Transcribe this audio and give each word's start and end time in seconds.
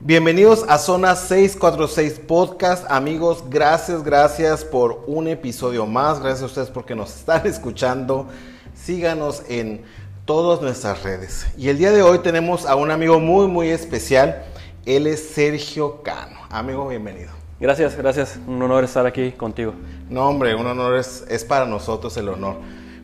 Bienvenidos 0.00 0.64
a 0.68 0.78
Zona 0.78 1.16
646 1.16 2.20
Podcast. 2.20 2.86
Amigos, 2.88 3.42
gracias, 3.50 4.04
gracias 4.04 4.64
por 4.64 5.02
un 5.08 5.26
episodio 5.26 5.86
más. 5.86 6.20
Gracias 6.20 6.42
a 6.42 6.46
ustedes 6.46 6.70
porque 6.70 6.94
nos 6.94 7.16
están 7.16 7.44
escuchando. 7.48 8.28
Síganos 8.74 9.42
en 9.48 9.82
todas 10.24 10.62
nuestras 10.62 11.02
redes. 11.02 11.48
Y 11.58 11.68
el 11.68 11.78
día 11.78 11.90
de 11.90 12.02
hoy 12.02 12.20
tenemos 12.20 12.64
a 12.64 12.76
un 12.76 12.92
amigo 12.92 13.18
muy, 13.18 13.48
muy 13.48 13.70
especial. 13.70 14.44
Él 14.86 15.08
es 15.08 15.30
Sergio 15.30 16.00
Cano. 16.04 16.38
Amigo, 16.48 16.86
bienvenido. 16.86 17.32
Gracias, 17.58 17.96
gracias. 17.96 18.38
Un 18.46 18.62
honor 18.62 18.84
estar 18.84 19.04
aquí 19.04 19.32
contigo. 19.32 19.74
No, 20.08 20.28
hombre, 20.28 20.54
un 20.54 20.68
honor 20.68 20.94
es, 20.94 21.24
es 21.28 21.44
para 21.44 21.66
nosotros 21.66 22.16
el 22.16 22.28
honor. 22.28 22.54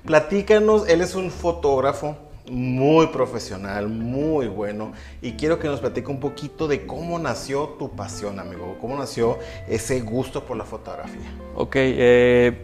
Platícanos, 0.07 0.89
él 0.89 1.01
es 1.01 1.17
un 1.17 1.33
fotógrafo 1.33 2.17
muy 2.51 3.07
profesional, 3.09 3.89
muy 3.89 4.49
bueno. 4.49 4.93
Y 5.23 5.33
quiero 5.33 5.59
que 5.59 5.69
nos 5.69 5.81
platique 5.81 6.11
un 6.11 6.21
poquito 6.21 6.69
de 6.69 6.87
cómo 6.87 7.19
nació 7.19 7.71
tu 7.79 7.91
pasión, 7.91 8.39
amigo. 8.39 8.77
Cómo 8.81 8.97
nació 8.97 9.39
ese 9.69 10.01
gusto 10.01 10.45
por 10.45 10.57
la 10.57 10.65
fotografía. 10.65 11.23
Ok, 11.55 11.77
eh, 11.77 12.63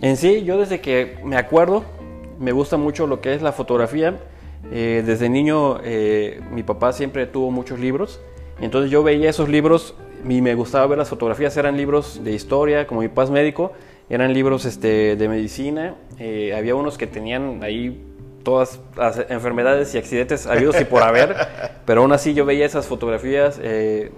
en 0.00 0.16
sí, 0.16 0.44
yo 0.44 0.58
desde 0.58 0.80
que 0.80 1.18
me 1.24 1.36
acuerdo, 1.36 1.84
me 2.38 2.52
gusta 2.52 2.76
mucho 2.76 3.06
lo 3.06 3.20
que 3.20 3.34
es 3.34 3.42
la 3.42 3.52
fotografía. 3.52 4.18
Eh, 4.70 5.02
desde 5.04 5.28
niño, 5.28 5.80
eh, 5.82 6.40
mi 6.50 6.62
papá 6.62 6.92
siempre 6.92 7.26
tuvo 7.26 7.50
muchos 7.50 7.78
libros. 7.78 8.20
Entonces 8.60 8.90
yo 8.90 9.02
veía 9.02 9.28
esos 9.28 9.48
libros 9.48 9.94
y 10.26 10.40
me 10.40 10.54
gustaba 10.54 10.86
ver 10.86 10.98
las 10.98 11.08
fotografías. 11.08 11.56
Eran 11.56 11.76
libros 11.76 12.22
de 12.24 12.32
historia, 12.32 12.86
como 12.86 13.02
mi 13.02 13.10
es 13.14 13.30
médico, 13.30 13.72
eran 14.08 14.32
libros 14.32 14.64
este, 14.64 15.16
de 15.16 15.28
medicina. 15.28 15.96
había 16.54 16.74
unos 16.74 16.96
que 16.96 17.06
tenían 17.06 17.62
ahí 17.62 18.11
todas 18.42 18.80
las 18.96 19.18
enfermedades 19.28 19.94
y 19.94 19.98
accidentes 19.98 20.46
habidos 20.46 20.80
y 20.80 20.84
por 20.84 21.02
haber, 21.02 21.36
pero 21.84 22.02
aún 22.02 22.12
así 22.12 22.34
yo 22.34 22.44
veía 22.44 22.66
esas 22.66 22.86
fotografías, 22.86 23.58
eh, 23.62 24.10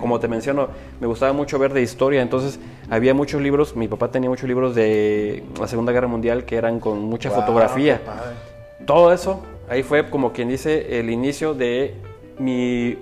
como 0.00 0.20
te 0.20 0.28
menciono, 0.28 0.68
me 1.00 1.06
gustaba 1.06 1.32
mucho 1.32 1.58
ver 1.58 1.72
de 1.72 1.82
historia, 1.82 2.22
entonces 2.22 2.58
había 2.88 3.14
muchos 3.14 3.40
libros, 3.40 3.76
mi 3.76 3.88
papá 3.88 4.10
tenía 4.10 4.28
muchos 4.28 4.48
libros 4.48 4.74
de 4.74 5.44
la 5.58 5.68
Segunda 5.68 5.92
Guerra 5.92 6.08
Mundial 6.08 6.44
que 6.44 6.56
eran 6.56 6.80
con 6.80 7.00
mucha 7.00 7.30
fotografía. 7.30 8.00
Todo 8.86 9.12
eso, 9.12 9.42
ahí 9.68 9.82
fue 9.82 10.08
como 10.10 10.32
quien 10.32 10.48
dice 10.48 10.98
el 10.98 11.10
inicio 11.10 11.54
de 11.54 11.94
mi 12.38 12.98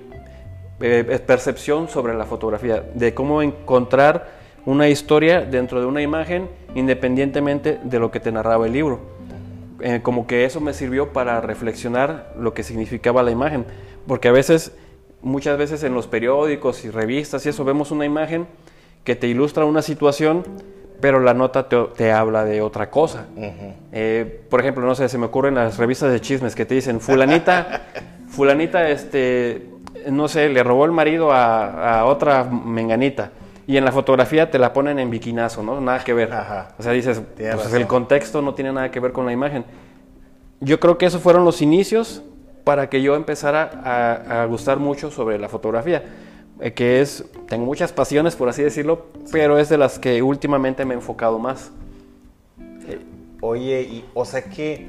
eh, 0.80 1.20
percepción 1.26 1.88
sobre 1.88 2.14
la 2.14 2.24
fotografía, 2.24 2.84
de 2.94 3.14
cómo 3.14 3.42
encontrar 3.42 4.38
una 4.64 4.88
historia 4.88 5.40
dentro 5.40 5.80
de 5.80 5.86
una 5.86 6.02
imagen 6.02 6.48
independientemente 6.74 7.80
de 7.82 7.98
lo 7.98 8.10
que 8.10 8.20
te 8.20 8.30
narraba 8.30 8.66
el 8.66 8.72
libro. 8.72 9.17
Eh, 9.80 10.00
como 10.02 10.26
que 10.26 10.44
eso 10.44 10.60
me 10.60 10.74
sirvió 10.74 11.12
para 11.12 11.40
reflexionar 11.40 12.32
lo 12.38 12.52
que 12.52 12.64
significaba 12.64 13.22
la 13.22 13.30
imagen, 13.30 13.64
porque 14.06 14.28
a 14.28 14.32
veces, 14.32 14.72
muchas 15.22 15.56
veces 15.56 15.84
en 15.84 15.94
los 15.94 16.08
periódicos 16.08 16.84
y 16.84 16.90
revistas 16.90 17.46
y 17.46 17.50
eso 17.50 17.64
vemos 17.64 17.92
una 17.92 18.04
imagen 18.04 18.46
que 19.04 19.14
te 19.14 19.28
ilustra 19.28 19.64
una 19.64 19.82
situación, 19.82 20.42
pero 21.00 21.20
la 21.20 21.32
nota 21.32 21.68
te, 21.68 22.10
habla 22.10 22.44
de 22.44 22.60
otra 22.60 22.90
cosa. 22.90 23.26
Eh, 23.92 24.40
por 24.50 24.60
ejemplo, 24.60 24.84
no 24.84 24.96
sé, 24.96 25.08
se 25.08 25.16
me 25.16 25.26
ocurren 25.26 25.54
las 25.54 25.78
revistas 25.78 26.10
de 26.10 26.20
chismes 26.20 26.56
que 26.56 26.64
te 26.64 26.74
dicen, 26.74 27.00
fulanita, 27.00 27.86
fulanita, 28.28 28.88
este, 28.90 29.64
no 30.10 30.26
sé, 30.26 30.48
le 30.48 30.64
robó 30.64 30.86
el 30.86 30.92
marido 30.92 31.30
a, 31.30 32.00
a 32.00 32.04
otra 32.04 32.42
menganita 32.42 33.30
y 33.68 33.76
en 33.76 33.84
la 33.84 33.92
fotografía 33.92 34.50
te 34.50 34.58
la 34.58 34.72
ponen 34.72 34.98
en 34.98 35.10
biquinazo, 35.10 35.62
¿no? 35.62 35.78
Nada 35.78 36.02
que 36.02 36.14
ver. 36.14 36.32
O 36.78 36.82
sea, 36.82 36.92
dices, 36.92 37.20
pues 37.36 37.74
el 37.74 37.86
contexto 37.86 38.40
no 38.40 38.54
tiene 38.54 38.72
nada 38.72 38.90
que 38.90 38.98
ver 38.98 39.12
con 39.12 39.26
la 39.26 39.32
imagen. 39.32 39.66
Yo 40.60 40.80
creo 40.80 40.96
que 40.96 41.04
esos 41.04 41.20
fueron 41.20 41.44
los 41.44 41.60
inicios 41.60 42.22
para 42.64 42.88
que 42.88 43.02
yo 43.02 43.14
empezara 43.14 44.40
a, 44.40 44.46
gustar 44.46 44.78
mucho 44.78 45.10
sobre 45.10 45.38
la 45.38 45.50
fotografía, 45.50 46.02
eh, 46.60 46.72
que 46.72 47.02
es, 47.02 47.26
tengo 47.46 47.66
muchas 47.66 47.92
pasiones, 47.92 48.36
por 48.36 48.48
así 48.48 48.62
decirlo, 48.62 49.08
pero 49.30 49.58
es 49.58 49.68
de 49.68 49.76
las 49.76 49.98
que 49.98 50.22
últimamente 50.22 50.86
me 50.86 50.94
he 50.94 50.96
enfocado 50.96 51.38
más. 51.38 51.70
Oye, 53.42 53.82
y, 53.82 54.04
o 54.14 54.24
sea 54.24 54.44
que 54.44 54.86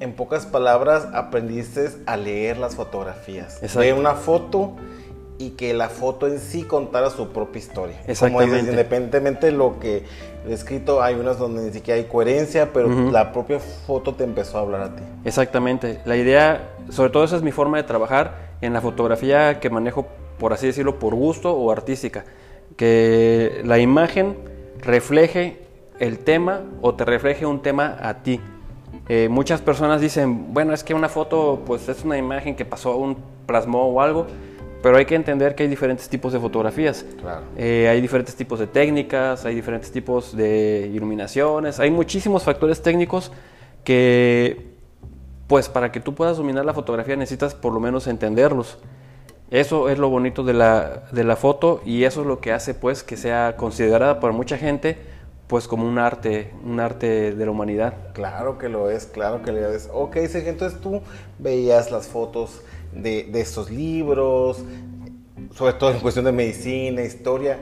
en 0.00 0.14
pocas 0.14 0.46
palabras 0.46 1.06
aprendiste 1.12 1.90
a 2.06 2.16
leer 2.16 2.56
las 2.56 2.76
fotografías. 2.76 3.60
De 3.60 3.92
una 3.92 4.14
foto 4.14 4.72
y 5.42 5.50
que 5.50 5.74
la 5.74 5.88
foto 5.88 6.28
en 6.28 6.38
sí 6.38 6.62
contara 6.62 7.10
su 7.10 7.28
propia 7.28 7.58
historia. 7.58 7.96
Exactamente. 8.06 8.58
Como 8.58 8.70
independientemente 8.70 9.46
de 9.46 9.52
lo 9.52 9.80
que 9.80 10.04
he 10.48 10.52
escrito, 10.52 11.02
hay 11.02 11.16
unas 11.16 11.36
donde 11.38 11.62
ni 11.62 11.72
siquiera 11.72 11.98
hay 11.98 12.06
coherencia, 12.06 12.72
pero 12.72 12.88
la 13.10 13.32
propia 13.32 13.58
foto 13.58 14.14
te 14.14 14.22
empezó 14.22 14.58
a 14.58 14.60
hablar 14.60 14.80
a 14.82 14.94
ti. 14.94 15.02
Exactamente. 15.24 16.00
La 16.04 16.16
idea, 16.16 16.74
sobre 16.90 17.10
todo 17.10 17.24
esa 17.24 17.36
es 17.36 17.42
mi 17.42 17.50
forma 17.50 17.76
de 17.76 17.82
trabajar 17.82 18.52
en 18.60 18.72
la 18.72 18.80
fotografía 18.80 19.58
que 19.58 19.68
manejo, 19.68 20.06
por 20.38 20.52
así 20.52 20.66
decirlo, 20.68 21.00
por 21.00 21.16
gusto 21.16 21.52
o 21.52 21.72
artística. 21.72 22.24
Que 22.76 23.62
la 23.64 23.80
imagen 23.80 24.36
refleje 24.78 25.60
el 25.98 26.20
tema 26.20 26.60
o 26.82 26.94
te 26.94 27.04
refleje 27.04 27.46
un 27.46 27.62
tema 27.62 27.96
a 28.00 28.22
ti. 28.22 28.40
Eh, 29.08 29.28
muchas 29.28 29.60
personas 29.60 30.00
dicen, 30.00 30.54
bueno, 30.54 30.72
es 30.72 30.84
que 30.84 30.94
una 30.94 31.08
foto 31.08 31.62
pues 31.66 31.88
es 31.88 32.04
una 32.04 32.16
imagen 32.16 32.54
que 32.54 32.64
pasó, 32.64 32.96
un 32.96 33.16
plasmó 33.46 33.88
o 33.88 34.00
algo, 34.00 34.26
pero 34.82 34.96
hay 34.96 35.04
que 35.04 35.14
entender 35.14 35.54
que 35.54 35.62
hay 35.62 35.68
diferentes 35.68 36.08
tipos 36.08 36.32
de 36.32 36.40
fotografías. 36.40 37.06
Eh, 37.56 37.88
hay 37.88 38.00
diferentes 38.00 38.34
tipos 38.34 38.58
de 38.58 38.66
técnicas, 38.66 39.44
hay 39.44 39.54
diferentes 39.54 39.92
tipos 39.92 40.36
de 40.36 40.90
iluminaciones, 40.92 41.78
hay 41.78 41.90
muchísimos 41.90 42.42
factores 42.42 42.82
técnicos 42.82 43.30
que, 43.84 44.72
pues 45.46 45.68
para 45.68 45.92
que 45.92 46.00
tú 46.00 46.14
puedas 46.14 46.36
dominar 46.36 46.64
la 46.64 46.74
fotografía 46.74 47.14
necesitas 47.14 47.54
por 47.54 47.72
lo 47.72 47.80
menos 47.80 48.06
entenderlos. 48.08 48.78
Eso 49.50 49.88
es 49.90 49.98
lo 49.98 50.08
bonito 50.08 50.44
de 50.44 50.54
la, 50.54 51.04
de 51.12 51.24
la 51.24 51.36
foto 51.36 51.82
y 51.84 52.04
eso 52.04 52.22
es 52.22 52.26
lo 52.26 52.40
que 52.40 52.52
hace 52.52 52.74
pues 52.74 53.02
que 53.02 53.16
sea 53.16 53.54
considerada 53.56 54.18
por 54.18 54.32
mucha 54.32 54.56
gente 54.56 54.96
pues 55.46 55.68
como 55.68 55.86
un 55.86 55.98
arte, 55.98 56.50
un 56.64 56.80
arte 56.80 57.34
de 57.34 57.44
la 57.44 57.50
humanidad. 57.50 57.92
Claro 58.14 58.56
que 58.56 58.70
lo 58.70 58.90
es, 58.90 59.04
claro 59.04 59.42
que 59.42 59.52
lo 59.52 59.70
es. 59.70 59.90
Ok, 59.92 60.16
entonces 60.16 60.80
tú 60.80 61.02
veías 61.38 61.90
las 61.90 62.08
fotos 62.08 62.62
de, 62.92 63.30
estos 63.34 63.70
libros, 63.70 64.62
sobre 65.54 65.74
todo 65.74 65.90
en 65.92 66.00
cuestión 66.00 66.24
de 66.24 66.32
medicina, 66.32 67.02
historia, 67.02 67.58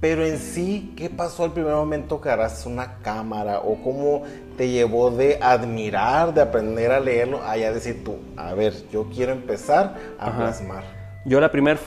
pero 0.00 0.24
en 0.26 0.38
sí, 0.38 0.94
¿qué 0.96 1.08
pasó 1.08 1.44
al 1.44 1.52
primer 1.52 1.74
momento 1.74 2.20
que 2.20 2.28
agarraste 2.28 2.68
una 2.68 2.98
cámara? 3.02 3.60
¿O 3.60 3.80
cómo 3.82 4.24
te 4.56 4.68
llevó 4.68 5.10
de 5.12 5.38
admirar, 5.40 6.34
de 6.34 6.40
aprender 6.40 6.90
a 6.90 6.98
leerlo, 6.98 7.42
a 7.44 7.56
ya 7.56 7.72
decir 7.72 8.02
tú, 8.02 8.16
a 8.36 8.52
ver, 8.54 8.74
yo 8.90 9.08
quiero 9.14 9.32
empezar 9.32 9.96
a 10.18 10.36
plasmar? 10.36 10.82
Yo 11.24 11.40
la 11.40 11.52
primera 11.52 11.78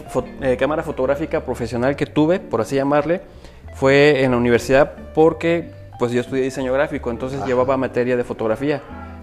eh, 0.42 0.56
cámara 0.58 0.82
fotográfica 0.82 1.46
profesional 1.46 1.98
que 1.98 2.06
tuve, 2.06 2.40
por 2.40 2.62
así 2.62 2.76
llamarle, 2.76 3.22
fue 3.74 4.24
en 4.24 4.32
la 4.32 4.38
universidad 4.38 4.94
porque 5.14 5.70
pues 6.00 6.14
yo 6.14 6.22
estudié 6.22 6.44
diseño 6.44 6.72
gráfico, 6.74 7.12
entonces 7.12 7.46
llevaba 7.46 7.76
materia 7.76 8.16
de 8.16 8.24
fotografía. 8.24 8.82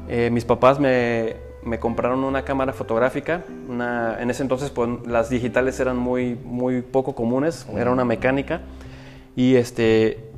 Eh, 0.08 0.28
mis 0.30 0.44
papás 0.44 0.78
me, 0.78 1.36
me 1.64 1.78
compraron 1.78 2.24
una 2.24 2.44
cámara 2.44 2.72
fotográfica. 2.72 3.44
Una, 3.68 4.20
en 4.20 4.30
ese 4.30 4.42
entonces 4.42 4.70
pues, 4.70 4.88
las 5.06 5.30
digitales 5.30 5.78
eran 5.80 5.96
muy, 5.96 6.34
muy 6.34 6.82
poco 6.82 7.14
comunes, 7.14 7.66
era 7.76 7.90
una 7.90 8.04
mecánica. 8.04 8.60
Y 9.34 9.56
este 9.56 10.32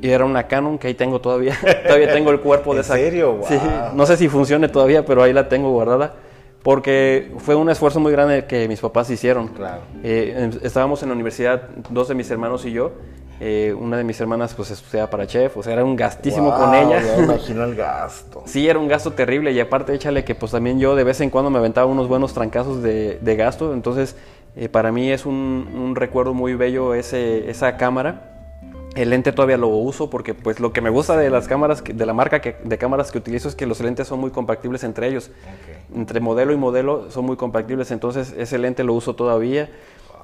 y 0.00 0.10
era 0.10 0.24
una 0.24 0.46
Canon 0.46 0.78
que 0.78 0.88
ahí 0.88 0.94
tengo 0.94 1.20
todavía. 1.20 1.56
todavía 1.86 2.12
tengo 2.12 2.30
el 2.30 2.40
cuerpo 2.40 2.74
de 2.74 2.82
esa. 2.82 2.98
¿En 2.98 3.04
serio? 3.04 3.40
Sí, 3.48 3.58
no 3.94 4.06
sé 4.06 4.16
si 4.16 4.28
funcione 4.28 4.68
todavía, 4.68 5.04
pero 5.04 5.22
ahí 5.22 5.32
la 5.32 5.48
tengo 5.48 5.70
guardada. 5.70 6.14
Porque 6.62 7.32
fue 7.38 7.54
un 7.54 7.70
esfuerzo 7.70 8.00
muy 8.00 8.12
grande 8.12 8.44
que 8.46 8.68
mis 8.68 8.80
papás 8.80 9.08
hicieron. 9.10 9.48
Claro. 9.48 9.82
Eh, 10.02 10.50
estábamos 10.62 11.02
en 11.02 11.08
la 11.08 11.14
universidad, 11.14 11.68
dos 11.88 12.08
de 12.08 12.14
mis 12.14 12.30
hermanos 12.30 12.64
y 12.66 12.72
yo, 12.72 12.92
eh, 13.40 13.72
una 13.78 13.96
de 13.96 14.04
mis 14.04 14.20
hermanas 14.20 14.52
pues 14.54 14.70
estudiaba 14.72 15.08
para 15.08 15.26
chef, 15.26 15.56
o 15.56 15.62
sea, 15.62 15.72
era 15.72 15.84
un 15.84 15.94
gastísimo 15.94 16.52
con 16.56 16.74
ella. 16.74 17.00
Ya 17.00 17.18
imagino 17.22 17.64
el 17.64 17.76
gasto. 17.76 18.42
sí, 18.46 18.68
era 18.68 18.78
un 18.78 18.88
gasto 18.88 19.12
terrible 19.12 19.52
y 19.52 19.60
aparte 19.60 19.94
échale 19.94 20.24
que 20.24 20.34
pues 20.34 20.52
también 20.52 20.80
yo 20.80 20.96
de 20.96 21.04
vez 21.04 21.20
en 21.20 21.30
cuando 21.30 21.50
me 21.50 21.58
aventaba 21.58 21.86
unos 21.86 22.08
buenos 22.08 22.34
trancazos 22.34 22.82
de, 22.82 23.36
gasto, 23.38 23.72
entonces 23.74 24.16
eh, 24.56 24.68
para 24.68 24.90
mí 24.90 25.10
es 25.10 25.24
un, 25.24 25.92
recuerdo 25.94 26.34
muy 26.34 26.54
bello 26.54 26.94
ese, 26.94 27.48
esa 27.48 27.76
cámara. 27.76 28.34
El 28.96 29.10
lente 29.10 29.30
todavía 29.30 29.58
lo 29.58 29.68
uso 29.68 30.10
porque 30.10 30.34
pues 30.34 30.58
lo 30.58 30.72
que 30.72 30.80
me 30.80 30.90
gusta 30.90 31.16
de 31.16 31.30
las 31.30 31.46
cámaras, 31.46 31.84
de 31.84 32.06
la 32.06 32.14
marca 32.14 32.40
que, 32.40 32.56
de 32.64 32.78
cámaras 32.78 33.12
que 33.12 33.18
utilizo 33.18 33.48
es 33.48 33.54
que 33.54 33.66
los 33.66 33.80
lentes 33.80 34.08
son 34.08 34.18
muy 34.18 34.30
compatibles 34.30 34.82
entre 34.82 35.06
ellos. 35.06 35.30
Entre 35.94 36.18
modelo 36.18 36.52
y 36.52 36.56
modelo 36.56 37.08
son 37.10 37.24
muy 37.24 37.36
compatibles, 37.36 37.92
entonces 37.92 38.34
ese 38.36 38.58
lente 38.58 38.82
lo 38.82 38.94
uso 38.94 39.14
todavía. 39.14 39.70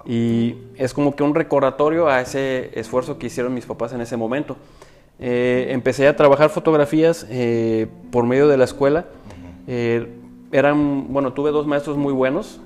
Y 0.06 0.56
es 0.76 0.92
como 0.92 1.16
que 1.16 1.22
un 1.22 1.34
recordatorio 1.34 2.08
a 2.08 2.20
ese 2.20 2.78
esfuerzo 2.78 3.18
que 3.18 3.26
hicieron 3.26 3.54
mis 3.54 3.66
papás 3.66 3.92
en 3.92 4.00
ese 4.00 4.16
momento. 4.16 4.56
Eh, 5.18 5.68
empecé 5.70 6.08
a 6.08 6.16
trabajar 6.16 6.50
fotografías 6.50 7.26
eh, 7.30 7.86
por 8.10 8.24
medio 8.26 8.48
de 8.48 8.56
la 8.56 8.64
escuela. 8.64 9.06
Eh, 9.66 10.08
eran, 10.52 11.12
bueno, 11.12 11.32
tuve 11.32 11.50
dos 11.50 11.66
maestros 11.66 11.96
muy 11.96 12.12
buenos 12.12 12.60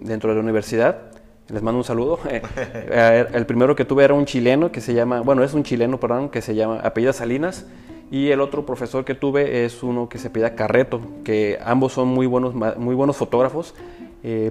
dentro 0.00 0.30
de 0.30 0.36
la 0.36 0.40
universidad. 0.40 1.12
Les 1.48 1.62
mando 1.62 1.78
un 1.78 1.84
saludo. 1.84 2.18
el 2.90 3.46
primero 3.46 3.76
que 3.76 3.84
tuve 3.84 4.04
era 4.04 4.14
un 4.14 4.24
chileno 4.24 4.72
que 4.72 4.80
se 4.80 4.94
llama, 4.94 5.20
bueno, 5.20 5.44
es 5.44 5.54
un 5.54 5.62
chileno, 5.62 6.00
perdón, 6.00 6.30
que 6.30 6.42
se 6.42 6.54
llama 6.54 6.80
Apellida 6.80 7.12
Salinas. 7.12 7.66
Y 8.10 8.30
el 8.30 8.40
otro 8.40 8.66
profesor 8.66 9.04
que 9.04 9.14
tuve 9.14 9.64
es 9.64 9.82
uno 9.82 10.08
que 10.08 10.18
se 10.18 10.30
pide 10.30 10.54
Carreto, 10.54 11.00
que 11.24 11.58
ambos 11.64 11.92
son 11.92 12.08
muy 12.08 12.26
buenos, 12.26 12.54
muy 12.54 12.94
buenos 12.94 13.16
fotógrafos, 13.16 13.74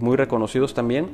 muy 0.01 0.15
reconocidos 0.15 0.74
también. 0.74 1.07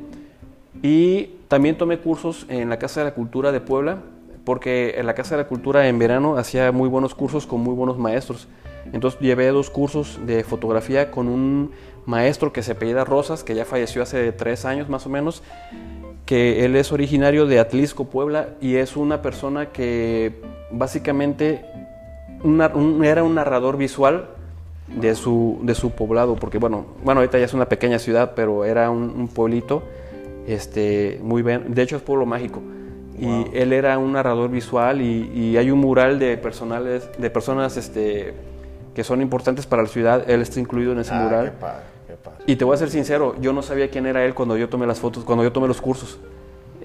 Y 0.81 1.31
también 1.47 1.77
tomé 1.77 1.99
cursos 1.99 2.45
en 2.49 2.69
la 2.69 2.79
Casa 2.79 3.01
de 3.01 3.05
la 3.05 3.13
Cultura 3.13 3.51
de 3.51 3.59
Puebla, 3.59 3.99
porque 4.43 4.95
en 4.97 5.05
la 5.05 5.13
Casa 5.13 5.35
de 5.35 5.43
la 5.43 5.47
Cultura 5.47 5.87
en 5.87 5.99
verano 5.99 6.37
hacía 6.37 6.71
muy 6.71 6.89
buenos 6.89 7.15
cursos 7.15 7.45
con 7.45 7.61
muy 7.61 7.73
buenos 7.73 7.97
maestros. 7.97 8.47
Entonces 8.93 9.19
llevé 9.19 9.47
dos 9.47 9.69
cursos 9.69 10.19
de 10.25 10.43
fotografía 10.43 11.11
con 11.11 11.27
un 11.27 11.71
maestro 12.05 12.51
que 12.53 12.63
se 12.63 12.71
apellida 12.71 13.05
Rosas, 13.05 13.43
que 13.43 13.55
ya 13.55 13.65
falleció 13.65 14.01
hace 14.01 14.31
tres 14.31 14.65
años 14.65 14.89
más 14.89 15.05
o 15.05 15.09
menos, 15.09 15.43
que 16.25 16.65
él 16.65 16.75
es 16.75 16.91
originario 16.91 17.45
de 17.45 17.59
Atlisco, 17.59 18.05
Puebla, 18.05 18.49
y 18.61 18.75
es 18.75 18.95
una 18.95 19.21
persona 19.21 19.67
que 19.67 20.41
básicamente 20.71 21.65
era 23.03 23.23
un 23.23 23.35
narrador 23.35 23.77
visual 23.77 24.29
de 24.95 25.15
su, 25.15 25.59
de 25.63 25.75
su 25.75 25.91
poblado, 25.91 26.35
porque 26.35 26.57
bueno, 26.57 26.85
bueno, 27.03 27.21
ahorita 27.21 27.37
ya 27.37 27.45
es 27.45 27.53
una 27.53 27.65
pequeña 27.65 27.99
ciudad, 27.99 28.33
pero 28.35 28.65
era 28.65 28.89
un, 28.89 29.27
pueblito, 29.27 29.83
este, 30.53 31.19
muy 31.21 31.41
bien, 31.41 31.73
de 31.73 31.81
hecho 31.81 31.95
es 31.95 32.01
pueblo 32.01 32.25
mágico. 32.25 32.61
Y 33.19 33.45
él 33.53 33.73
era 33.73 33.97
un 33.97 34.13
narrador 34.13 34.49
visual 34.49 35.01
y, 35.01 35.57
hay 35.57 35.71
un 35.71 35.79
mural 35.79 36.19
de, 36.19 36.37
personales, 36.37 37.09
de 37.17 37.29
personas 37.29 37.75
este, 37.75 38.33
que 38.95 39.03
son 39.03 39.21
importantes 39.21 39.65
para 39.65 39.81
la 39.81 39.89
ciudad, 39.89 40.29
él 40.29 40.41
está 40.41 40.59
incluido 40.59 40.93
en 40.93 40.99
ese 40.99 41.13
ah, 41.13 41.21
mural. 41.21 41.53
Y 42.45 42.55
te 42.55 42.63
voy 42.63 42.75
a 42.75 42.77
ser 42.77 42.89
sincero, 42.89 43.35
yo 43.41 43.51
no 43.51 43.61
sabía 43.61 43.89
quién 43.89 44.05
era 44.05 44.23
él 44.25 44.33
cuando 44.33 44.57
yo 44.57 44.69
tomé 44.69 44.87
las 44.87 44.99
fotos, 44.99 45.23
cuando 45.25 45.43
yo 45.43 45.51
tomé 45.51 45.67
los 45.67 45.81
cursos. 45.81 46.17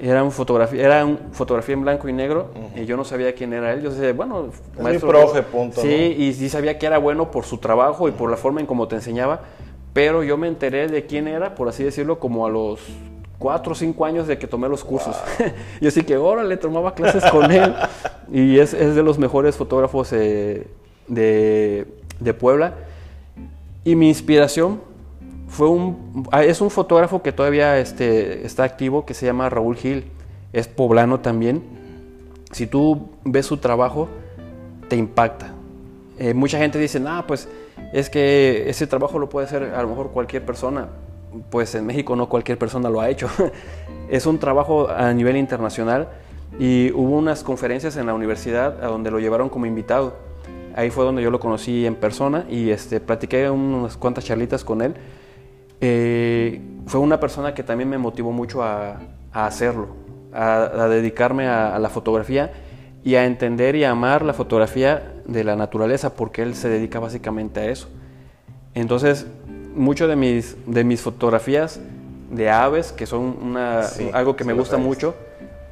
Era, 0.00 0.24
un 0.24 0.32
fotografía, 0.32 0.84
era 0.84 1.04
un 1.06 1.18
fotografía 1.30 1.74
en 1.74 1.82
blanco 1.82 2.08
y 2.08 2.12
negro 2.12 2.50
y 2.74 2.84
yo 2.84 2.96
no 2.96 3.04
sabía 3.04 3.32
quién 3.32 3.52
era 3.52 3.72
él. 3.72 3.82
Yo 3.82 3.90
decía, 3.90 4.12
bueno, 4.12 4.48
es 4.48 4.82
maestro, 4.82 5.08
profe, 5.08 5.42
punto. 5.42 5.80
Sí, 5.80 6.16
y 6.18 6.32
sí 6.32 6.48
sabía 6.48 6.78
que 6.78 6.86
era 6.86 6.98
bueno 6.98 7.30
por 7.30 7.44
su 7.44 7.58
trabajo 7.58 8.08
y 8.08 8.10
por 8.10 8.28
la 8.28 8.36
forma 8.36 8.60
en 8.60 8.66
cómo 8.66 8.88
te 8.88 8.96
enseñaba, 8.96 9.42
pero 9.92 10.24
yo 10.24 10.36
me 10.36 10.48
enteré 10.48 10.88
de 10.88 11.06
quién 11.06 11.28
era, 11.28 11.54
por 11.54 11.68
así 11.68 11.84
decirlo, 11.84 12.18
como 12.18 12.44
a 12.44 12.50
los 12.50 12.80
cuatro 13.38 13.72
o 13.72 13.74
cinco 13.74 14.04
años 14.04 14.26
de 14.26 14.38
que 14.38 14.46
tomé 14.46 14.68
los 14.68 14.84
cursos. 14.84 15.16
y 15.80 15.86
así 15.86 16.02
que 16.02 16.14
ahora 16.14 16.44
le 16.44 16.56
tomaba 16.56 16.94
clases 16.94 17.24
con 17.30 17.50
él 17.50 17.74
y 18.32 18.58
es, 18.58 18.74
es 18.74 18.94
de 18.94 19.02
los 19.02 19.18
mejores 19.18 19.56
fotógrafos 19.56 20.12
eh, 20.12 20.66
de, 21.08 21.86
de 22.20 22.34
Puebla. 22.34 22.74
Y 23.84 23.96
mi 23.96 24.08
inspiración 24.08 24.80
fue 25.48 25.68
un, 25.68 26.26
ah, 26.32 26.42
es 26.42 26.60
un 26.60 26.70
fotógrafo 26.70 27.22
que 27.22 27.32
todavía 27.32 27.78
este, 27.78 28.44
está 28.46 28.64
activo, 28.64 29.04
que 29.04 29.14
se 29.14 29.26
llama 29.26 29.48
Raúl 29.50 29.76
Gil, 29.76 30.04
es 30.52 30.68
poblano 30.68 31.20
también. 31.20 31.62
Si 32.50 32.66
tú 32.66 33.10
ves 33.24 33.46
su 33.46 33.58
trabajo, 33.58 34.08
te 34.88 34.96
impacta. 34.96 35.52
Eh, 36.18 36.34
mucha 36.34 36.58
gente 36.58 36.78
dice, 36.78 37.02
ah, 37.06 37.24
pues 37.26 37.48
es 37.92 38.08
que 38.08 38.68
ese 38.68 38.86
trabajo 38.86 39.18
lo 39.18 39.28
puede 39.28 39.46
hacer 39.46 39.62
a 39.74 39.82
lo 39.82 39.88
mejor 39.88 40.10
cualquier 40.10 40.44
persona. 40.44 40.88
Pues 41.50 41.74
en 41.74 41.86
México 41.86 42.16
no 42.16 42.28
cualquier 42.28 42.58
persona 42.58 42.90
lo 42.90 43.00
ha 43.00 43.08
hecho. 43.08 43.28
es 44.08 44.26
un 44.26 44.38
trabajo 44.38 44.88
a 44.88 45.12
nivel 45.12 45.36
internacional 45.36 46.08
y 46.58 46.92
hubo 46.92 47.16
unas 47.16 47.42
conferencias 47.42 47.96
en 47.96 48.06
la 48.06 48.14
universidad 48.14 48.82
a 48.82 48.86
donde 48.86 49.10
lo 49.10 49.18
llevaron 49.18 49.48
como 49.48 49.66
invitado. 49.66 50.16
Ahí 50.76 50.90
fue 50.90 51.04
donde 51.04 51.22
yo 51.22 51.30
lo 51.30 51.40
conocí 51.40 51.86
en 51.86 51.94
persona 51.94 52.46
y 52.48 52.70
este, 52.70 53.00
platiqué 53.00 53.48
unas 53.48 53.96
cuantas 53.96 54.24
charlitas 54.24 54.64
con 54.64 54.82
él 54.82 54.94
eh, 55.86 56.62
fue 56.86 56.98
una 56.98 57.20
persona 57.20 57.52
que 57.52 57.62
también 57.62 57.90
me 57.90 57.98
motivó 57.98 58.32
mucho 58.32 58.62
a, 58.62 59.00
hacerlo, 59.32 59.88
a, 60.32 60.86
dedicarme 60.88 61.46
a, 61.46 61.78
la 61.78 61.90
fotografía 61.90 62.52
y 63.02 63.16
a 63.16 63.26
entender 63.26 63.76
y 63.76 63.84
amar 63.84 64.22
la 64.22 64.32
fotografía 64.32 65.12
de 65.26 65.44
la 65.44 65.56
naturaleza, 65.56 66.14
porque 66.14 66.42
él 66.42 66.54
se 66.54 66.70
dedica 66.70 67.00
básicamente 67.00 67.60
a 67.60 67.66
eso. 67.66 67.88
Entonces, 68.72 69.26
mucho 69.74 70.08
de 70.08 70.16
mis, 70.16 70.56
de 70.66 70.84
mis 70.84 71.00
fotografías 71.00 71.80
de 72.30 72.50
aves, 72.50 72.92
que 72.92 73.06
son 73.06 73.36
una, 73.40 73.82
algo 74.12 74.36
que 74.36 74.44
me 74.44 74.52
gusta 74.52 74.76
mucho, 74.76 75.14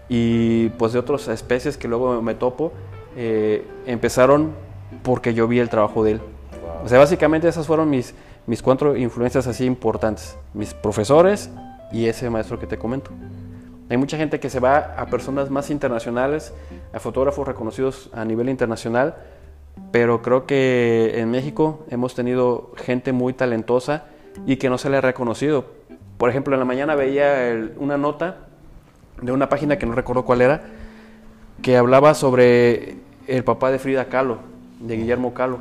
y 0.08 0.68
pues 0.70 0.92
de 0.92 0.98
otras 0.98 1.28
especies 1.28 1.76
que 1.76 1.88
luego 1.88 2.20
me 2.22 2.34
topo, 2.34 2.72
eh, 3.16 3.64
empezaron 3.86 4.52
porque 5.02 5.34
yo 5.34 5.48
vi 5.48 5.58
el 5.58 5.68
trabajo 5.68 6.04
de 6.04 6.12
él. 6.12 6.20
O 6.84 6.88
sea, 6.88 6.98
básicamente 6.98 7.48
esas 7.48 7.66
fueron 7.66 7.90
mis, 7.90 8.14
mis 8.46 8.62
cuatro 8.62 8.96
influencias 8.96 9.46
así 9.46 9.64
importantes, 9.64 10.36
mis 10.54 10.74
profesores 10.74 11.50
y 11.92 12.06
ese 12.06 12.28
maestro 12.30 12.58
que 12.58 12.66
te 12.66 12.78
comento. 12.78 13.10
Hay 13.88 13.96
mucha 13.96 14.16
gente 14.16 14.40
que 14.40 14.48
se 14.48 14.58
va 14.58 14.94
a 14.96 15.06
personas 15.06 15.50
más 15.50 15.70
internacionales, 15.70 16.52
a 16.92 16.98
fotógrafos 16.98 17.46
reconocidos 17.46 18.10
a 18.12 18.24
nivel 18.24 18.48
internacional, 18.48 19.16
pero 19.90 20.22
creo 20.22 20.46
que 20.46 21.14
en 21.16 21.30
México 21.30 21.84
hemos 21.90 22.14
tenido 22.14 22.72
gente 22.76 23.12
muy 23.12 23.32
talentosa 23.32 24.04
y 24.46 24.56
que 24.56 24.70
no 24.70 24.78
se 24.78 24.90
le 24.90 24.96
ha 24.96 25.00
reconocido. 25.00 25.66
Por 26.18 26.30
ejemplo, 26.30 26.54
en 26.54 26.60
la 26.60 26.66
mañana 26.66 26.94
veía 26.94 27.70
una 27.76 27.96
nota 27.96 28.46
de 29.20 29.32
una 29.32 29.48
página 29.48 29.78
que 29.78 29.86
no 29.86 29.94
recuerdo 29.94 30.24
cuál 30.24 30.40
era, 30.40 30.62
que 31.62 31.76
hablaba 31.76 32.14
sobre 32.14 32.96
el 33.26 33.44
papá 33.44 33.70
de 33.70 33.78
Frida 33.78 34.06
Kahlo, 34.06 34.38
de 34.80 34.96
Guillermo 34.96 35.34
Kahlo, 35.34 35.58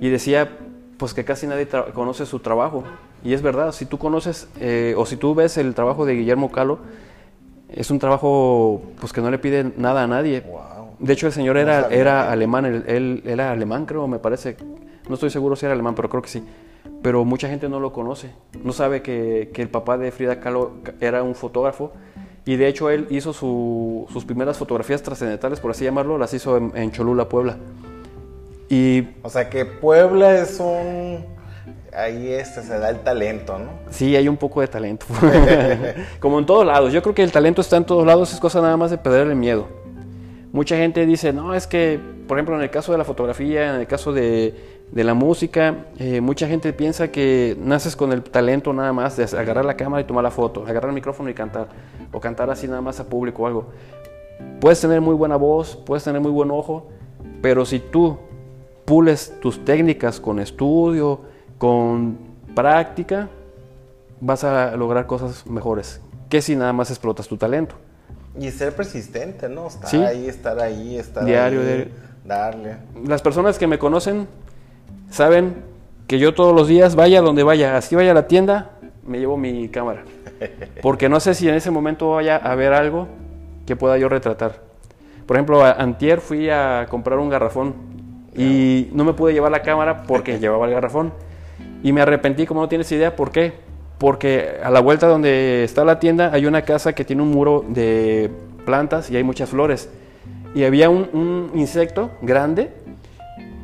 y 0.00 0.08
decía 0.08 0.50
pues 0.98 1.14
que 1.14 1.24
casi 1.24 1.48
nadie 1.48 1.66
conoce 1.94 2.26
su 2.26 2.38
trabajo. 2.38 2.84
Y 3.24 3.34
es 3.34 3.42
verdad, 3.42 3.72
si 3.72 3.86
tú 3.86 3.98
conoces 3.98 4.48
eh, 4.60 4.94
o 4.96 5.06
si 5.06 5.16
tú 5.16 5.34
ves 5.34 5.56
el 5.56 5.74
trabajo 5.74 6.06
de 6.06 6.14
Guillermo 6.14 6.52
Calo, 6.52 6.78
es 7.68 7.90
un 7.90 7.98
trabajo 7.98 8.82
pues 9.00 9.12
que 9.12 9.20
no 9.20 9.30
le 9.30 9.38
pide 9.38 9.72
nada 9.76 10.04
a 10.04 10.06
nadie. 10.06 10.44
De 11.02 11.12
hecho, 11.12 11.26
el 11.26 11.32
señor 11.32 11.56
era, 11.56 11.88
era 11.90 12.30
alemán, 12.30 12.64
él, 12.64 13.22
era 13.26 13.50
alemán 13.50 13.86
creo, 13.86 14.06
me 14.06 14.18
parece. 14.18 14.56
No 15.08 15.14
estoy 15.14 15.30
seguro 15.30 15.56
si 15.56 15.66
era 15.66 15.74
alemán, 15.74 15.94
pero 15.94 16.08
creo 16.08 16.22
que 16.22 16.28
sí. 16.28 16.44
Pero 17.02 17.24
mucha 17.24 17.48
gente 17.48 17.68
no 17.68 17.80
lo 17.80 17.92
conoce. 17.92 18.30
No 18.62 18.72
sabe 18.72 19.02
que, 19.02 19.50
que 19.52 19.62
el 19.62 19.68
papá 19.68 19.98
de 19.98 20.12
Frida 20.12 20.38
Kahlo 20.38 20.74
era 21.00 21.22
un 21.22 21.34
fotógrafo. 21.34 21.92
Y 22.44 22.56
de 22.56 22.68
hecho 22.68 22.88
él 22.88 23.06
hizo 23.10 23.32
sus 23.32 24.24
primeras 24.24 24.56
fotografías 24.56 25.02
trascendentales, 25.02 25.60
por 25.60 25.72
así 25.72 25.84
llamarlo, 25.84 26.18
las 26.18 26.32
hizo 26.34 26.56
en 26.56 26.90
Cholula, 26.90 27.28
Puebla. 27.28 27.56
Y, 28.72 29.06
o 29.22 29.28
sea 29.28 29.50
que 29.50 29.66
Puebla 29.66 30.38
es 30.38 30.58
un... 30.58 31.26
Ahí 31.94 32.32
este, 32.32 32.62
se 32.62 32.78
da 32.78 32.88
el 32.88 33.00
talento, 33.00 33.58
¿no? 33.58 33.68
Sí, 33.90 34.16
hay 34.16 34.28
un 34.28 34.38
poco 34.38 34.62
de 34.62 34.68
talento. 34.68 35.04
Como 36.20 36.38
en 36.38 36.46
todos 36.46 36.64
lados. 36.64 36.90
Yo 36.90 37.02
creo 37.02 37.14
que 37.14 37.22
el 37.22 37.30
talento 37.30 37.60
está 37.60 37.76
en 37.76 37.84
todos 37.84 38.06
lados, 38.06 38.32
es 38.32 38.40
cosa 38.40 38.62
nada 38.62 38.78
más 38.78 38.90
de 38.90 38.96
perder 38.96 39.26
el 39.26 39.36
miedo. 39.36 39.68
Mucha 40.52 40.76
gente 40.76 41.06
dice, 41.06 41.32
no, 41.32 41.54
es 41.54 41.66
que, 41.66 41.98
por 42.28 42.36
ejemplo, 42.36 42.54
en 42.56 42.62
el 42.62 42.70
caso 42.70 42.92
de 42.92 42.98
la 42.98 43.04
fotografía, 43.04 43.74
en 43.74 43.80
el 43.80 43.86
caso 43.86 44.12
de, 44.12 44.54
de 44.90 45.04
la 45.04 45.14
música, 45.14 45.86
eh, 45.98 46.20
mucha 46.20 46.46
gente 46.46 46.74
piensa 46.74 47.08
que 47.08 47.56
naces 47.58 47.96
con 47.96 48.12
el 48.12 48.22
talento 48.22 48.74
nada 48.74 48.92
más 48.92 49.16
de 49.16 49.24
agarrar 49.38 49.64
la 49.64 49.76
cámara 49.76 50.02
y 50.02 50.04
tomar 50.04 50.22
la 50.22 50.30
foto, 50.30 50.66
agarrar 50.66 50.90
el 50.90 50.94
micrófono 50.94 51.30
y 51.30 51.34
cantar, 51.34 51.68
o 52.12 52.20
cantar 52.20 52.50
así 52.50 52.68
nada 52.68 52.82
más 52.82 53.00
a 53.00 53.08
público 53.08 53.44
o 53.44 53.46
algo. 53.46 53.70
Puedes 54.60 54.80
tener 54.80 55.00
muy 55.00 55.14
buena 55.14 55.36
voz, 55.36 55.76
puedes 55.76 56.04
tener 56.04 56.20
muy 56.20 56.30
buen 56.30 56.50
ojo, 56.50 56.88
pero 57.40 57.64
si 57.64 57.78
tú 57.78 58.18
pules 58.84 59.34
tus 59.40 59.64
técnicas 59.64 60.20
con 60.20 60.38
estudio, 60.38 61.20
con 61.56 62.18
práctica, 62.54 63.30
vas 64.20 64.44
a 64.44 64.76
lograr 64.76 65.06
cosas 65.06 65.46
mejores 65.46 66.02
que 66.28 66.42
si 66.42 66.56
nada 66.56 66.72
más 66.72 66.90
explotas 66.90 67.26
tu 67.28 67.38
talento. 67.38 67.74
Y 68.38 68.50
ser 68.50 68.74
persistente, 68.74 69.48
¿no? 69.48 69.66
Estar 69.66 69.94
ahí, 70.04 70.26
estar 70.26 70.58
ahí, 70.58 70.96
estar 70.96 71.24
diario, 71.24 71.60
ahí, 71.60 71.92
darle. 72.24 72.76
Las 73.06 73.20
personas 73.20 73.58
que 73.58 73.66
me 73.66 73.78
conocen 73.78 74.26
saben 75.10 75.56
que 76.06 76.18
yo 76.18 76.34
todos 76.34 76.54
los 76.54 76.68
días, 76.68 76.94
vaya 76.94 77.20
donde 77.20 77.42
vaya, 77.42 77.76
así 77.76 77.94
vaya 77.94 78.12
a 78.12 78.14
la 78.14 78.26
tienda, 78.26 78.70
me 79.06 79.18
llevo 79.18 79.36
mi 79.36 79.68
cámara. 79.68 80.04
Porque 80.82 81.08
no 81.08 81.20
sé 81.20 81.34
si 81.34 81.48
en 81.48 81.54
ese 81.54 81.70
momento 81.70 82.10
vaya 82.12 82.36
a 82.36 82.52
haber 82.52 82.72
algo 82.72 83.08
que 83.66 83.76
pueda 83.76 83.98
yo 83.98 84.08
retratar. 84.08 84.60
Por 85.26 85.36
ejemplo, 85.36 85.64
antier 85.64 86.20
fui 86.20 86.50
a 86.50 86.86
comprar 86.88 87.18
un 87.18 87.28
garrafón 87.28 87.74
y 88.36 88.88
no 88.92 89.04
me 89.04 89.12
pude 89.12 89.32
llevar 89.32 89.52
la 89.52 89.62
cámara 89.62 90.04
porque 90.04 90.38
llevaba 90.40 90.66
el 90.66 90.72
garrafón. 90.72 91.12
Y 91.82 91.92
me 91.92 92.00
arrepentí, 92.00 92.46
como 92.46 92.60
no 92.60 92.68
tienes 92.68 92.90
idea, 92.92 93.14
¿por 93.16 93.30
qué? 93.30 93.52
Porque 94.02 94.56
a 94.64 94.68
la 94.72 94.80
vuelta 94.80 95.06
donde 95.06 95.62
está 95.62 95.84
la 95.84 96.00
tienda 96.00 96.30
hay 96.32 96.46
una 96.46 96.62
casa 96.62 96.92
que 96.92 97.04
tiene 97.04 97.22
un 97.22 97.30
muro 97.30 97.64
de 97.68 98.32
plantas 98.66 99.08
y 99.12 99.16
hay 99.16 99.22
muchas 99.22 99.50
flores. 99.50 99.90
Y 100.56 100.64
había 100.64 100.90
un, 100.90 101.52
insecto 101.54 102.10
grande, 102.20 102.72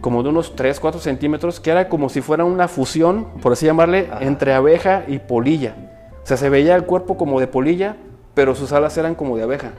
como 0.01 0.23
de 0.23 0.29
unos 0.29 0.55
3, 0.55 0.79
4 0.79 1.01
centímetros, 1.01 1.59
que 1.59 1.73
era 1.73 1.89
como 1.89 2.09
si 2.09 2.21
fuera 2.21 2.45
una 2.45 2.69
fusión, 2.69 3.27
por 3.43 3.55
así 3.55 3.67
llamarle, 3.67 4.11
entre 4.21 4.55
abeja 4.55 5.03
y 5.09 5.19
polilla. 5.19 5.75
O 6.23 6.27
sea, 6.29 6.37
se 6.37 6.49
veía 6.49 6.77
el 6.77 6.85
cuerpo 6.85 7.17
como 7.17 7.41
de 7.41 7.49
polilla, 7.49 7.97
pero 8.35 8.55
sus 8.55 8.71
alas 8.71 8.97
eran 8.97 9.17
como 9.17 9.37
de 9.37 9.43
abeja. 9.43 9.73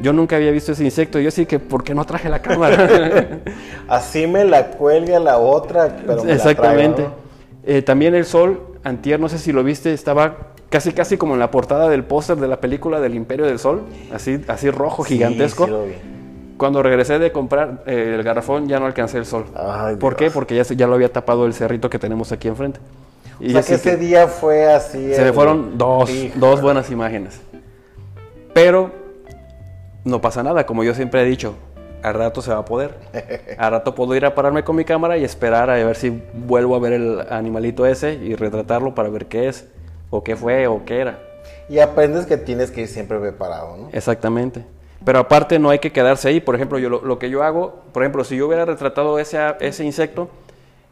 Yo 0.00 0.12
nunca 0.12 0.34
había 0.34 0.50
visto 0.50 0.72
ese 0.72 0.82
insecto. 0.82 1.20
Yo 1.20 1.30
sí 1.30 1.46
que, 1.46 1.60
¿por 1.60 1.84
qué 1.84 1.94
no 1.94 2.04
traje 2.04 2.28
la 2.28 2.42
cámara? 2.42 3.38
Así 3.86 4.26
me 4.26 4.44
la 4.44 4.72
cuelga 4.72 5.20
la 5.20 5.38
otra, 5.38 5.98
pero 6.04 6.24
me 6.24 6.32
Exactamente. 6.32 7.06
Eh, 7.64 7.82
también 7.82 8.16
el 8.16 8.24
sol, 8.24 8.67
antier, 8.84 9.20
no 9.20 9.28
sé 9.28 9.38
si 9.38 9.52
lo 9.52 9.64
viste, 9.64 9.92
estaba 9.92 10.36
casi 10.70 10.92
casi 10.92 11.16
como 11.16 11.34
en 11.34 11.40
la 11.40 11.50
portada 11.50 11.88
del 11.88 12.04
póster 12.04 12.36
de 12.36 12.48
la 12.48 12.60
película 12.60 13.00
del 13.00 13.14
Imperio 13.14 13.46
del 13.46 13.58
Sol, 13.58 13.82
así, 14.12 14.40
así 14.48 14.70
rojo, 14.70 15.04
gigantesco. 15.04 15.64
Sí 15.64 15.70
lo 15.70 15.84
vi. 15.84 15.92
Cuando 16.56 16.82
regresé 16.82 17.20
de 17.20 17.30
comprar 17.30 17.84
eh, 17.86 18.14
el 18.16 18.22
garrafón 18.24 18.66
ya 18.66 18.80
no 18.80 18.86
alcancé 18.86 19.18
el 19.18 19.26
sol. 19.26 19.44
¿Por 20.00 20.16
qué? 20.16 20.28
Porque 20.28 20.56
ya, 20.56 20.64
ya 20.64 20.88
lo 20.88 20.94
había 20.94 21.12
tapado 21.12 21.46
el 21.46 21.54
cerrito 21.54 21.88
que 21.88 22.00
tenemos 22.00 22.32
aquí 22.32 22.48
enfrente. 22.48 22.80
Y 23.38 23.50
o 23.50 23.52
sea 23.52 23.62
que 23.62 23.74
ese 23.74 23.96
día 23.96 24.26
fue 24.26 24.66
así. 24.66 25.14
Se 25.14 25.22
me 25.22 25.32
fueron 25.32 25.78
dos, 25.78 26.10
dos 26.34 26.60
buenas 26.60 26.90
imágenes. 26.90 27.40
pero 28.52 28.90
no 30.04 30.20
pasa 30.20 30.42
nada, 30.42 30.66
como 30.66 30.82
yo 30.82 30.94
siempre 30.94 31.22
he 31.22 31.24
dicho, 31.24 31.54
al 32.02 32.14
rato 32.14 32.42
se 32.42 32.50
va 32.52 32.58
a 32.58 32.64
poder. 32.64 32.94
Al 33.58 33.72
rato 33.72 33.94
puedo 33.94 34.14
ir 34.14 34.24
a 34.24 34.34
pararme 34.34 34.64
con 34.64 34.76
mi 34.76 34.84
cámara 34.84 35.16
y 35.18 35.24
esperar 35.24 35.70
a 35.70 35.74
ver 35.74 35.96
si 35.96 36.22
vuelvo 36.34 36.76
a 36.76 36.78
ver 36.78 36.92
el 36.92 37.20
animalito 37.30 37.86
ese 37.86 38.14
y 38.14 38.34
retratarlo 38.34 38.94
para 38.94 39.08
ver 39.08 39.26
qué 39.26 39.48
es, 39.48 39.66
o 40.10 40.22
qué 40.22 40.36
fue, 40.36 40.66
o 40.66 40.84
qué 40.84 41.00
era. 41.00 41.18
Y 41.68 41.78
aprendes 41.78 42.26
que 42.26 42.36
tienes 42.36 42.70
que 42.70 42.82
ir 42.82 42.88
siempre 42.88 43.18
preparado, 43.18 43.76
¿no? 43.76 43.88
Exactamente. 43.92 44.64
Pero 45.04 45.18
aparte 45.18 45.58
no 45.58 45.70
hay 45.70 45.78
que 45.78 45.92
quedarse 45.92 46.28
ahí. 46.28 46.40
Por 46.40 46.54
ejemplo, 46.54 46.78
yo 46.78 46.88
lo, 46.88 47.02
lo 47.02 47.18
que 47.18 47.30
yo 47.30 47.42
hago, 47.42 47.82
por 47.92 48.02
ejemplo, 48.02 48.24
si 48.24 48.36
yo 48.36 48.46
hubiera 48.46 48.64
retratado 48.64 49.18
ese, 49.18 49.38
ese 49.60 49.84
insecto, 49.84 50.28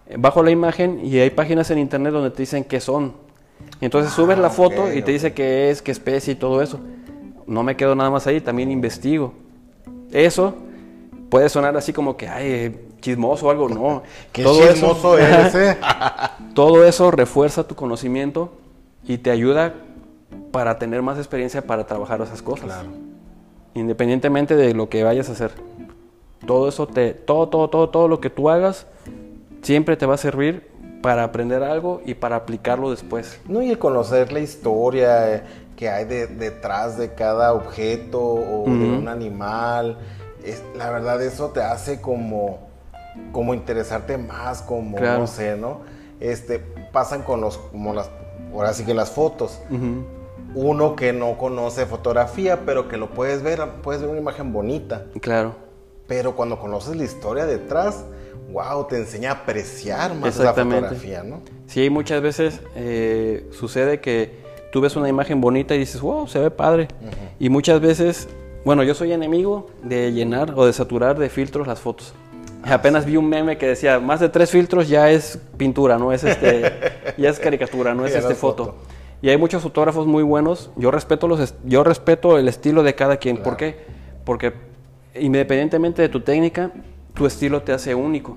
eh, 0.09 0.17
bajo 0.19 0.43
la 0.43 0.51
imagen 0.51 1.01
y 1.05 1.19
hay 1.19 1.31
páginas 1.31 1.71
en 1.71 1.79
internet 1.79 2.13
donde 2.13 2.31
te 2.31 2.43
dicen 2.43 2.65
qué 2.65 2.81
son. 2.81 3.15
Entonces 3.81 4.13
subes 4.13 4.39
la 4.39 4.49
Ah, 4.49 4.51
foto 4.51 4.93
y 4.93 5.03
te 5.03 5.13
dice 5.13 5.33
qué 5.33 5.71
es, 5.71 5.83
qué 5.83 5.91
especie 5.93 6.35
y 6.35 6.37
todo 6.37 6.63
eso. 6.63 6.79
No 7.47 7.63
me 7.63 7.77
quedo 7.77 7.95
nada 7.95 8.11
más 8.11 8.27
ahí, 8.27 8.41
también 8.41 8.71
investigo. 8.71 9.33
Eso 10.13 10.55
puede 11.37 11.50
sonar 11.50 11.76
así 11.76 11.93
como 11.93 12.16
que, 12.16 12.28
ay, 12.28 12.47
eh, 12.50 12.81
chismoso 13.02 13.47
o 13.47 13.50
algo, 13.50 13.69
no. 13.69 14.02
Qué 14.33 14.43
Todo 14.43 14.62
eso- 14.64 14.73
chismoso 14.73 15.19
eres, 15.19 15.55
¿eh? 15.55 15.76
todo 16.55 16.83
eso 16.87 17.11
refuerza 17.11 17.64
tu 17.69 17.75
conocimiento 17.75 18.52
y 19.05 19.19
te 19.19 19.31
ayuda 19.31 19.75
para 20.50 20.78
tener 20.78 21.02
más 21.02 21.19
experiencia 21.19 21.61
para 21.66 21.85
trabajar 21.87 22.23
esas 22.23 22.40
cosas. 22.40 22.64
Claro. 22.64 22.88
Independientemente 23.75 24.57
de 24.57 24.73
lo 24.73 24.88
que 24.88 25.05
vayas 25.05 25.28
a 25.28 25.33
hacer. 25.33 25.50
Todo 26.47 26.71
eso 26.71 26.87
te 26.87 27.12
todo 27.12 27.49
todo 27.50 27.69
todo 27.69 27.90
todo 27.90 28.09
lo 28.09 28.19
que 28.21 28.31
tú 28.31 28.49
hagas 28.49 28.87
siempre 29.61 29.99
te 29.99 30.07
va 30.07 30.14
a 30.14 30.19
servir 30.19 30.66
para 31.02 31.23
aprender 31.23 31.62
algo 31.62 32.00
y 32.07 32.14
para 32.14 32.37
aplicarlo 32.37 32.90
después. 32.90 33.38
No, 33.47 33.61
y 33.61 33.69
el 33.71 33.78
conocer 33.78 34.33
la 34.33 34.40
historia 34.40 35.35
eh, 35.35 35.43
que 35.76 35.90
hay 35.90 36.07
de- 36.07 36.28
detrás 36.28 36.97
de 36.97 37.12
cada 37.12 37.52
objeto 37.52 38.21
o 38.23 38.64
de 38.64 38.71
Ujú. 38.71 38.97
un 39.00 39.09
animal, 39.09 39.99
es, 40.47 40.62
la 40.76 40.91
verdad 40.91 41.21
eso 41.23 41.50
te 41.50 41.61
hace 41.61 42.00
como, 42.00 42.59
como 43.33 43.55
interesarte 43.55 44.17
más, 44.19 44.62
como, 44.62 44.97
Claro. 44.97 45.21
no 45.21 45.26
sé, 45.26 45.57
¿no? 45.57 45.81
Este, 46.21 46.59
pasan 46.93 47.23
con 47.23 47.41
los, 47.41 47.59
como 47.59 47.93
las, 47.93 48.09
ahora 48.53 48.73
sí 48.73 48.85
que 48.85 48.95
las 48.95 49.11
fotos. 49.11 49.61
Uno 50.55 50.97
que 50.97 51.12
no 51.12 51.37
conoce 51.37 51.85
fotografía, 51.85 52.61
pero 52.65 52.88
que 52.88 52.97
lo 52.97 53.11
puedes 53.11 53.43
ver, 53.43 53.61
puedes 53.83 54.00
ver 54.00 54.11
una 54.11 54.21
imagen 54.21 54.53
bonita. 54.53 55.05
Claro. 55.21 55.55
Pero 56.07 56.35
cuando 56.35 56.59
conoces 56.59 56.97
la 56.97 57.05
historia 57.05 57.45
detrás, 57.45 58.05
wow, 58.53 58.87
te 58.87 58.97
enseña 58.97 59.31
a 59.33 59.35
apreciar 59.35 60.15
más 60.15 60.37
Exactamente. 60.38 60.83
fotografía, 60.88 61.23
¿no? 61.23 61.41
Sí, 61.67 61.91
muchas 61.91 62.23
veces 62.23 62.61
eh, 62.75 63.47
sucede 63.53 64.00
que 64.00 64.47
tú 64.73 64.81
ves 64.81 64.97
una 64.97 65.09
imagen 65.09 65.41
bonita 65.43 65.75
y 65.75 65.79
dices, 65.81 66.00
wow, 66.00 66.26
se 66.26 66.38
ve 66.38 66.50
padre. 66.50 66.88
Y 67.38 67.50
muchas 67.50 67.81
veces, 67.81 68.29
bueno, 68.67 68.83
yo 68.83 68.95
soy 68.95 69.13
enemigo 69.13 69.69
de 69.85 70.13
llenar 70.13 70.55
o 70.57 70.67
de 70.67 70.73
saturar 70.73 71.17
de 71.17 71.29
filtros 71.29 71.69
las 71.69 71.79
fotos. 71.79 72.13
Apenas 72.65 73.07
vi 73.07 73.17
un 73.17 73.29
meme 73.29 73.59
que 73.59 73.69
decía, 73.69 74.01
más 74.01 74.19
de 74.19 74.29
tres 74.29 74.51
filtros 74.51 74.89
ya 74.89 75.09
es 75.09 75.39
pintura, 75.57 75.99
no 75.99 76.13
es 76.13 76.25
este, 76.25 76.73
ya 77.17 77.31
es 77.31 77.39
caricatura, 77.39 77.95
no 77.95 78.05
es 78.05 78.17
este 78.17 78.33
es 78.33 78.39
foto. 78.41 78.65
foto. 78.65 78.77
Y 79.23 79.29
hay 79.29 79.37
muchos 79.37 79.63
fotógrafos 79.63 80.09
muy 80.09 80.25
buenos. 80.25 80.71
Yo 80.75 80.91
respeto 80.91 81.29
los, 81.29 81.55
yo 81.65 81.85
respeto 81.85 82.39
el 82.39 82.49
estilo 82.49 82.83
de 82.83 82.97
cada 82.97 83.19
quien. 83.19 83.37
¿Por 83.37 83.57
qué? 83.57 83.77
Porque 84.25 84.53
independientemente 85.15 86.03
de 86.03 86.09
tu 86.09 86.23
técnica, 86.23 86.73
tu 87.15 87.25
estilo 87.25 87.63
te 87.63 87.71
hace 87.73 87.95
único. 87.95 88.37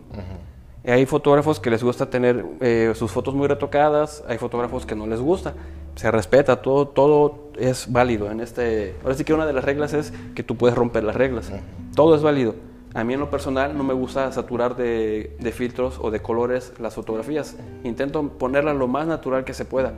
Hay 0.86 1.06
fotógrafos 1.06 1.60
que 1.60 1.70
les 1.70 1.84
gusta 1.84 2.10
tener 2.10 2.46
eh, 2.62 2.94
sus 2.96 3.12
fotos 3.12 3.36
muy 3.36 3.48
retocadas, 3.48 4.24
hay 4.28 4.38
fotógrafos 4.38 4.86
que 4.86 4.96
no 4.96 5.08
les 5.08 5.20
gusta. 5.20 5.54
Se 5.96 6.10
respeta, 6.10 6.62
todo, 6.62 6.88
todo 6.88 7.50
es 7.58 7.92
válido 7.92 8.32
en 8.32 8.40
este. 8.40 8.96
Ahora 9.04 9.16
sí 9.16 9.26
que 9.26 9.34
una 9.34 9.46
de 9.46 9.54
las 9.54 9.64
reglas 9.66 9.94
es 9.94 10.14
que 10.36 10.44
tú 10.44 10.56
puedes 10.56 10.78
romper 10.78 11.04
las 11.04 11.16
reglas. 11.16 11.52
Todo 11.96 12.16
es 12.16 12.22
válido. 12.22 12.56
A 12.94 13.04
mí 13.04 13.14
en 13.14 13.20
lo 13.20 13.30
personal 13.30 13.78
no 13.78 13.84
me 13.84 13.94
gusta 13.94 14.32
saturar 14.32 14.76
de, 14.76 15.36
de 15.40 15.52
filtros 15.52 16.00
o 16.02 16.10
de 16.10 16.22
colores 16.22 16.74
las 16.80 16.96
fotografías. 16.96 17.58
Intento 17.84 18.30
ponerlas 18.30 18.76
lo 18.78 18.88
más 18.88 19.06
natural 19.06 19.44
que 19.44 19.54
se 19.54 19.66
pueda. 19.66 19.94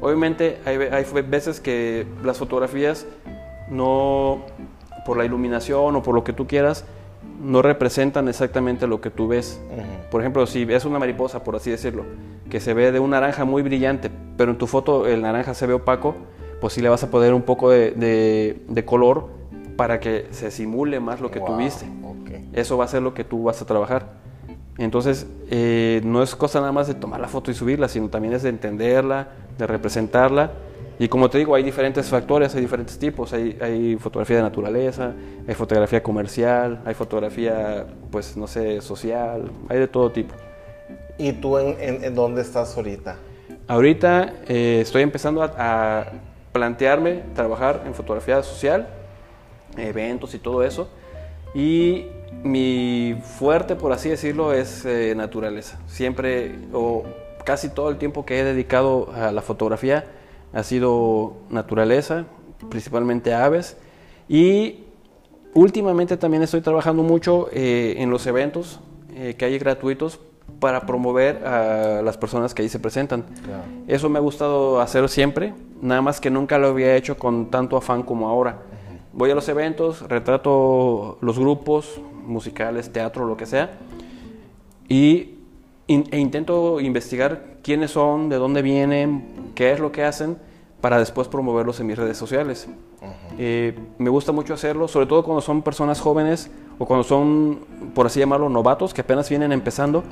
Obviamente 0.00 0.58
hay, 0.66 0.76
hay 0.76 1.04
veces 1.22 1.60
que 1.60 2.06
las 2.22 2.38
fotografías 2.38 3.06
no, 3.70 4.42
por 5.04 5.16
la 5.16 5.24
iluminación 5.24 5.96
o 5.96 6.02
por 6.02 6.14
lo 6.14 6.22
que 6.22 6.32
tú 6.32 6.46
quieras, 6.46 6.84
no 7.40 7.62
representan 7.62 8.28
exactamente 8.28 8.86
lo 8.86 9.00
que 9.00 9.10
tú 9.10 9.28
ves. 9.28 9.60
Por 10.10 10.20
ejemplo, 10.20 10.46
si 10.46 10.64
ves 10.64 10.84
una 10.84 10.98
mariposa, 10.98 11.42
por 11.44 11.56
así 11.56 11.70
decirlo, 11.70 12.04
que 12.50 12.60
se 12.60 12.74
ve 12.74 12.92
de 12.92 13.00
un 13.00 13.10
naranja 13.10 13.44
muy 13.44 13.62
brillante, 13.62 14.10
pero 14.36 14.52
en 14.52 14.58
tu 14.58 14.66
foto 14.66 15.06
el 15.06 15.22
naranja 15.22 15.54
se 15.54 15.66
ve 15.66 15.74
opaco, 15.74 16.14
pues 16.60 16.72
sí 16.72 16.80
le 16.80 16.88
vas 16.88 17.02
a 17.02 17.10
poner 17.10 17.34
un 17.34 17.42
poco 17.42 17.70
de, 17.70 17.90
de- 17.92 18.62
de 18.68 18.84
color 18.84 19.28
para 19.76 20.00
que 20.00 20.26
se 20.30 20.50
simule 20.50 21.00
más 21.00 21.20
lo 21.20 21.30
que 21.30 21.38
tú 21.40 21.46
Wow, 21.52 21.58
viste. 21.58 21.86
ok. 22.02 22.30
Eso 22.54 22.76
va 22.78 22.84
a 22.84 22.88
ser 22.88 23.02
lo 23.02 23.12
que 23.14 23.24
tú 23.24 23.42
vas 23.44 23.60
a 23.60 23.66
trabajar. 23.66 24.24
Entonces, 24.78 25.26
eh, 25.50 26.00
no 26.04 26.22
es 26.22 26.34
cosa 26.36 26.60
nada 26.60 26.72
más 26.72 26.86
de 26.86 26.94
tomar 26.94 27.20
la 27.20 27.28
foto 27.28 27.50
y 27.50 27.54
subirla, 27.54 27.88
sino 27.88 28.08
también 28.08 28.34
es 28.34 28.42
de 28.42 28.50
entenderla, 28.50 29.28
de 29.58 29.66
representarla. 29.66 30.52
Y 30.98 31.08
como 31.08 31.28
te 31.28 31.38
digo, 31.38 31.54
hay 31.54 31.62
diferentes 31.62 32.06
factores, 32.08 32.54
hay 32.54 32.62
diferentes 32.62 32.98
tipos. 32.98 33.32
Hay, 33.32 33.58
hay 33.60 33.96
fotografía 33.96 34.36
de 34.36 34.42
naturaleza, 34.42 35.12
hay 35.46 35.54
fotografía 35.54 36.02
comercial, 36.02 36.80
hay 36.86 36.94
fotografía, 36.94 37.86
pues, 38.10 38.36
no 38.36 38.46
sé, 38.46 38.80
social, 38.80 39.50
hay 39.68 39.78
de 39.78 39.88
todo 39.88 40.10
tipo. 40.10 40.34
¿Y 41.18 41.32
tú 41.32 41.58
en, 41.58 41.76
en- 41.80 42.04
en 42.04 42.14
dónde 42.14 42.40
estás 42.42 42.76
ahorita? 42.76 43.16
Ahorita 43.68 44.32
eh, 44.48 44.78
estoy 44.80 45.02
empezando 45.02 45.42
a, 45.42 45.52
a 45.56 46.06
plantearme 46.52 47.22
trabajar 47.34 47.82
en 47.86 47.92
fotografía 47.94 48.42
social, 48.42 48.86
eventos 49.76 50.34
y 50.34 50.38
todo 50.38 50.62
eso. 50.62 50.88
Y 51.54 52.06
mi 52.42 53.18
fuerte, 53.38 53.76
por 53.76 53.92
así 53.92 54.08
decirlo, 54.08 54.52
es 54.52 54.84
eh, 54.84 55.14
naturaleza. 55.16 55.78
Siempre 55.86 56.54
o 56.72 57.04
casi 57.44 57.68
todo 57.68 57.88
el 57.90 57.96
tiempo 57.98 58.24
que 58.24 58.40
he 58.40 58.44
dedicado 58.44 59.10
a 59.14 59.30
la 59.32 59.42
fotografía 59.42 60.04
ha 60.56 60.62
sido 60.62 61.34
naturaleza, 61.50 62.24
principalmente 62.70 63.34
aves. 63.34 63.76
Y 64.28 64.84
últimamente 65.54 66.16
también 66.16 66.42
estoy 66.42 66.62
trabajando 66.62 67.02
mucho 67.02 67.48
eh, 67.52 67.96
en 67.98 68.10
los 68.10 68.26
eventos 68.26 68.80
eh, 69.14 69.34
que 69.36 69.44
hay 69.44 69.58
gratuitos 69.58 70.18
para 70.58 70.86
promover 70.86 71.46
a 71.46 72.00
las 72.02 72.16
personas 72.16 72.54
que 72.54 72.62
ahí 72.62 72.68
se 72.70 72.78
presentan. 72.78 73.24
Claro. 73.44 73.62
Eso 73.86 74.08
me 74.08 74.18
ha 74.18 74.22
gustado 74.22 74.80
hacer 74.80 75.06
siempre, 75.10 75.52
nada 75.82 76.00
más 76.00 76.20
que 76.20 76.30
nunca 76.30 76.56
lo 76.58 76.68
había 76.68 76.96
hecho 76.96 77.18
con 77.18 77.50
tanto 77.50 77.76
afán 77.76 78.02
como 78.02 78.28
ahora. 78.28 78.62
Voy 79.12 79.30
a 79.30 79.34
los 79.34 79.48
eventos, 79.48 80.02
retrato 80.08 81.18
los 81.20 81.38
grupos 81.38 82.00
musicales, 82.26 82.90
teatro, 82.92 83.26
lo 83.26 83.36
que 83.36 83.44
sea, 83.46 83.78
y 84.88 85.34
in- 85.86 86.06
e 86.10 86.18
intento 86.18 86.80
investigar 86.80 87.56
quiénes 87.62 87.90
son, 87.90 88.28
de 88.28 88.36
dónde 88.36 88.62
vienen, 88.62 89.52
qué 89.54 89.72
es 89.72 89.80
lo 89.80 89.90
que 89.92 90.04
hacen, 90.04 90.36
para 90.80 90.98
después 90.98 91.28
promoverlos 91.28 91.80
en 91.80 91.86
mis 91.86 91.98
redes 91.98 92.16
sociales. 92.16 92.68
Eh, 93.38 93.78
me 93.98 94.10
gusta 94.10 94.32
mucho 94.32 94.54
hacerlo, 94.54 94.88
sobre 94.88 95.06
todo 95.06 95.24
cuando 95.24 95.40
son 95.40 95.62
personas 95.62 96.00
jóvenes 96.00 96.50
o 96.78 96.86
cuando 96.86 97.04
son, 97.04 97.60
por 97.94 98.06
así 98.06 98.20
llamarlo, 98.20 98.48
novatos 98.48 98.92
que 98.94 99.00
apenas 99.00 99.28
vienen 99.28 99.52
empezando. 99.52 100.02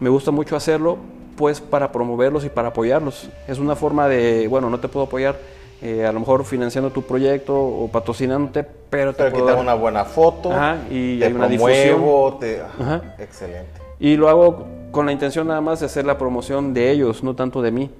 Me 0.00 0.08
gusta 0.08 0.30
mucho 0.30 0.56
hacerlo, 0.56 0.98
pues 1.36 1.60
para 1.60 1.90
promoverlos 1.92 2.44
y 2.44 2.48
para 2.48 2.68
apoyarlos. 2.68 3.28
Es 3.48 3.58
una 3.58 3.76
forma 3.76 4.08
de, 4.08 4.46
bueno, 4.48 4.70
no 4.70 4.78
te 4.80 4.88
puedo 4.88 5.06
apoyar 5.06 5.36
eh, 5.82 6.06
a 6.06 6.12
lo 6.12 6.20
mejor 6.20 6.44
financiando 6.44 6.90
tu 6.90 7.02
proyecto 7.02 7.54
o 7.60 7.88
patrocinándote, 7.88 8.64
pero 8.88 9.12
te 9.12 9.24
Pero 9.24 9.32
puedo 9.34 9.46
dar- 9.46 9.58
una 9.58 9.74
buena 9.74 10.04
foto, 10.04 10.50
Ajá, 10.52 10.78
y 10.90 11.18
te 11.18 11.26
hay 11.26 11.32
una 11.32 11.46
promuevo, 11.48 12.36
te... 12.40 12.60
Ajá. 12.62 13.16
Excelente. 13.18 13.80
Y 14.00 14.16
lo 14.16 14.28
hago 14.28 14.64
con 14.92 15.06
la 15.06 15.12
intención 15.12 15.48
nada 15.48 15.60
más 15.60 15.80
de 15.80 15.86
hacer 15.86 16.04
la 16.06 16.16
promoción 16.16 16.72
de 16.72 16.90
ellos, 16.90 17.22
no 17.24 17.34
tanto 17.34 17.60
de 17.62 17.70
mí. 17.72 17.90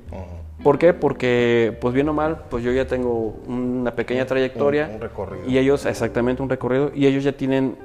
¿Por 0.64 0.78
qué? 0.78 0.94
Porque, 0.94 1.76
pues 1.78 1.92
bien 1.92 2.08
o 2.08 2.14
mal, 2.14 2.44
pues 2.48 2.64
yo 2.64 2.72
ya 2.72 2.86
tengo 2.86 3.36
una 3.46 3.94
pequeña 3.94 4.24
trayectoria. 4.24 4.90
un 4.94 5.00
recorrido. 5.00 5.46
Y 5.46 5.58
ellos, 5.58 5.84
exactamente 5.84 6.42
un 6.42 6.48
recorrido, 6.48 6.90
y 6.94 7.06
ellos 7.06 7.22
ya 7.22 7.32
tienen, 7.32 7.76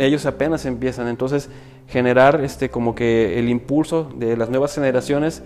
ellos 0.00 0.26
apenas 0.26 0.66
empiezan. 0.66 1.06
Entonces, 1.06 1.48
generar 1.86 2.40
este 2.40 2.70
como 2.70 2.96
que 2.96 3.38
el 3.38 3.48
impulso 3.48 4.10
de 4.16 4.36
las 4.36 4.50
nuevas 4.50 4.74
generaciones 4.74 5.44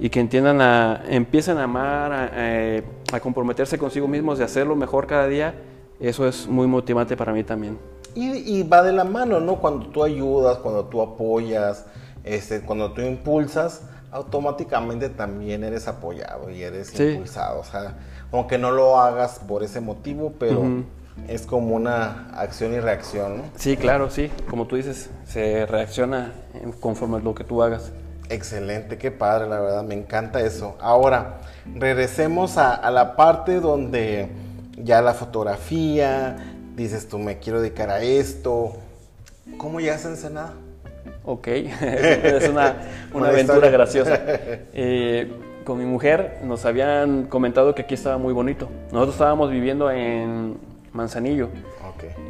y 0.00 0.10
que 0.10 0.20
entiendan 0.20 0.60
a, 0.60 1.02
empiecen 1.08 1.58
a 1.58 1.64
amar, 1.64 2.12
a, 2.12 2.30
eh, 2.34 2.84
a 3.12 3.18
comprometerse 3.18 3.76
consigo 3.76 4.06
mismos 4.06 4.38
de 4.38 4.44
hacerlo 4.44 4.76
mejor 4.76 5.08
cada 5.08 5.26
día, 5.26 5.56
eso 5.98 6.28
es 6.28 6.46
muy 6.46 6.68
motivante 6.68 7.16
para 7.16 7.32
mí 7.32 7.42
también. 7.42 7.78
Y, 8.14 8.58
y 8.58 8.62
va 8.62 8.84
de 8.84 8.92
la 8.92 9.02
mano, 9.02 9.40
¿no? 9.40 9.56
Cuando 9.56 9.86
tú 9.86 10.04
ayudas, 10.04 10.58
cuando 10.58 10.84
tú 10.84 11.02
apoyas, 11.02 11.84
este, 12.22 12.60
cuando 12.60 12.92
tú 12.92 13.00
impulsas, 13.00 13.82
automáticamente 14.12 15.08
también 15.08 15.64
eres 15.64 15.88
apoyado 15.88 16.50
y 16.50 16.62
eres 16.62 16.88
Sí. 16.88 17.02
impulsado. 17.02 17.60
O 17.60 17.64
sea, 17.64 17.94
aunque 18.32 18.58
no 18.58 18.70
lo 18.70 18.98
hagas 19.00 19.40
por 19.46 19.62
ese 19.62 19.80
motivo, 19.80 20.32
pero 20.38 20.62
es 21.26 21.46
como 21.46 21.74
una 21.74 22.28
acción 22.34 22.72
y 22.74 22.80
reacción, 22.80 23.38
¿no? 23.38 23.42
Sí, 23.56 23.76
claro, 23.76 24.10
sí. 24.10 24.30
Como 24.48 24.66
tú 24.66 24.76
dices, 24.76 25.10
se 25.26 25.66
reacciona 25.66 26.32
conforme 26.80 27.16
a 27.16 27.20
lo 27.20 27.34
que 27.34 27.44
tú 27.44 27.62
hagas. 27.62 27.90
Excelente, 28.30 28.98
qué 28.98 29.10
padre, 29.10 29.48
la 29.48 29.58
verdad, 29.58 29.82
me 29.84 29.94
encanta 29.94 30.40
eso. 30.40 30.76
Ahora, 30.80 31.38
regresemos 31.74 32.58
a, 32.58 32.74
a 32.74 32.90
la 32.90 33.16
parte 33.16 33.58
donde 33.60 34.28
ya 34.76 35.00
la 35.02 35.14
fotografía, 35.14 36.36
dices 36.76 37.08
tú, 37.08 37.18
me 37.18 37.38
quiero 37.38 37.60
dedicar 37.60 37.90
a 37.90 38.00
esto. 38.02 38.74
¿Cómo 39.56 39.80
llegas 39.80 40.04
a 40.04 40.10
Ensenada? 40.10 40.52
Ok, 41.30 41.46
es 41.82 42.48
una, 42.48 42.76
una, 43.12 43.28
aventura 43.28 43.68
graciosa. 43.68 44.18
Eh, 44.72 45.30
con 45.64 45.76
mi 45.76 45.84
mujer 45.84 46.38
nos 46.44 46.64
habían 46.64 47.24
comentado 47.24 47.74
que 47.74 47.82
aquí 47.82 47.92
estaba 47.92 48.16
muy 48.16 48.32
bonito. 48.32 48.70
Nosotros 48.92 49.16
estábamos 49.16 49.50
viviendo 49.50 49.90
en 49.90 50.56
Manzanillo. 50.94 51.50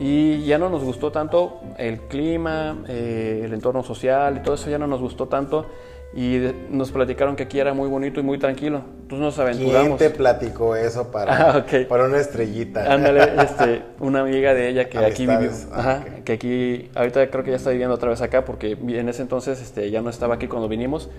Y 0.01 0.45
ya 0.47 0.59
no 0.59 0.69
nos 0.69 0.83
gustó 0.83 1.13
tanto 1.13 1.61
el 1.77 2.01
clima, 2.09 2.79
eh, 2.89 3.43
el 3.45 3.53
entorno 3.53 3.85
social 3.85 4.39
y 4.39 4.43
todo 4.43 4.55
eso 4.55 4.69
ya 4.69 4.79
no 4.79 4.89
nos 4.89 5.01
gustó 5.01 5.27
tanto 5.27 5.67
y 6.15 6.41
nos 6.71 6.91
platicaron 6.91 7.37
que 7.37 7.43
aquí 7.43 7.61
era 7.61 7.75
muy 7.75 7.89
bonito 7.89 8.19
y 8.19 8.23
muy 8.23 8.39
tranquilo. 8.39 8.83
Entonces 9.03 9.19
nos 9.19 9.39
aventuramos. 9.39 9.99
¿Quién 9.99 10.11
te 10.11 10.17
platicó 10.17 10.75
eso 10.75 11.11
para, 11.11 11.51
ah, 11.59 11.67
para 11.89 12.05
una 12.05 12.19
estrellita? 12.19 12.93
Ándale, 12.93 13.23
este, 13.43 13.83
una 14.01 14.21
amiga 14.21 14.55
de 14.55 14.69
ella 14.69 14.89
que 14.89 14.99
aquí 14.99 15.27
vivió. 15.27 15.51
Ah, 15.73 16.03
que 16.25 16.33
aquí, 16.33 16.91
ahorita 16.95 17.29
creo 17.31 17.45
que 17.45 17.51
ya 17.51 17.57
está 17.57 17.71
viviendo 17.71 17.95
otra 17.95 18.09
vez 18.09 18.23
acá 18.23 18.45
porque 18.45 18.73
en 18.73 19.09
ese 19.09 19.23
entonces 19.23 19.61
este, 19.61 19.91
ya 19.91 20.01
no 20.01 20.09
estaba 20.09 20.37
aquí 20.37 20.49
cuando 20.49 20.69
vinimos, 20.69 21.11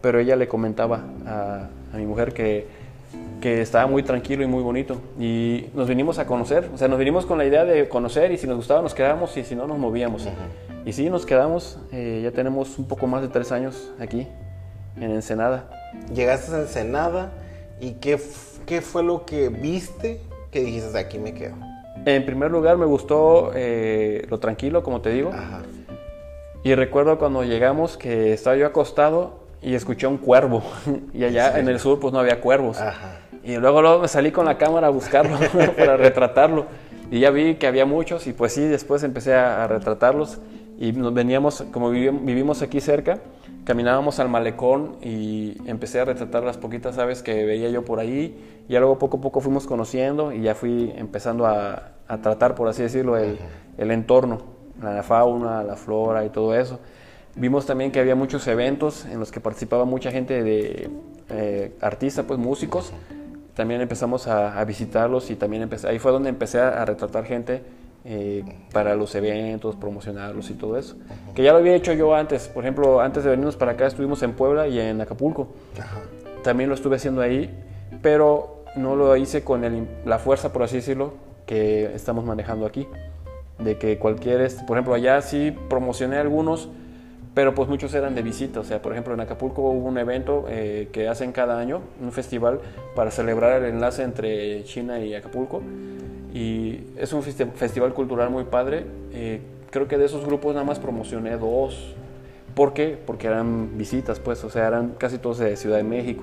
pero 0.00 0.18
ella 0.18 0.34
le 0.34 0.48
comentaba 0.48 1.04
a, 1.24 1.68
a 1.92 1.96
mi 1.96 2.06
mujer 2.06 2.32
que, 2.32 2.66
que 3.40 3.60
estaba 3.60 3.86
muy 3.86 4.02
tranquilo 4.02 4.42
y 4.42 4.46
muy 4.46 4.62
bonito. 4.62 5.00
Y 5.18 5.66
nos 5.74 5.88
vinimos 5.88 6.18
a 6.18 6.26
conocer, 6.26 6.70
o 6.72 6.78
sea, 6.78 6.88
nos 6.88 6.98
vinimos 6.98 7.26
con 7.26 7.38
la 7.38 7.44
idea 7.44 7.64
de 7.64 7.88
conocer 7.88 8.30
y 8.32 8.38
si 8.38 8.46
nos 8.46 8.56
gustaba 8.56 8.82
nos 8.82 8.94
quedábamos 8.94 9.36
y 9.36 9.44
si 9.44 9.54
no 9.54 9.66
nos 9.66 9.78
movíamos. 9.78 10.28
Y 10.84 10.92
sí, 10.92 11.10
nos 11.10 11.26
quedamos, 11.26 11.78
eh, 11.92 12.20
ya 12.22 12.30
tenemos 12.30 12.78
un 12.78 12.86
poco 12.86 13.06
más 13.06 13.22
de 13.22 13.28
tres 13.28 13.52
años 13.52 13.92
aquí, 13.98 14.26
en 14.96 15.10
Ensenada. 15.10 15.68
Llegaste 16.14 16.54
a 16.54 16.60
Ensenada 16.60 17.32
y 17.80 17.92
¿qué, 17.94 18.20
qué 18.66 18.80
fue 18.80 19.02
lo 19.02 19.24
que 19.24 19.48
viste 19.48 20.20
que 20.50 20.60
dijiste, 20.60 20.92
de 20.92 20.98
aquí 20.98 21.18
me 21.18 21.34
quedo? 21.34 21.54
En 22.04 22.24
primer 22.24 22.50
lugar 22.50 22.76
me 22.78 22.86
gustó 22.86 23.52
eh, 23.54 24.26
lo 24.28 24.38
tranquilo, 24.38 24.82
como 24.82 25.00
te 25.00 25.10
digo. 25.10 25.30
Y 26.64 26.74
recuerdo 26.74 27.18
cuando 27.18 27.42
llegamos 27.42 27.96
que 27.96 28.32
estaba 28.32 28.56
yo 28.56 28.66
acostado 28.66 29.41
y 29.62 29.74
escuché 29.74 30.06
un 30.06 30.18
cuervo. 30.18 30.62
y 31.14 31.24
allá 31.24 31.58
en 31.58 31.68
el 31.68 31.78
sur 31.78 32.00
pues 32.00 32.12
no 32.12 32.18
había 32.18 32.40
cuervos. 32.40 32.78
Y 33.44 33.56
luego, 33.56 33.82
luego 33.82 34.00
me 34.00 34.08
salí 34.08 34.30
con 34.30 34.46
la 34.46 34.58
cámara 34.58 34.88
a 34.88 34.90
buscarlo 34.90 35.38
para 35.76 35.96
retratarlo. 35.96 36.66
Y 37.10 37.20
ya 37.20 37.30
vi 37.30 37.56
que 37.56 37.66
había 37.66 37.84
muchos 37.84 38.26
y 38.26 38.32
pues 38.32 38.54
sí, 38.54 38.62
después 38.62 39.02
empecé 39.02 39.34
a 39.34 39.66
retratarlos 39.66 40.40
y 40.82 40.90
nos 40.92 41.14
veníamos, 41.14 41.64
como 41.70 41.90
vivimos 41.90 42.60
aquí 42.60 42.80
cerca, 42.80 43.20
caminábamos 43.64 44.18
al 44.18 44.28
malecón 44.28 44.96
y 45.00 45.56
empecé 45.66 46.00
a 46.00 46.04
retratar 46.04 46.42
las 46.42 46.58
poquitas 46.58 46.98
aves 46.98 47.22
que 47.22 47.44
veía 47.44 47.68
yo 47.68 47.84
por 47.84 48.00
ahí. 48.00 48.64
Y 48.68 48.72
luego 48.72 48.98
poco 48.98 49.18
a 49.18 49.20
poco 49.20 49.40
fuimos 49.40 49.66
conociendo 49.66 50.32
y 50.32 50.42
ya 50.42 50.56
fui 50.56 50.92
empezando 50.96 51.46
a, 51.46 51.90
tratar, 52.20 52.54
por 52.56 52.68
así 52.68 52.82
decirlo, 52.82 53.16
el, 53.16 53.38
entorno, 53.78 54.42
la 54.82 55.04
fauna, 55.04 55.62
la 55.62 55.76
flora 55.76 56.24
y 56.24 56.30
todo 56.30 56.54
eso. 56.54 56.80
Vimos 57.34 57.64
también 57.66 57.90
que 57.92 58.00
había 58.00 58.14
muchos 58.14 58.46
eventos 58.46 59.06
en 59.06 59.18
los 59.18 59.32
que 59.32 59.40
participaba 59.40 59.84
mucha 59.84 60.10
gente 60.10 60.42
de 60.42 60.90
eh, 61.30 61.72
artistas, 61.80 62.24
pues 62.26 62.38
músicos. 62.38 62.92
También 63.54 63.80
empezamos 63.80 64.28
a, 64.28 64.62
visitarlos 64.64 65.30
y 65.30 65.36
también 65.36 65.62
empecé, 65.62 65.88
ahí 65.88 65.98
fue 65.98 66.12
donde 66.12 66.30
empecé 66.30 66.60
a 66.60 66.84
retratar 66.84 67.24
gente 67.24 67.62
eh, 68.04 68.42
para 68.72 68.96
los 68.96 69.14
eventos, 69.14 69.76
promocionarlos 69.76 70.50
y 70.50 70.54
todo 70.54 70.76
eso. 70.76 70.96
Que 71.34 71.44
ya 71.44 71.52
lo 71.52 71.58
había 71.58 71.74
hecho 71.74 71.92
yo 71.92 72.14
antes, 72.14 72.48
por 72.48 72.64
ejemplo, 72.64 73.00
antes 73.00 73.22
de 73.22 73.30
venirnos 73.30 73.56
para 73.56 73.72
acá 73.72 73.86
estuvimos 73.86 74.22
en 74.24 74.32
Puebla 74.32 74.66
y 74.66 74.80
en 74.80 75.00
Acapulco. 75.00 75.48
También 76.42 76.68
lo 76.68 76.74
estuve 76.74 76.96
haciendo 76.96 77.20
ahí, 77.20 77.48
pero 78.02 78.64
no 78.74 78.96
lo 78.96 79.16
hice 79.16 79.44
con 79.44 79.86
la 80.04 80.18
fuerza, 80.18 80.52
por 80.52 80.64
así 80.64 80.76
decirlo, 80.76 81.14
que 81.46 81.94
estamos 81.94 82.24
manejando 82.24 82.66
aquí. 82.66 82.88
De 83.60 83.78
que 83.78 83.98
cualquier, 83.98 84.50
por 84.66 84.76
ejemplo, 84.76 84.94
allá 84.94 85.22
sí 85.22 85.56
promocioné 85.68 86.16
algunos, 86.16 86.70
pero 87.34 87.54
pues 87.54 87.68
muchos 87.68 87.94
eran 87.94 88.14
de 88.14 88.22
visita. 88.22 88.60
O 88.60 88.64
sea, 88.64 88.82
por 88.82 88.92
ejemplo, 88.92 89.14
en 89.14 89.20
Acapulco 89.20 89.62
hubo 89.62 89.88
un 89.88 89.98
evento 89.98 90.44
eh, 90.48 90.88
que 90.92 91.08
hacen 91.08 91.32
cada 91.32 91.58
año, 91.58 91.80
un 92.00 92.12
festival 92.12 92.60
para 92.94 93.10
celebrar 93.10 93.62
el 93.62 93.70
enlace 93.70 94.02
entre 94.02 94.64
China 94.64 94.98
y 94.98 95.14
Acapulco 95.14 95.62
y 96.34 96.80
es 96.96 97.12
un 97.12 97.22
festival 97.22 97.92
cultural 97.92 98.30
muy 98.30 98.44
padre. 98.44 98.86
Eh, 99.12 99.40
creo 99.70 99.86
que 99.86 99.98
de 99.98 100.06
esos 100.06 100.24
grupos 100.24 100.54
nada 100.54 100.64
más 100.64 100.78
promocioné 100.78 101.36
dos. 101.36 101.94
¿Por 102.54 102.72
qué? 102.72 102.98
Porque 103.04 103.26
eran 103.26 103.76
visitas, 103.78 104.18
pues, 104.18 104.42
o 104.44 104.50
sea, 104.50 104.66
eran 104.66 104.94
casi 104.98 105.18
todos 105.18 105.38
de 105.38 105.56
Ciudad 105.56 105.78
de 105.78 105.84
México, 105.84 106.22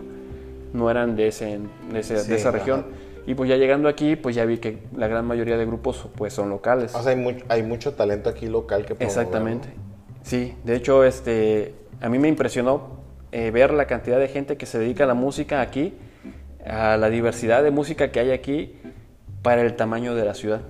no 0.73 0.91
eran 0.91 1.15
de, 1.15 1.27
ese, 1.27 1.59
de, 1.91 1.99
esa 1.99 2.51
región. 2.51 2.85
Y 3.25 3.33
pues 3.33 3.49
ya 3.49 3.57
llegando 3.57 3.89
aquí, 3.89 4.15
pues 4.15 4.35
ya 4.35 4.45
vi 4.45 4.57
que 4.57 4.79
la 4.95 5.07
gran 5.07 5.25
mayoría 5.25 5.57
de 5.57 5.65
grupos 5.65 6.07
pues 6.15 6.33
son 6.33 6.49
locales. 6.49 6.93
O 6.95 7.01
sea, 7.01 7.11
hay, 7.11 7.43
hay 7.49 7.63
mucho 7.63 7.93
talento 7.93 8.29
aquí 8.29 8.47
local 8.47 8.85
que 8.85 8.93
Exactamente. 9.03 9.69
Sí, 10.29 10.55
de 10.63 10.75
hecho, 10.75 11.03
este, 11.05 11.73
a 12.01 12.07
mí 12.07 12.19
me 12.19 12.27
impresionó 12.27 12.99
eh, 13.31 13.49
ver 13.49 13.73
la 13.73 13.87
cantidad 13.87 14.19
de 14.19 14.27
gente 14.27 14.57
que 14.57 14.67
se 14.67 14.77
dedica 14.77 15.05
a 15.05 15.07
la 15.07 15.15
música 15.15 15.59
aquí, 15.59 15.95
a 16.63 16.97
la 16.97 17.09
diversidad 17.09 17.63
de 17.63 17.71
música 17.71 18.11
que 18.11 18.19
hay 18.19 18.29
aquí 18.29 18.75
para 19.41 19.63
el 19.63 19.75
tamaño 19.75 20.13
de 20.13 20.25
la 20.25 20.35
ciudad. 20.35 20.61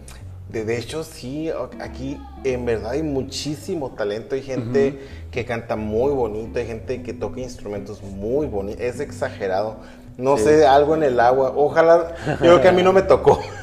De, 0.47 0.77
hecho, 0.77 1.03
sí, 1.03 1.51
aquí 1.81 2.17
en 2.45 2.65
verdad 2.65 2.91
hay 2.91 3.03
muchísimo 3.03 3.91
talento. 3.91 4.35
Hay 4.35 4.43
gente 4.43 4.97
que 5.29 5.43
canta 5.43 5.75
muy 5.75 6.13
bonito, 6.13 6.57
hay 6.57 6.65
gente 6.65 7.03
que 7.03 7.13
toca 7.13 7.41
instrumentos 7.41 8.01
muy 8.01 8.47
bonitos. 8.47 8.81
Es 8.81 9.01
exagerado. 9.01 9.75
No 10.17 10.37
sé, 10.37 10.65
algo 10.65 10.95
en 10.95 11.03
el 11.03 11.19
agua. 11.19 11.51
Ojalá, 11.53 12.15
yo 12.27 12.37
creo 12.37 12.61
que 12.61 12.69
a 12.69 12.71
mí 12.71 12.81
no 12.81 12.93
me 12.93 13.01
tocó. 13.01 13.41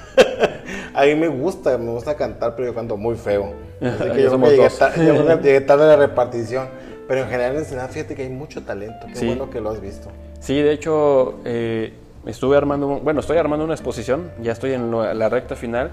a 0.97 1.05
mí 1.05 1.15
me 1.15 1.29
gusta, 1.29 1.77
me 1.77 1.91
gusta 1.91 2.17
cantar, 2.17 2.57
pero 2.57 2.69
yo 2.69 2.75
canto 2.75 2.97
muy 2.97 3.17
feo. 3.17 3.53
Así 3.81 4.11
que 4.11 4.23
yo, 4.23 4.39
llegué, 4.39 4.69
llegué, 5.43 5.61
tarde 5.61 5.85
a 5.85 5.89
la 5.89 5.97
repartición. 5.97 6.69
Pero 7.07 7.21
en 7.21 7.29
general 7.29 7.57
en 7.57 7.65
Senado, 7.65 7.89
fíjate 7.89 8.15
que 8.15 8.23
hay 8.23 8.31
mucho 8.31 8.63
talento. 8.63 9.07
Qué 9.13 9.27
bueno 9.27 9.51
que 9.51 9.61
lo 9.61 9.71
has 9.71 9.81
visto. 9.81 10.11
Sí, 10.41 10.61
de 10.61 10.73
hecho, 10.73 11.39
eh, 11.45 11.93
estuve 12.25 12.57
armando, 12.57 13.01
bueno, 13.01 13.21
estoy 13.21 13.37
armando 13.37 13.65
una 13.65 13.75
exposición, 13.75 14.31
ya 14.41 14.53
estoy 14.53 14.73
en 14.73 14.91
la 14.91 15.29
recta 15.29 15.55
final, 15.55 15.91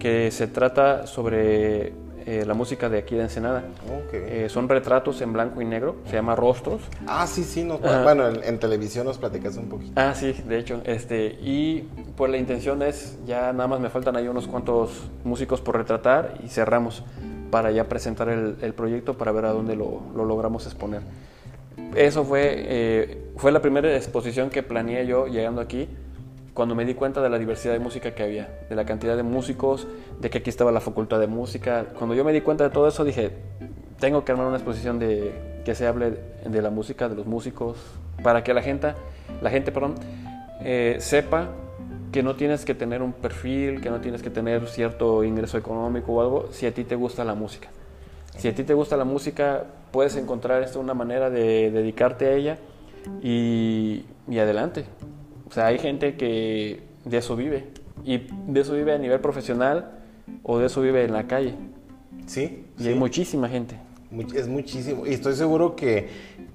que 0.00 0.30
se 0.30 0.48
trata 0.48 1.06
sobre 1.06 1.92
eh, 2.30 2.44
la 2.44 2.52
música 2.52 2.90
de 2.90 2.98
aquí 2.98 3.14
de 3.14 3.22
Ensenada. 3.22 3.64
Eh, 4.12 4.48
son 4.50 4.68
retratos 4.68 5.22
en 5.22 5.32
blanco 5.32 5.62
y 5.62 5.64
negro, 5.64 5.96
se 6.04 6.12
llama 6.12 6.36
Rostros. 6.36 6.82
Ah, 7.06 7.26
sí, 7.26 7.42
sí, 7.42 7.66
bueno, 8.04 8.28
en, 8.28 8.58
televisión 8.58 9.06
nos 9.06 9.16
platicas 9.16 9.56
un 9.56 9.70
poquito. 9.70 9.92
Ah, 9.96 10.14
sí, 10.14 10.34
de 10.46 10.58
hecho, 10.58 10.82
este, 10.84 11.38
y 11.40 11.88
pues 12.18 12.30
la 12.30 12.36
intención 12.36 12.82
es, 12.82 13.18
ya 13.26 13.54
nada 13.54 13.66
más 13.66 13.80
me 13.80 13.88
faltan 13.88 14.14
ahí 14.14 14.28
unos 14.28 14.46
cuantos 14.46 14.90
músicos 15.24 15.62
por 15.62 15.78
retratar 15.78 16.34
y 16.44 16.48
cerramos 16.48 17.02
para 17.50 17.70
ya 17.70 17.88
presentar 17.88 18.28
el, 18.28 18.74
proyecto 18.74 19.16
para 19.16 19.32
ver 19.32 19.46
a 19.46 19.52
dónde 19.52 19.74
lo, 19.74 20.02
lo 20.14 20.26
logramos 20.26 20.66
exponer 20.66 21.00
eso 21.94 22.24
fue, 22.24 22.54
eh, 22.54 23.18
fue 23.36 23.52
la 23.52 23.62
primera 23.62 23.94
exposición 23.96 24.50
que 24.50 24.62
planeé 24.62 25.06
yo 25.06 25.26
llegando 25.26 25.60
aquí, 25.60 25.88
cuando 26.58 26.74
me 26.74 26.84
di 26.84 26.94
cuenta 26.94 27.22
de 27.22 27.30
la 27.30 27.38
diversidad 27.38 27.72
de 27.72 27.78
música 27.78 28.16
que 28.16 28.24
había, 28.24 28.48
de 28.68 28.74
la 28.74 28.84
cantidad 28.84 29.16
de 29.16 29.22
músicos, 29.22 29.86
de 30.18 30.28
que 30.28 30.38
aquí 30.38 30.50
estaba 30.50 30.72
la 30.72 30.80
facultad 30.80 31.20
de 31.20 31.28
música. 31.28 31.86
Cuando 31.96 32.16
yo 32.16 32.24
me 32.24 32.32
di 32.32 32.40
cuenta 32.40 32.64
de 32.64 32.70
todo 32.70 32.88
eso, 32.88 33.04
dije, 33.04 33.30
tengo 34.00 34.24
que 34.24 34.32
armar 34.32 34.48
una 34.48 34.56
exposición 34.56 34.98
de 34.98 35.60
que 35.64 35.76
se 35.76 35.86
hable 35.86 36.18
de 36.44 36.60
la 36.60 36.70
música, 36.70 37.08
de 37.08 37.14
los 37.14 37.26
músicos, 37.26 37.76
para 38.24 38.42
que 38.42 38.54
la 38.54 38.62
gente, 38.62 38.94
la 39.40 39.50
gente 39.50 39.70
perdón, 39.70 39.94
eh, 40.60 40.96
sepa 40.98 41.50
que 42.10 42.24
no 42.24 42.34
tienes 42.34 42.64
que 42.64 42.74
tener 42.74 43.02
un 43.02 43.12
perfil, 43.12 43.80
que 43.80 43.90
no 43.90 44.00
tienes 44.00 44.20
que 44.20 44.30
tener 44.30 44.66
cierto 44.66 45.22
ingreso 45.22 45.58
económico 45.58 46.14
o 46.14 46.20
algo, 46.20 46.48
si 46.50 46.66
a 46.66 46.74
ti 46.74 46.82
te 46.82 46.96
gusta 46.96 47.24
la 47.24 47.36
música. 47.36 47.68
Si 48.36 48.48
a 48.48 48.54
ti 48.56 48.64
te 48.64 48.74
gusta 48.74 48.96
la 48.96 49.04
música, 49.04 49.62
puedes 49.92 50.16
encontrar 50.16 50.60
esto 50.64 50.80
una 50.80 50.94
manera 50.94 51.30
de 51.30 51.70
dedicarte 51.70 52.26
a 52.26 52.32
ella 52.32 52.58
y, 53.22 54.04
adelante. 54.28 54.86
O 55.48 55.52
sea, 55.52 55.66
hay 55.66 55.78
gente 55.78 56.16
que 56.16 56.80
de 57.04 57.18
eso 57.18 57.36
vive 57.36 57.64
y 58.04 58.26
de 58.46 58.60
eso 58.60 58.74
vive 58.74 58.92
a 58.92 58.98
nivel 58.98 59.20
profesional 59.20 59.92
o 60.42 60.58
de 60.58 60.66
eso 60.66 60.80
vive 60.82 61.04
en 61.04 61.12
la 61.12 61.26
calle. 61.26 61.54
Sí. 62.26 62.64
Y 62.78 62.88
hay 62.88 62.94
muchísima 62.94 63.48
gente. 63.48 63.76
Es 64.34 64.48
muchísimo. 64.48 65.06
Y 65.06 65.14
estoy 65.14 65.34
seguro 65.34 65.76
que, 65.76 66.08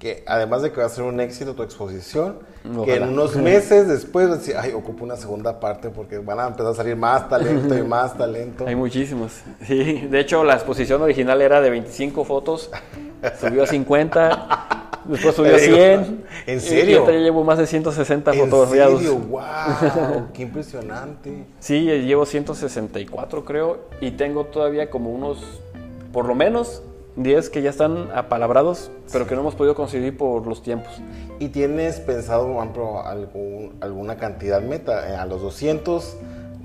que, 0.04 0.22
además 0.26 0.60
de 0.60 0.70
que 0.70 0.80
va 0.80 0.86
a 0.86 0.90
ser 0.90 1.02
un 1.04 1.18
éxito 1.18 1.54
tu 1.54 1.62
exposición, 1.62 2.40
que 2.84 2.96
en 2.96 3.04
unos 3.04 3.36
meses 3.36 3.88
después 3.88 4.28
vas 4.28 4.36
a 4.36 4.38
decir, 4.38 4.54
ay, 4.58 4.72
ocupo 4.72 5.02
una 5.02 5.16
segunda 5.16 5.58
parte 5.60 5.88
porque 5.88 6.18
van 6.18 6.40
a 6.40 6.46
empezar 6.46 6.72
a 6.72 6.74
salir 6.74 6.94
más 6.94 7.26
talento 7.26 7.74
y 7.74 7.80
más 7.80 8.14
talento. 8.18 8.66
Hay 8.66 8.76
muchísimos. 8.76 9.40
Sí, 9.66 10.06
de 10.10 10.20
hecho 10.20 10.44
la 10.44 10.56
exposición 10.56 11.00
original 11.00 11.40
era 11.40 11.62
de 11.62 11.70
25 11.70 12.22
fotos 12.26 12.70
subió 13.40 13.62
a 13.62 13.66
50, 13.66 14.98
después 15.06 15.34
subió 15.34 15.56
a 15.56 15.58
100. 15.58 16.24
¿En 16.48 16.60
serio? 16.60 17.04
Y 17.04 17.06
ya 17.06 17.18
llevo 17.20 17.42
más 17.42 17.56
de 17.56 17.66
160 17.66 18.34
fotografiados. 18.34 19.00
¿En 19.00 19.08
serio? 19.08 19.18
¡Wow! 19.26 20.26
¡Qué 20.34 20.42
impresionante! 20.42 21.46
Sí, 21.60 21.80
llevo 21.80 22.26
164 22.26 23.42
creo 23.46 23.78
y 24.02 24.10
tengo 24.10 24.44
todavía 24.44 24.90
como 24.90 25.08
unos, 25.10 25.62
por 26.12 26.26
lo 26.26 26.34
menos 26.34 26.82
10 27.16 27.50
que 27.50 27.62
ya 27.62 27.70
están 27.70 28.08
apalabrados, 28.14 28.90
pero 29.12 29.26
que 29.26 29.34
no 29.34 29.42
hemos 29.42 29.54
podido 29.54 29.74
conseguir 29.74 30.16
por 30.16 30.46
los 30.46 30.62
tiempos. 30.62 30.92
¿Y 31.38 31.48
tienes 31.48 32.00
pensado, 32.00 32.46
por 32.46 32.56
ejemplo, 32.56 33.02
alguna 33.80 34.16
cantidad 34.16 34.60
meta? 34.60 35.10
Eh, 35.10 35.16
¿A 35.16 35.24
los 35.24 35.40
200 35.42 36.16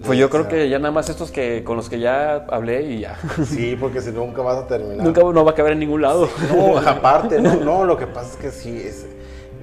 Pues 0.03 0.17
yo 0.17 0.29
creo 0.29 0.47
que 0.47 0.67
ya 0.67 0.79
nada 0.79 0.91
más 0.91 1.09
estos 1.09 1.29
que 1.29 1.63
con 1.63 1.75
los 1.77 1.89
que 1.89 1.99
ya 1.99 2.45
hablé 2.49 2.83
y 2.83 3.01
ya. 3.01 3.17
Sí, 3.45 3.77
porque 3.79 4.01
si 4.01 4.11
nunca 4.11 4.41
vas 4.41 4.57
a 4.57 4.67
terminar. 4.67 5.05
Nunca 5.05 5.21
no 5.21 5.45
va 5.45 5.51
a 5.51 5.55
caber 5.55 5.73
en 5.73 5.79
ningún 5.79 6.01
lado. 6.01 6.27
No, 6.51 6.77
aparte, 6.85 7.39
no, 7.39 7.55
no, 7.57 7.85
lo 7.85 7.97
que 7.97 8.07
pasa 8.07 8.31
es 8.31 8.35
que 8.37 8.51
sí, 8.51 8.81
es, 8.83 9.05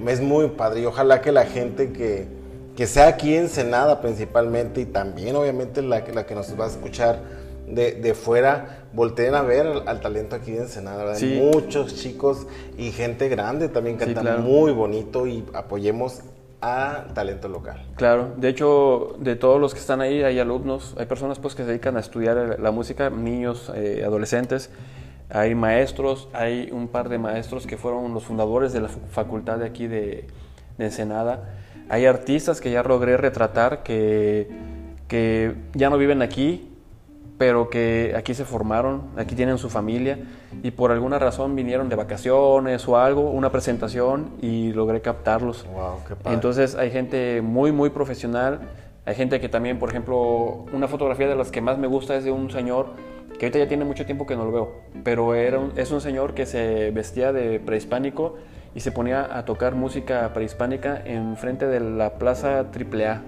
es 0.05 0.21
muy 0.21 0.47
padre 0.49 0.81
y 0.81 0.85
ojalá 0.85 1.21
que 1.21 1.33
la 1.33 1.45
gente 1.45 1.91
que, 1.91 2.27
que 2.77 2.87
sea 2.87 3.07
aquí 3.07 3.35
en 3.35 3.49
Senada 3.49 3.99
principalmente 3.99 4.81
y 4.81 4.85
también 4.85 5.35
obviamente 5.35 5.81
la, 5.81 6.01
la 6.13 6.25
que 6.25 6.33
nos 6.33 6.57
va 6.57 6.65
a 6.65 6.67
escuchar 6.69 7.19
de, 7.67 7.91
de 7.93 8.13
fuera, 8.13 8.86
volteen 8.97 9.35
a 9.35 9.43
ver 9.43 9.83
al, 9.85 10.01
talento 10.01 10.35
aquí 10.35 10.53
en 10.53 10.63
Ensenada, 10.63 10.97
¿verdad? 10.97 11.19
Sí. 11.19 11.39
Muchos 11.39 11.95
chicos 11.95 12.47
y 12.79 12.91
gente 12.91 13.29
grande 13.29 13.69
también 13.69 13.99
Sí, 13.99 14.05
canta 14.05 14.21
claro. 14.21 14.41
muy 14.41 14.71
bonito 14.71 15.27
y 15.27 15.45
apoyemos 15.53 16.23
a 16.61 17.05
talento 17.13 17.47
local. 17.47 17.85
Claro, 17.95 18.33
de 18.37 18.49
hecho, 18.49 19.15
de 19.19 19.35
todos 19.35 19.61
los 19.61 19.75
que 19.75 19.79
están 19.79 20.01
ahí, 20.01 20.23
hay 20.23 20.39
alumnos, 20.39 20.95
hay 20.97 21.05
personas 21.05 21.37
pues 21.37 21.53
que 21.53 21.61
se 21.61 21.69
dedican 21.69 21.95
a 21.95 21.99
estudiar 21.99 22.59
la 22.59 22.71
música, 22.71 23.11
niños, 23.11 23.71
eh, 23.75 24.01
adolescentes, 24.03 24.71
hay 25.29 25.53
maestros, 25.53 26.27
hay 26.33 26.69
un 26.71 26.87
par 26.87 27.07
de 27.07 27.19
maestros 27.19 27.67
que 27.67 27.77
fueron 27.77 28.15
los 28.15 28.23
fundadores 28.23 28.73
de 28.73 28.81
la 28.81 28.87
facultad 28.87 29.59
de 29.59 29.67
aquí 29.67 29.85
de, 29.85 30.25
de 30.79 30.85
Ensenada, 30.85 31.53
hay 31.87 32.07
artistas 32.07 32.61
que 32.61 32.71
ya 32.71 32.81
logré 32.81 33.15
retratar 33.15 33.83
que, 33.83 34.49
que 35.07 35.53
ya 35.75 35.91
no 35.91 35.99
viven 35.99 36.23
aquí, 36.23 36.73
pero 37.37 37.69
que 37.69 38.13
aquí 38.17 38.33
se 38.33 38.45
formaron, 38.45 39.03
aquí 39.17 39.35
tienen 39.35 39.57
su 39.57 39.69
familia 39.69 40.17
y 40.63 40.71
por 40.71 40.91
alguna 40.91 41.19
razón 41.19 41.55
vinieron 41.55 41.87
de 41.89 41.95
vacaciones 41.95 42.87
o 42.87 42.97
algo, 42.97 43.29
una 43.29 43.51
presentación 43.51 44.31
y 44.41 44.73
logré 44.73 45.01
captarlos. 45.01 45.65
Wow, 45.71 45.99
qué 46.07 46.15
padre. 46.15 46.33
Entonces 46.33 46.75
hay 46.75 46.89
gente 46.91 47.41
muy, 47.43 47.71
muy 47.71 47.89
profesional. 47.91 48.59
Hay 49.05 49.15
gente 49.15 49.39
que 49.39 49.47
también, 49.49 49.79
por 49.79 49.89
ejemplo, 49.89 50.65
una 50.73 50.87
fotografía 50.87 51.27
de 51.27 51.35
las 51.35 51.51
que 51.51 51.61
más 51.61 51.77
me 51.77 51.87
gusta 51.87 52.15
es 52.15 52.23
de 52.25 52.31
un 52.31 52.49
señor 52.51 52.87
que 53.39 53.45
ahorita 53.45 53.59
ya 53.59 53.67
tiene 53.67 53.85
mucho 53.85 54.05
tiempo 54.05 54.25
que 54.25 54.35
no 54.35 54.43
lo 54.45 54.51
veo, 54.51 54.71
pero 55.03 55.35
era 55.35 55.59
un- 55.59 55.71
es 55.77 55.91
un 55.91 56.01
señor 56.01 56.33
que 56.33 56.45
se 56.47 56.89
vestía 56.91 57.31
de 57.31 57.59
prehispánico 57.59 58.35
y 58.73 58.79
se 58.79 58.91
ponía 58.91 59.37
a 59.37 59.45
tocar 59.45 59.75
música 59.75 60.31
prehispánica 60.33 61.01
en 61.05 61.37
frente 61.37 61.67
de 61.67 61.79
la 61.79 62.15
plaza 62.15 62.65
AAA. 62.71 63.21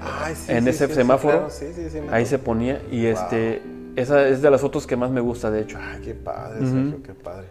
Ay, 0.00 0.34
sí, 0.34 0.52
en 0.52 0.64
sí, 0.64 0.70
ese 0.70 0.88
sí, 0.88 0.94
semáforo, 0.94 1.48
claro, 1.48 2.12
ahí 2.12 2.26
se 2.26 2.38
ponía 2.38 2.80
y 2.90 3.06
este, 3.06 3.62
esa 3.96 4.28
es 4.28 4.42
de 4.42 4.50
las 4.50 4.60
fotos 4.60 4.86
que 4.86 4.96
más 4.96 5.10
me 5.10 5.20
gusta, 5.20 5.50
de 5.50 5.62
hecho. 5.62 5.78
Ay, 5.80 6.00
qué 6.02 6.14
padre, 6.14 6.66
Sergio, 6.66 7.02
qué 7.02 7.14
padre. 7.14 7.46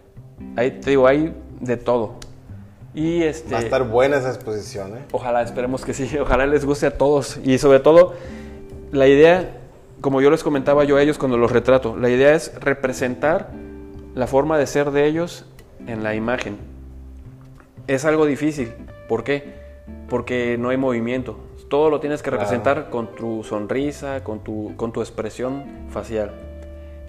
Ahí 0.56 0.80
te 0.80 0.92
digo, 0.92 1.08
hay 1.08 1.34
de 1.60 1.78
todo. 1.78 2.16
Y 2.94 3.22
este, 3.24 3.54
Va 3.54 3.60
a 3.60 3.62
estar 3.62 3.84
buena 3.88 4.18
esa 4.18 4.30
exposición, 4.30 4.98
¿eh? 4.98 5.02
Ojalá, 5.12 5.42
esperemos 5.42 5.86
que 5.86 5.94
sí, 5.94 6.18
ojalá 6.22 6.48
les 6.48 6.66
guste 6.66 6.88
a 6.88 6.98
todos. 6.98 7.40
Y 7.44 7.58
sobre 7.58 7.80
todo, 7.80 8.14
la 8.92 9.08
idea, 9.08 9.58
como 10.02 10.22
yo 10.22 10.32
les 10.32 10.44
comentaba 10.44 10.84
yo 10.84 10.98
a 10.98 11.02
ellos 11.02 11.18
cuando 11.18 11.38
los 11.38 11.52
retrato, 11.52 11.96
la 11.96 12.10
idea 12.10 12.34
es 12.34 12.54
representar 12.60 13.52
la 14.16 14.26
forma 14.26 14.58
de 14.58 14.66
ser 14.66 14.92
de 14.92 15.06
ellos 15.06 15.46
en 15.86 16.04
la 16.04 16.16
imagen. 16.16 16.58
Es 17.88 18.06
algo 18.06 18.26
difícil. 18.26 18.74
¿Por 19.08 19.24
qué? 19.24 19.54
Porque 20.10 20.58
no 20.60 20.70
hay 20.70 20.78
movimiento. 20.78 21.38
Todo 21.70 21.90
lo 21.90 22.00
tienes 22.00 22.22
que 22.22 22.30
Claro. 22.30 22.44
representar 22.44 22.90
con 22.90 23.14
tu 23.16 23.44
sonrisa, 23.44 24.24
con 24.24 24.40
tu, 24.44 24.74
con 24.78 24.92
tu 24.94 25.02
expresión 25.02 25.64
facial. 25.90 26.32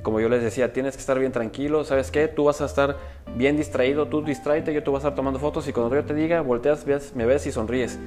Como 0.02 0.20
yo 0.20 0.28
les 0.28 0.42
decía, 0.42 0.72
tienes 0.72 0.94
que 0.94 1.00
estar 1.00 1.18
bien 1.18 1.32
tranquilo. 1.32 1.84
¿Sabes 1.84 2.10
qué? 2.10 2.28
Tú 2.28 2.44
vas 2.44 2.60
a 2.60 2.64
estar 2.66 2.96
bien 3.36 3.56
distraído. 3.56 4.06
Tú 4.06 4.22
distráete, 4.22 4.72
yo 4.72 4.82
te 4.82 4.90
voy 4.90 4.96
a 4.96 5.00
estar 5.00 5.14
tomando 5.14 5.38
fotos 5.38 5.68
y 5.68 5.72
cuando 5.72 5.94
yo 5.94 6.04
te 6.04 6.14
diga, 6.14 6.40
volteas, 6.40 6.84
ves- 6.84 7.14
me 7.14 7.26
ves 7.26 7.46
y 7.46 7.52
sonríes. 7.52 7.98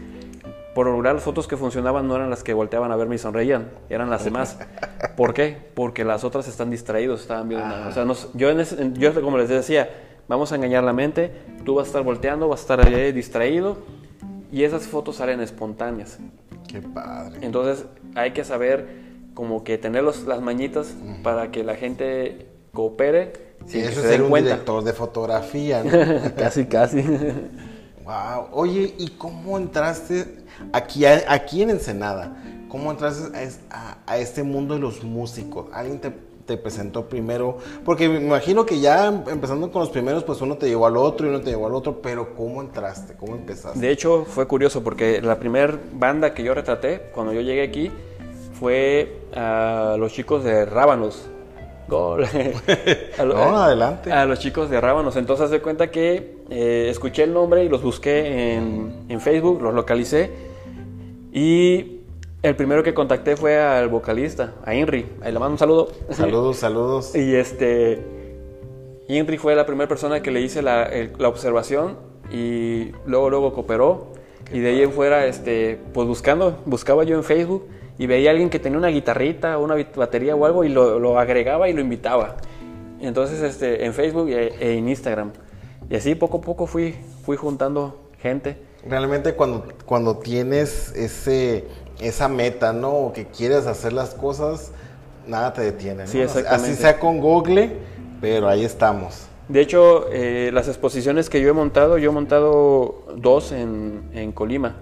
Por 0.74 0.86
lo 0.86 0.94
regular, 0.94 1.14
las 1.16 1.24
fotos 1.24 1.48
que 1.48 1.58
funcionaban 1.58 2.08
no 2.08 2.16
eran 2.16 2.30
las 2.30 2.44
que 2.44 2.54
volteaban 2.54 2.92
a 2.92 2.96
verme 2.96 3.16
y 3.16 3.18
sonreían, 3.18 3.70
eran 3.90 4.10
las 4.10 4.24
demás. 4.24 4.58
¿Por 5.18 5.34
qué? 5.34 5.58
Porque 5.76 6.04
las 6.06 6.24
otras 6.24 6.48
están 6.48 6.70
distraídos, 6.70 7.22
estaban 7.22 7.50
viendo 7.50 7.68
nada. 7.68 7.88
O 7.90 7.92
sea, 7.92 8.06
nos- 8.06 8.30
yo, 8.34 8.50
en 8.50 8.62
ese- 8.62 8.82
en- 8.82 8.96
yo 8.96 9.14
como 9.22 9.38
les 9.38 9.50
decía, 9.50 9.90
vamos 10.30 10.52
a 10.54 10.56
engañar 10.56 10.84
la 10.86 10.94
mente, 10.94 11.32
tú 11.66 11.76
vas 11.76 11.86
a 11.86 11.88
estar 11.88 12.04
volteando, 12.04 12.48
vas 12.48 12.62
a 12.62 12.64
estar 12.74 13.14
distraído 13.14 13.80
y 14.50 14.64
esas 14.64 14.88
fotos 14.88 15.18
salen 15.18 15.42
espontáneas. 15.42 16.18
Qué 16.72 16.82
padre. 16.82 17.40
Entonces 17.42 17.86
hay 18.16 18.32
que 18.32 18.44
saber 18.44 19.02
como 19.34 19.64
que 19.64 19.78
tener 19.78 20.04
los- 20.04 20.24
las 20.26 20.42
mañitas 20.42 20.94
para 21.24 21.52
que 21.52 21.64
la 21.64 21.76
gente 21.76 22.48
coopere 22.74 23.34
Sí, 23.66 23.74
sin 23.74 23.82
que 23.82 23.88
eso 23.90 24.02
se 24.02 24.08
es 24.08 24.12
ser 24.14 24.22
un 24.24 24.30
cuenta. 24.30 24.50
director 24.52 24.84
de 24.84 24.94
fotografía, 24.94 25.84
¿no? 25.84 25.92
casi, 26.38 26.66
casi. 26.66 27.02
wow. 28.04 28.48
Oye, 28.52 28.94
¿y 28.98 29.10
cómo 29.18 29.58
entraste 29.58 30.44
aquí, 30.74 31.06
aquí 31.06 31.62
en 31.62 31.70
Ensenada? 31.72 32.38
¿Cómo 32.70 32.92
entraste 32.92 33.38
a- 33.70 33.98
a 34.06 34.18
este 34.18 34.44
mundo 34.44 34.74
de 34.76 34.80
los 34.80 35.04
músicos? 35.04 35.68
¿Alguien 35.74 36.00
te, 36.00 36.12
te 36.52 36.58
presentó 36.58 37.08
primero? 37.08 37.58
Porque 37.86 38.10
me 38.10 38.20
imagino 38.20 38.66
que 38.66 38.80
ya 38.80 39.08
em- 39.08 39.24
empezando 39.30 39.72
con 39.72 39.80
los 39.82 39.90
primeros, 39.90 40.24
pues 40.24 40.42
uno 40.42 40.56
te 40.58 40.68
llevó 40.68 40.86
al 40.86 40.98
otro 40.98 41.26
y 41.26 41.30
uno 41.30 41.40
te 41.40 41.50
llevó 41.52 41.68
al 41.68 41.76
otro, 41.76 42.02
pero 42.02 42.34
¿cómo 42.36 42.62
entraste? 42.62 43.14
¿Cómo 43.16 43.36
empezaste? 43.36 43.80
De 43.80 43.90
hecho, 43.92 44.26
fue 44.26 44.48
curioso 44.48 44.84
porque 44.84 45.22
la 45.22 45.40
primera 45.40 45.80
banda 45.94 46.34
que 46.34 46.44
yo 46.44 46.54
retraté 46.54 47.04
cuando 47.14 47.32
yo 47.34 47.42
llegué 47.42 47.64
aquí 47.64 47.90
fue 48.60 49.22
a 49.36 49.96
los 49.98 50.12
chicos 50.12 50.44
de 50.44 50.66
Rábanos. 50.66 51.28
Gol. 51.88 52.26
A 53.18 53.24
lo- 53.26 53.34
No, 53.34 53.58
adelante. 53.58 54.12
A 54.12 54.26
los 54.26 54.40
chicos 54.40 54.70
de 54.70 54.80
Rábanos. 54.80 55.16
Entonces, 55.18 55.50
de 55.50 55.62
cuenta 55.62 55.90
que 55.92 56.38
eh, 56.50 56.88
escuché 56.90 57.24
el 57.24 57.34
nombre 57.34 57.64
y 57.66 57.70
los 57.70 57.82
busqué 57.82 58.54
en, 58.54 59.06
en 59.10 59.20
Facebook, 59.20 59.62
los 59.62 59.74
localicé. 59.74 60.30
Y 61.34 62.01
el 62.44 62.56
primero 62.56 62.82
que 62.84 62.94
contacté 62.94 63.36
fue 63.36 63.60
al 63.60 63.88
vocalista, 63.90 64.54
a 64.66 64.74
Inri. 64.74 65.06
Ahí 65.22 65.32
le 65.32 65.40
mando 65.40 65.54
un 65.54 65.58
saludo. 65.60 65.90
Saludos, 66.10 66.58
saludos. 66.58 67.16
Y 67.16 67.36
este. 67.36 68.04
Inri 69.08 69.38
fue 69.38 69.56
la 69.56 69.66
primera 69.66 69.88
persona 69.88 70.22
que 70.22 70.32
le 70.32 70.42
hice 70.42 70.62
la, 70.62 70.84
el- 70.84 71.12
la 71.18 71.28
observación 71.28 71.98
y 72.32 72.92
luego, 73.06 73.30
luego 73.30 73.54
cooperó. 73.54 74.08
y 74.54 74.60
de 74.60 74.70
ahí 74.70 74.82
en 74.84 74.92
fuera, 74.92 75.26
este, 75.28 75.80
pues 75.94 76.08
buscando, 76.08 76.60
buscaba 76.66 77.04
yo 77.04 77.16
en 77.18 77.24
Facebook 77.24 77.68
y 77.98 78.08
veía 78.08 78.30
a 78.30 78.32
alguien 78.32 78.50
que 78.50 78.58
tenía 78.60 78.78
una 78.78 78.88
guitarrita 78.88 79.58
una 79.58 79.76
batería 79.96 80.36
o 80.36 80.46
algo 80.46 80.64
y 80.64 80.70
lo, 80.70 80.98
lo 81.00 81.20
agregaba 81.20 81.68
y 81.70 81.74
lo 81.74 81.82
invitaba. 81.82 82.38
Entonces, 83.02 83.42
este, 83.42 83.86
en 83.86 83.94
Facebook 83.94 84.30
e, 84.30 84.54
e 84.60 84.78
en 84.78 84.88
Instagram. 84.88 85.32
Y 85.90 85.96
así 85.96 86.16
poco 86.16 86.38
a 86.38 86.42
poco 86.42 86.66
fui, 86.66 86.96
fui 87.26 87.36
juntando 87.36 88.00
gente. 88.20 88.56
Realmente 88.88 89.34
cuando, 89.34 89.66
cuando 89.86 90.18
tienes 90.20 90.94
ese, 90.96 91.66
esa 92.02 92.28
meta, 92.28 92.74
¿no? 92.74 92.92
O 92.92 93.14
que 93.14 93.26
quieres 93.26 93.68
hacer 93.68 93.94
las 93.94 94.14
cosas, 94.14 94.72
nada 95.28 95.54
te 95.54 95.62
detiene, 95.62 96.04
¿no? 96.04 96.10
Sí. 96.10 96.22
Así 96.22 96.76
sea 96.76 97.00
con 97.00 97.20
Google, 97.20 97.78
pero 98.20 98.50
ahí 98.50 98.66
estamos. 98.66 99.28
De 99.48 99.62
hecho, 99.62 100.08
eh, 100.12 100.50
las 100.54 100.68
exposiciones 100.68 101.30
que 101.30 101.42
yo 101.42 101.50
he 101.50 101.54
montado, 101.54 101.98
yo 101.98 102.12
he 102.12 102.14
montado 102.14 103.06
dos 103.18 103.52
en, 103.52 104.04
en 104.14 104.32
Colima, 104.32 104.76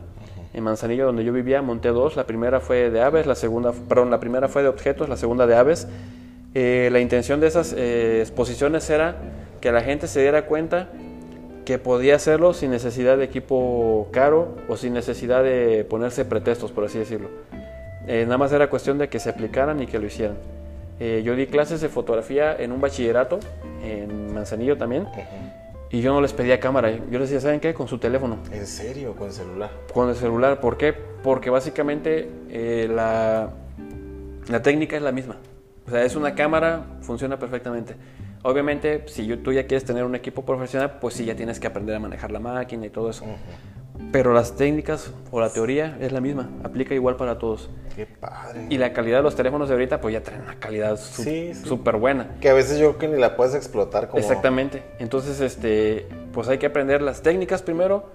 en 0.54 0.64
Manzanillo, 0.64 1.06
donde 1.06 1.24
yo 1.24 1.34
vivía, 1.34 1.62
monté 1.62 1.90
dos. 1.90 2.16
La 2.16 2.26
primera 2.26 2.60
fue 2.60 2.90
de 2.90 3.02
aves, 3.02 3.26
la 3.26 3.36
segunda, 3.36 3.72
perdón, 3.72 4.12
la 4.12 4.20
primera 4.20 4.48
fue 4.48 4.62
de 4.62 4.68
objetos, 4.68 5.10
la 5.10 5.18
segunda 5.18 5.48
de 5.48 5.56
aves. 5.56 5.88
Eh, 6.54 6.90
la 6.92 7.00
intención 7.00 7.40
de 7.40 7.48
esas 7.48 7.74
eh, 7.78 8.22
exposiciones 8.22 8.90
era 8.90 9.18
que 9.62 9.72
la 9.72 9.82
gente 9.82 10.08
se 10.08 10.22
diera 10.22 10.46
cuenta 10.46 10.90
que 11.70 11.78
podía 11.78 12.16
hacerlo 12.16 12.56
sin 12.56 12.72
necesidad 12.72 13.16
de 13.16 13.26
equipo 13.26 14.08
caro 14.12 14.56
o 14.70 14.76
sin 14.76 14.92
necesidad 14.92 15.44
de 15.44 15.86
ponerse 15.88 16.26
pretextos, 16.26 16.72
por 16.72 16.86
así 16.86 16.98
decirlo. 16.98 17.30
Eh, 18.08 18.24
nada 18.24 18.40
más 18.40 18.52
era 18.52 18.72
cuestión 18.72 18.98
de 18.98 19.08
que 19.08 19.20
se 19.20 19.30
aplicaran 19.30 19.80
y 19.80 19.86
que 19.86 20.00
lo 20.00 20.08
hicieran. 20.08 20.36
Eh, 21.00 21.22
yo 21.24 21.36
di 21.36 21.46
clases 21.46 21.80
de 21.80 21.88
fotografía 21.88 22.56
en 22.58 22.72
un 22.72 22.82
bachillerato, 22.82 23.38
en 23.84 24.34
Manzanillo 24.34 24.80
también, 24.80 25.06
y 25.92 26.02
yo 26.02 26.12
no 26.12 26.22
les 26.22 26.34
pedía 26.34 26.60
cámara. 26.60 26.90
Yo 26.90 27.20
les 27.20 27.30
decía, 27.30 27.40
¿saben 27.40 27.60
qué? 27.60 27.76
Con 27.76 27.88
su 27.88 28.00
teléfono, 28.00 28.40
¿En 28.52 28.66
serio? 28.66 29.16
Con 29.16 29.32
celular. 29.32 29.70
con 29.94 30.10
el 30.10 30.16
celular. 30.16 30.60
¿Por 30.62 30.76
qué? 30.76 30.96
Porque 31.22 31.52
básicamente 31.52 32.32
eh, 32.50 32.90
la, 32.92 33.52
la 34.48 34.62
técnica 34.64 34.98
es 34.98 35.04
la 35.04 35.12
misma. 35.12 35.36
O 35.86 35.92
sea, 35.92 36.04
es 36.04 36.16
una 36.16 36.34
cámara, 36.34 36.98
funciona 37.02 37.38
perfectamente. 37.38 37.94
Obviamente, 38.44 39.04
si 39.08 39.36
tú 39.38 39.52
ya 39.52 39.68
quieres 39.68 39.84
tener 39.86 40.04
un 40.06 40.16
equipo 40.16 40.44
profesional, 40.46 40.98
pues 41.02 41.14
sí, 41.16 41.26
ya 41.26 41.36
tienes 41.36 41.60
que 41.60 41.68
aprender 41.68 41.96
a 41.96 42.00
manejar 42.00 42.32
la 42.32 42.40
máquina 42.40 42.86
y 42.86 42.90
todo 42.90 43.10
eso. 43.10 43.26
Pero 44.14 44.34
las 44.34 44.56
técnicas 44.56 45.12
o 45.30 45.42
la 45.42 45.50
teoría 45.50 45.98
es 46.00 46.14
la 46.14 46.22
misma, 46.22 46.50
aplica 46.64 46.96
igual 46.96 47.18
para 47.18 47.38
todos. 47.38 47.70
Qué 47.96 48.06
padre. 48.06 48.66
Y 48.70 48.78
la 48.78 48.94
calidad 48.94 49.18
de 49.18 49.24
los 49.24 49.36
teléfonos 49.36 49.68
de 49.68 49.74
ahorita, 49.76 50.00
pues 50.00 50.14
ya 50.14 50.24
traen 50.24 50.42
una 50.44 50.56
calidad 50.56 50.98
su- 50.98 51.22
Sí, 51.24 51.54
sí. 51.54 51.66
súper 51.68 51.98
buena. 51.98 52.28
Que 52.40 52.48
a 52.50 52.54
veces 52.54 52.80
yo 52.80 52.96
creo 52.96 52.98
que 53.12 53.16
ni 53.18 53.22
la 53.22 53.36
puedes 53.36 53.56
explotar 53.56 54.08
como... 54.08 54.20
Exactamente. 54.22 54.84
Entonces, 55.00 55.42
este, 55.42 56.08
pues 56.32 56.48
hay 56.48 56.58
que 56.60 56.68
aprender 56.68 57.02
las 57.02 57.22
técnicas 57.22 57.62
primero 57.62 58.06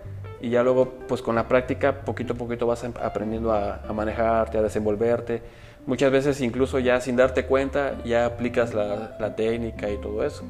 y 0.40 0.48
ya 0.48 0.62
luego, 0.62 0.94
pues 1.06 1.20
con 1.20 1.34
la 1.34 1.48
práctica, 1.48 2.00
poquito 2.00 2.32
a 2.32 2.36
poquito 2.36 2.66
vas 2.66 2.82
aprendiendo 2.84 3.52
a, 3.52 3.82
a 3.86 3.92
manejarte, 3.92 4.56
a 4.56 4.62
desenvolverte. 4.62 5.42
Muchas 5.86 6.10
veces, 6.10 6.40
incluso 6.40 6.78
ya 6.78 7.00
sin 7.00 7.16
darte 7.16 7.44
cuenta, 7.44 7.96
ya 8.04 8.24
aplicas 8.24 8.72
la, 8.72 9.16
la 9.20 9.36
técnica 9.36 9.90
y 9.90 9.98
todo 9.98 10.24
eso. 10.24 10.42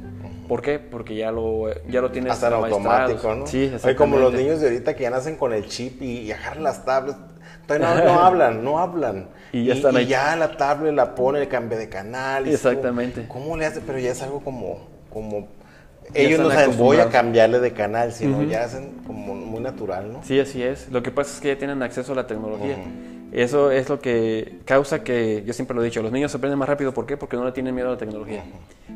¿Por 0.48 0.62
qué? 0.62 0.78
Porque 0.78 1.16
ya 1.16 1.32
lo, 1.32 1.72
ya 1.88 2.00
lo 2.00 2.10
tienes 2.12 2.32
Hasta 2.32 2.48
en 2.48 2.54
automático, 2.54 3.34
¿no? 3.34 3.46
Sí, 3.46 3.72
Oye, 3.82 3.96
como 3.96 4.18
los 4.18 4.32
niños 4.32 4.60
de 4.60 4.68
ahorita 4.68 4.94
que 4.94 5.02
ya 5.02 5.10
nacen 5.10 5.36
con 5.36 5.52
el 5.52 5.66
chip 5.66 6.02
y, 6.02 6.20
y 6.20 6.32
agarran 6.32 6.62
las 6.62 6.84
tablets. 6.84 7.18
No, 7.68 8.20
hablan, 8.20 8.62
no 8.62 8.78
hablan. 8.78 9.28
Y 9.52 9.64
ya 9.64 9.74
están 9.74 9.96
ahí. 9.96 10.04
Y 10.04 10.08
ya 10.08 10.36
la 10.36 10.56
tablet 10.56 10.92
la 10.94 11.14
pone, 11.14 11.40
el 11.40 11.48
cambio 11.48 11.78
de 11.78 11.88
canal. 11.88 12.46
y 12.46 12.52
Exactamente. 12.52 13.26
¿Cómo, 13.26 13.44
cómo 13.44 13.56
le 13.56 13.66
hace? 13.66 13.80
Pero 13.80 13.98
ya 13.98 14.12
es 14.12 14.22
algo 14.22 14.40
como, 14.40 14.86
como 15.10 15.48
ellos 16.12 16.40
no 16.40 16.50
saben, 16.50 16.76
voy 16.76 16.98
a 16.98 17.08
cambiarle 17.08 17.60
de 17.60 17.72
canal, 17.72 18.12
sino 18.12 18.38
Ujú. 18.38 18.50
ya 18.50 18.64
hacen 18.64 19.02
como 19.06 19.34
muy 19.34 19.60
natural, 19.60 20.12
¿no? 20.12 20.22
Sí, 20.22 20.38
así 20.38 20.62
es. 20.62 20.90
Lo 20.90 21.02
que 21.02 21.10
pasa 21.10 21.34
es 21.34 21.40
que 21.40 21.48
ya 21.48 21.58
tienen 21.58 21.82
acceso 21.82 22.12
a 22.12 22.16
la 22.16 22.26
tecnología. 22.26 22.76
Ujú. 22.76 23.13
Eso 23.34 23.72
es 23.72 23.88
lo 23.88 23.98
que 23.98 24.60
causa 24.64 25.02
que, 25.02 25.42
yo 25.44 25.52
siempre 25.52 25.74
lo 25.74 25.82
he 25.82 25.86
dicho, 25.86 26.00
los 26.02 26.12
niños 26.12 26.32
aprenden 26.34 26.56
más 26.56 26.68
rápido. 26.68 26.94
¿Por 26.94 27.04
qué? 27.04 27.16
Porque 27.16 27.36
no 27.36 27.44
le 27.44 27.50
tienen 27.50 27.74
miedo 27.74 27.88
a 27.88 27.92
la 27.92 27.98
tecnología. 27.98 28.44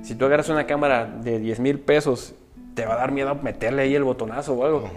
Si 0.02 0.14
tú 0.14 0.26
agarras 0.26 0.48
una 0.48 0.64
cámara 0.64 1.06
de 1.06 1.40
10 1.40 1.58
mil 1.58 1.80
pesos, 1.80 2.34
te 2.74 2.86
va 2.86 2.94
a 2.94 2.96
dar 2.98 3.10
miedo 3.10 3.34
meterle 3.34 3.82
ahí 3.82 3.96
el 3.96 4.04
botonazo 4.04 4.54
o 4.54 4.64
algo. 4.64 4.88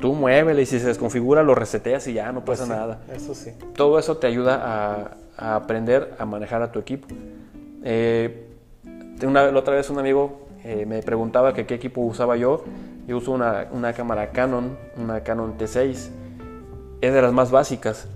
Tú 0.00 0.14
muévele 0.14 0.62
y 0.62 0.66
si 0.66 0.80
se 0.80 0.86
desconfigura 0.86 1.42
lo 1.42 1.54
reseteas 1.54 2.06
y 2.06 2.14
ya 2.14 2.32
no 2.32 2.46
pasa 2.46 2.64
Pues 2.64 2.68
sí, 2.68 2.68
nada. 2.68 3.00
Eso 3.14 3.34
sí. 3.34 3.50
Todo 3.74 3.98
eso 3.98 4.16
te 4.16 4.26
ayuda 4.26 4.62
a, 4.64 5.16
a 5.36 5.56
aprender 5.56 6.14
a 6.18 6.24
manejar 6.24 6.62
a 6.62 6.72
tu 6.72 6.78
equipo. 6.78 7.08
Eh, 7.84 8.46
una, 9.22 9.50
la 9.50 9.58
otra 9.58 9.74
vez 9.74 9.90
un 9.90 9.98
amigo 9.98 10.48
eh, 10.64 10.86
me 10.86 11.02
preguntaba 11.02 11.52
que 11.52 11.66
qué 11.66 11.74
equipo 11.74 12.00
usaba 12.00 12.36
yo. 12.36 12.64
Yo 13.06 13.18
uso 13.18 13.32
una, 13.32 13.68
una 13.70 13.92
cámara 13.92 14.30
Canon, 14.30 14.78
una 14.96 15.22
Canon 15.22 15.58
T6. 15.58 16.08
Es 17.00 17.12
de 17.12 17.22
las 17.22 17.32
más 17.34 17.50
básicas. 17.50 18.08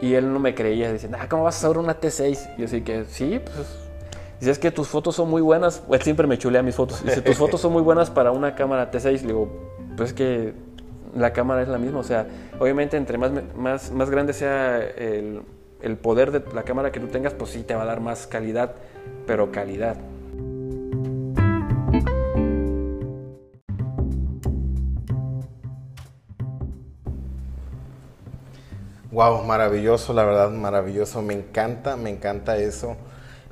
Y 0.00 0.14
él 0.14 0.32
no 0.32 0.38
me 0.38 0.54
creía. 0.54 0.92
Dice, 0.92 1.08
ah, 1.18 1.26
¿cómo 1.28 1.44
vas 1.44 1.62
a 1.62 1.68
usar 1.68 1.78
una 1.78 1.98
T6? 2.00 2.54
Y 2.56 2.60
yo 2.60 2.66
así 2.66 2.82
que, 2.82 3.04
sí, 3.04 3.40
pues... 3.44 3.66
Dice, 4.38 4.50
es 4.50 4.58
que 4.58 4.70
tus 4.70 4.88
fotos 4.88 5.16
son 5.16 5.30
muy 5.30 5.40
buenas. 5.40 5.82
Él 5.90 6.02
siempre 6.02 6.26
me 6.26 6.36
chulea 6.36 6.62
mis 6.62 6.74
fotos. 6.74 7.02
Dice, 7.02 7.22
tus 7.22 7.36
fotos 7.36 7.60
son 7.60 7.72
muy 7.72 7.82
buenas 7.82 8.10
para 8.10 8.32
una 8.32 8.54
cámara 8.54 8.90
T6. 8.90 9.22
Le 9.22 9.28
digo, 9.28 9.48
pues 9.96 10.10
es 10.10 10.14
que 10.14 10.52
la 11.14 11.32
cámara 11.32 11.62
es 11.62 11.68
la 11.68 11.78
misma. 11.78 12.00
O 12.00 12.04
sea, 12.04 12.26
obviamente 12.58 12.98
entre 12.98 13.16
más, 13.16 13.32
más, 13.56 13.90
más 13.92 14.10
grande 14.10 14.34
sea 14.34 14.78
el, 14.78 15.40
el 15.80 15.96
poder 15.96 16.32
de 16.32 16.42
la 16.54 16.64
cámara 16.64 16.92
que 16.92 17.00
tú 17.00 17.06
tengas, 17.06 17.32
pues 17.32 17.50
sí 17.50 17.62
te 17.62 17.74
va 17.74 17.82
a 17.82 17.86
dar 17.86 18.00
más 18.00 18.26
calidad, 18.26 18.74
pero 19.26 19.50
calidad. 19.50 19.96
Wow, 29.16 29.44
maravilloso, 29.44 30.12
la 30.12 30.24
verdad, 30.24 30.50
maravilloso. 30.50 31.22
Me 31.22 31.32
encanta, 31.32 31.96
me 31.96 32.10
encanta 32.10 32.58
eso. 32.58 32.96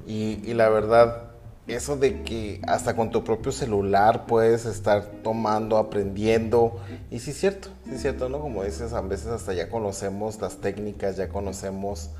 Y, 0.07 0.39
y 0.45 0.53
la 0.53 0.69
verdad, 0.69 1.31
eso 1.67 1.97
de 1.97 2.23
que 2.23 2.61
hasta 2.67 2.95
con 2.95 3.11
tu 3.11 3.25
propio 3.25 3.51
celular 3.51 4.27
puedes 4.27 4.67
estar 4.67 5.07
tomando, 5.23 5.79
aprendiendo. 5.79 6.77
Y 7.11 7.21
sí 7.21 7.31
es 7.31 7.39
cierto, 7.39 7.71
sí 7.87 7.95
es 7.95 8.03
cierto, 8.03 8.29
¿no? 8.29 8.41
Como 8.41 8.63
dices, 8.63 8.93
a 8.93 9.01
veces 9.01 9.29
hasta 9.29 9.55
ya 9.55 9.71
conocemos 9.71 10.39
las 10.39 10.59
técnicas, 10.59 11.17
ya 11.17 11.31
conocemos 11.31 12.11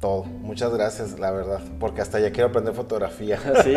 todo. 0.00 0.24
Muchas 0.24 0.72
gracias, 0.72 1.18
la 1.18 1.32
verdad, 1.32 1.60
porque 1.78 2.00
hasta 2.00 2.18
ya 2.18 2.32
quiero 2.32 2.48
aprender 2.48 2.72
fotografía. 2.72 3.38
Sí, 3.62 3.74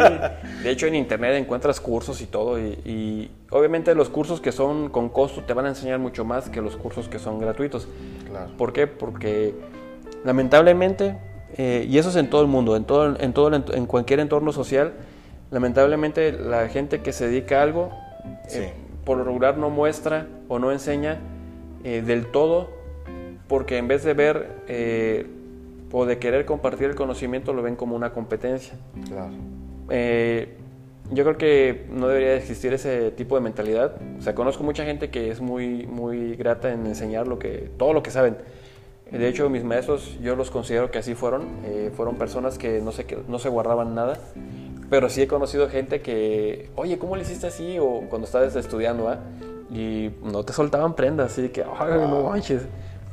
de 0.63 0.71
hecho 0.71 0.87
en 0.87 0.95
internet 0.95 1.35
encuentras 1.35 1.81
cursos 1.81 2.21
y 2.21 2.25
todo 2.25 2.57
y, 2.57 2.79
y 2.85 3.31
obviamente 3.49 3.93
los 3.95 4.07
cursos 4.07 4.39
que 4.39 4.53
son 4.53 4.87
con 4.87 5.09
costo 5.09 5.43
te 5.43 5.53
van 5.53 5.65
a 5.65 5.69
enseñar 5.69 5.99
mucho 5.99 6.23
más 6.23 6.49
que 6.49 6.61
los 6.61 6.77
cursos 6.77 7.09
que 7.09 7.19
son 7.19 7.39
gratuitos. 7.39 7.89
Claro. 8.33 8.57
¿Por 8.57 8.73
qué? 8.73 8.87
Porque 8.87 9.53
lamentablemente, 10.25 11.15
eh, 11.55 11.85
y 11.87 11.99
eso 11.99 12.09
es 12.09 12.15
en 12.15 12.31
todo 12.31 12.41
el 12.41 12.47
mundo, 12.47 12.75
en, 12.75 12.85
todo, 12.85 13.15
en, 13.19 13.33
todo, 13.33 13.53
en 13.53 13.85
cualquier 13.85 14.19
entorno 14.19 14.51
social, 14.51 14.93
lamentablemente 15.51 16.31
la 16.31 16.67
gente 16.67 17.01
que 17.01 17.13
se 17.13 17.27
dedica 17.27 17.59
a 17.59 17.63
algo, 17.63 17.91
eh, 18.51 18.73
por 19.05 19.19
lo 19.19 19.23
regular 19.23 19.57
no 19.57 19.69
muestra 19.69 20.25
o 20.47 20.57
no 20.57 20.71
enseña 20.71 21.19
eh, 21.83 22.01
del 22.01 22.25
todo, 22.31 22.71
porque 23.47 23.77
en 23.77 23.87
vez 23.87 24.03
de 24.03 24.13
ver 24.15 24.49
o 25.91 26.05
de 26.07 26.17
querer 26.17 26.45
compartir 26.45 26.89
el 26.89 26.95
conocimiento, 26.95 27.53
lo 27.53 27.61
ven 27.61 27.75
como 27.75 27.95
una 27.95 28.13
competencia. 28.13 28.73
Claro. 29.07 29.33
Eh, 31.11 31.15
yo 31.15 31.23
creo 31.23 31.37
que 31.37 31.85
no 31.89 32.07
debería 32.07 32.35
existir 32.35 32.73
ese 32.73 33.11
tipo 33.11 33.35
de 33.35 33.41
mentalidad. 33.41 33.95
O 34.17 34.21
sea, 34.21 34.35
conozco 34.35 34.63
mucha 34.63 34.85
gente 34.85 35.09
que 35.09 35.29
es 35.29 35.41
muy, 35.41 35.85
muy 35.85 36.35
grata 36.35 36.71
en 36.71 36.85
enseñar 36.85 37.27
lo 37.27 37.39
que, 37.39 37.69
todo 37.77 37.93
lo 37.93 38.03
que 38.03 38.11
saben. 38.11 38.37
De 39.11 39.27
hecho, 39.27 39.47
mis 39.47 39.63
maestros, 39.63 40.17
yo 40.21 40.35
los 40.35 40.49
considero 40.49 40.89
que 40.89 40.97
así 40.97 41.13
fueron. 41.13 41.43
Eh, 41.65 41.91
fueron 41.95 42.15
personas 42.15 42.57
que 42.57 42.81
no, 42.81 42.91
se, 42.91 43.05
que 43.05 43.17
no 43.27 43.37
se 43.37 43.49
guardaban 43.49 43.93
nada. 43.93 44.17
Pero 44.89 45.09
sí 45.09 45.21
he 45.21 45.27
conocido 45.27 45.69
gente 45.69 46.01
que, 46.01 46.69
oye, 46.75 46.97
¿cómo 46.97 47.15
le 47.15 47.21
hiciste 47.21 47.47
así? 47.47 47.77
O 47.79 48.05
cuando 48.09 48.25
estabas 48.25 48.55
estudiando, 48.55 49.09
¿ah? 49.09 49.19
Y 49.71 50.11
no 50.23 50.43
te 50.43 50.53
soltaban 50.53 50.95
prendas, 50.95 51.31
así 51.31 51.49
que, 51.49 51.63
ay, 51.63 51.99
no 51.99 52.23
manches. 52.29 52.63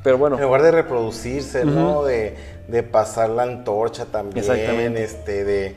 Pero 0.03 0.17
bueno, 0.17 0.37
En 0.37 0.43
lugar 0.43 0.63
de 0.63 0.71
reproducirse, 0.71 1.65
¿no? 1.65 2.05
De, 2.05 2.35
de 2.69 2.83
pasar 2.83 3.29
la 3.31 3.43
antorcha 3.43 4.07
también. 4.07 4.39
Exactamente. 4.39 5.05
Este, 5.05 5.45
de, 5.45 5.75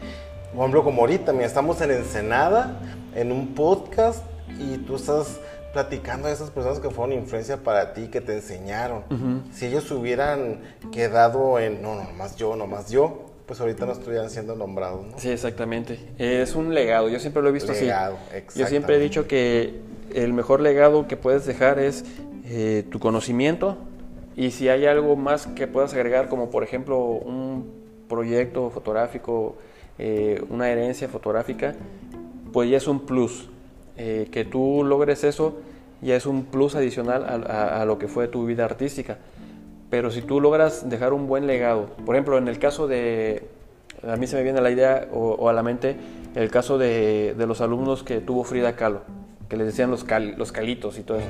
por 0.54 0.62
ejemplo, 0.62 0.84
como 0.84 1.02
ahorita, 1.02 1.34
mira, 1.34 1.46
estamos 1.46 1.82
en 1.82 1.92
Ensenada, 1.92 2.80
en 3.16 3.32
un 3.32 3.56
podcast, 3.56 4.24
y 4.60 4.78
tú 4.78 4.96
estás 4.96 5.40
platicando 5.74 6.28
de 6.28 6.34
esas 6.34 6.52
personas 6.52 6.80
que 6.80 6.90
fueron 6.90 7.18
influencia 7.18 7.58
para 7.58 7.94
ti, 7.94 8.08
que 8.08 8.22
te 8.22 8.34
enseñaron. 8.34 9.04
Si 9.52 9.66
ellos 9.66 9.90
hubieran 9.92 10.62
quedado 10.92 11.60
en, 11.60 11.82
no, 11.82 11.96
no, 11.96 12.12
más 12.14 12.36
yo, 12.36 12.56
no 12.56 12.68
más 12.68 12.92
yo, 12.92 13.32
pues 13.48 13.60
ahorita 13.60 13.86
no 13.86 13.92
estuvieran 13.92 14.30
siendo 14.30 14.56
nombrados, 14.56 15.06
¿no? 15.06 15.20
Sí, 15.20 15.30
exactamente. 15.30 16.00
Es 16.18 16.56
un 16.56 16.74
legado, 16.74 17.10
yo 17.10 17.20
siempre 17.20 17.42
lo 17.42 17.50
he 17.50 17.52
visto 17.52 17.74
Legado, 17.74 18.18
así. 18.30 18.60
Yo 18.60 18.68
siempre 18.68 18.96
he 18.96 19.00
dicho 19.00 19.28
que 19.28 19.82
el 20.14 20.34
mejor 20.34 20.62
legado 20.62 21.08
que 21.08 21.18
puedes 21.18 21.46
dejar 21.46 21.80
es 21.80 22.06
eh, 22.46 22.86
tu 22.92 23.00
conocimiento 23.00 23.78
y 24.36 24.52
si 24.52 24.70
hay 24.70 24.86
algo 24.86 25.16
más 25.16 25.48
que 25.48 25.68
puedas 25.68 25.94
agregar, 25.94 26.30
como 26.30 26.52
por 26.52 26.64
ejemplo 26.64 27.00
un 27.00 27.72
proyecto 28.08 28.70
fotográfico, 28.70 29.58
eh, 30.00 30.44
una 30.50 30.70
herencia 30.70 31.08
fotográfica, 31.08 31.76
pues 32.52 32.70
ya 32.70 32.78
es 32.78 32.88
un 32.88 33.02
plus. 33.02 33.50
Eh, 33.98 34.28
que 34.32 34.44
tú 34.44 34.84
logres 34.84 35.24
eso 35.24 35.60
ya 36.02 36.16
es 36.16 36.26
un 36.26 36.46
plus 36.46 36.74
adicional 36.76 37.24
a, 37.24 37.36
a- 37.54 37.82
a 37.82 37.86
lo 37.86 38.00
que 38.00 38.08
fue 38.08 38.28
tu 38.28 38.46
vida 38.46 38.66
artística. 38.66 39.18
Pero 39.90 40.10
si 40.12 40.22
tú 40.24 40.42
logras 40.42 40.90
dejar 40.90 41.14
un 41.14 41.28
buen 41.28 41.46
legado, 41.48 41.86
por 42.06 42.16
ejemplo, 42.16 42.38
en 42.40 42.48
el 42.48 42.58
caso 42.60 42.88
de, 42.88 43.44
a 44.08 44.16
mí 44.18 44.26
se 44.28 44.36
me 44.36 44.44
viene 44.44 44.58
a 44.60 44.62
la 44.62 44.72
idea 44.72 45.08
o, 45.14 45.34
o 45.34 45.50
a 45.50 45.54
la 45.54 45.62
mente 45.64 45.96
el 46.36 46.50
caso 46.50 46.78
de, 46.80 47.36
de 47.38 47.46
los 47.48 47.62
alumnos 47.62 48.02
que 48.04 48.20
tuvo 48.20 48.44
Frida 48.44 48.76
Kahlo, 48.76 49.02
que 49.48 49.56
les 49.56 49.68
decían 49.68 49.92
los, 49.92 50.04
cal- 50.04 50.34
los 50.38 50.52
calitos 50.52 50.98
y 50.98 51.04
todo 51.04 51.20
eso. 51.20 51.28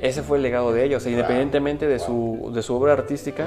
Ese 0.00 0.22
fue 0.22 0.38
el 0.38 0.42
legado 0.42 0.72
de 0.72 0.82
ellos, 0.84 1.06
independientemente 1.06 1.86
de 1.86 1.98
su, 1.98 2.50
de 2.54 2.62
su 2.62 2.74
obra 2.74 2.94
artística, 2.94 3.46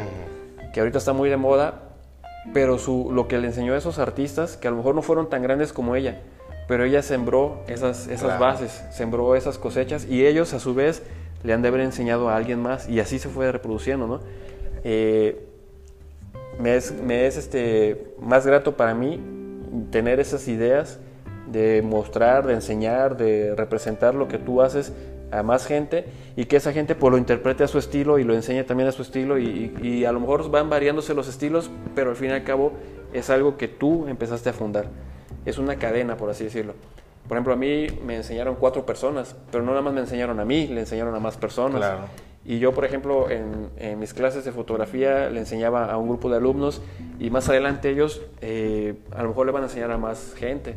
que 0.72 0.80
ahorita 0.80 1.00
está 1.00 1.12
muy 1.12 1.30
de 1.30 1.38
moda, 1.38 1.82
pero 2.54 2.78
su, 2.78 3.10
lo 3.14 3.28
que 3.28 3.38
le 3.38 3.48
enseñó 3.48 3.74
a 3.74 3.78
esos 3.78 4.00
artistas, 4.00 4.58
que 4.58 4.68
a 4.68 4.72
lo 4.72 4.78
mejor 4.78 4.96
no 4.96 5.02
fueron 5.02 5.30
tan 5.30 5.42
grandes 5.44 5.72
como 5.72 5.96
ella, 5.96 6.20
pero 6.68 6.84
ella 6.84 7.02
sembró 7.02 7.64
esas, 7.68 8.08
esas 8.08 8.24
Claro. 8.38 8.40
bases, 8.42 8.84
sembró 8.92 9.36
esas 9.36 9.58
cosechas 9.58 10.06
y 10.06 10.26
ellos 10.26 10.54
a 10.54 10.60
su 10.60 10.74
vez 10.74 11.04
le 11.44 11.54
han 11.54 11.62
de 11.62 11.68
haber 11.70 11.82
enseñado 11.82 12.30
a 12.30 12.36
alguien 12.36 12.62
más 12.62 12.88
y 12.90 13.00
así 13.00 13.20
se 13.20 13.30
fue 13.30 13.52
reproduciendo, 13.52 14.08
¿no? 14.08 14.20
Eh, 14.84 15.46
me 16.60 16.76
es, 16.76 16.92
me 16.92 17.26
es 17.28 17.38
este, 17.38 18.14
más 18.20 18.46
grato 18.46 18.76
para 18.78 18.94
mí 18.94 19.20
tener 19.92 20.20
esas 20.20 20.48
ideas 20.48 21.00
de 21.48 21.82
mostrar, 21.82 22.46
de 22.46 22.54
enseñar, 22.54 23.18
de 23.18 23.56
representar 23.56 24.16
lo 24.16 24.28
que 24.28 24.38
tú 24.38 24.62
haces 24.62 24.94
a 25.40 25.44
más 25.44 25.66
gente 25.66 26.06
y 26.36 26.46
que 26.46 26.56
esa 26.58 26.72
gente 26.74 26.96
pues 26.96 27.12
lo 27.12 27.18
interprete 27.18 27.64
a 27.64 27.68
su 27.68 27.78
estilo 27.78 28.20
y 28.20 28.24
lo 28.24 28.34
enseñe 28.34 28.64
también 28.64 28.90
a 28.90 28.92
su 28.92 29.02
estilo 29.02 29.38
y, 29.38 29.74
y- 29.82 29.88
y 29.88 30.06
a 30.06 30.12
lo 30.12 30.20
mejor 30.20 30.50
van 30.52 30.70
variándose 30.70 31.14
los 31.14 31.28
estilos, 31.28 31.70
pero 31.96 32.12
al 32.12 32.16
fin 32.16 32.30
y 32.30 32.34
al 32.34 32.44
cabo 32.44 32.74
es 33.14 33.30
algo 33.30 33.58
que 33.58 33.68
tú 33.68 34.08
empezaste 34.08 34.50
a 34.50 34.54
fundar. 34.54 34.88
Es 35.46 35.58
una 35.58 35.76
cadena, 35.78 36.16
por 36.18 36.30
así 36.30 36.44
decirlo. 36.46 36.74
Por 37.28 37.38
ejemplo, 37.38 37.54
a 37.54 37.58
mí 37.58 37.88
me 38.06 38.16
enseñaron 38.18 38.56
cuatro 38.56 38.86
personas, 38.86 39.36
pero 39.52 39.64
no 39.64 39.72
nada 39.72 39.82
más 39.82 39.94
me 39.94 40.02
enseñaron 40.02 40.40
a 40.40 40.46
mí, 40.46 40.68
le 40.68 40.82
enseñaron 40.82 41.16
a 41.16 41.20
más 41.20 41.38
personas. 41.38 41.78
Claro. 41.80 42.00
Y 42.46 42.60
yo, 42.60 42.74
por 42.74 42.84
ejemplo, 42.84 43.30
en, 43.30 43.70
en 43.78 43.98
mis 44.00 44.14
clases 44.14 44.44
de 44.44 44.52
fotografía 44.52 45.30
le 45.30 45.40
enseñaba 45.40 45.86
a 45.92 45.98
un 45.98 46.10
grupo 46.10 46.30
de 46.30 46.36
alumnos 46.38 46.82
y 47.20 47.30
más 47.30 47.48
adelante 47.48 47.90
ellos 47.90 48.22
eh, 48.42 48.96
a 49.12 49.24
lo 49.24 49.30
mejor 49.30 49.46
le 49.46 49.54
van 49.54 49.64
a 49.64 49.68
enseñar 49.68 49.92
a 49.92 49.98
más 49.98 50.34
gente. 50.38 50.76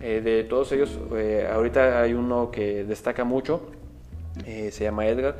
Eh, 0.00 0.20
de 0.22 0.44
todos 0.44 0.70
ellos, 0.72 0.98
eh, 1.16 1.48
ahorita 1.52 2.00
hay 2.02 2.14
uno 2.14 2.50
que 2.50 2.84
destaca 2.84 3.24
mucho, 3.24 3.62
eh, 4.46 4.70
se 4.72 4.84
llama 4.84 5.06
Edgar, 5.06 5.36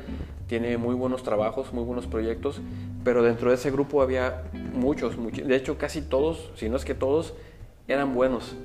tiene 0.47 0.77
muy 0.77 0.95
buenos 0.95 1.23
trabajos, 1.23 1.73
muy 1.73 1.83
buenos 1.83 2.07
proyectos, 2.07 2.61
pero 3.03 3.23
dentro 3.23 3.49
de 3.49 3.55
ese 3.55 3.71
grupo 3.71 4.01
había 4.01 4.43
muchos, 4.73 5.17
muchi- 5.17 5.43
de 5.43 5.55
hecho 5.55 5.77
casi 5.77 6.01
todos, 6.01 6.51
si 6.55 6.69
no 6.69 6.77
es 6.77 6.85
que 6.85 6.93
todos, 6.95 7.33
eran 7.87 8.13
buenos. 8.13 8.55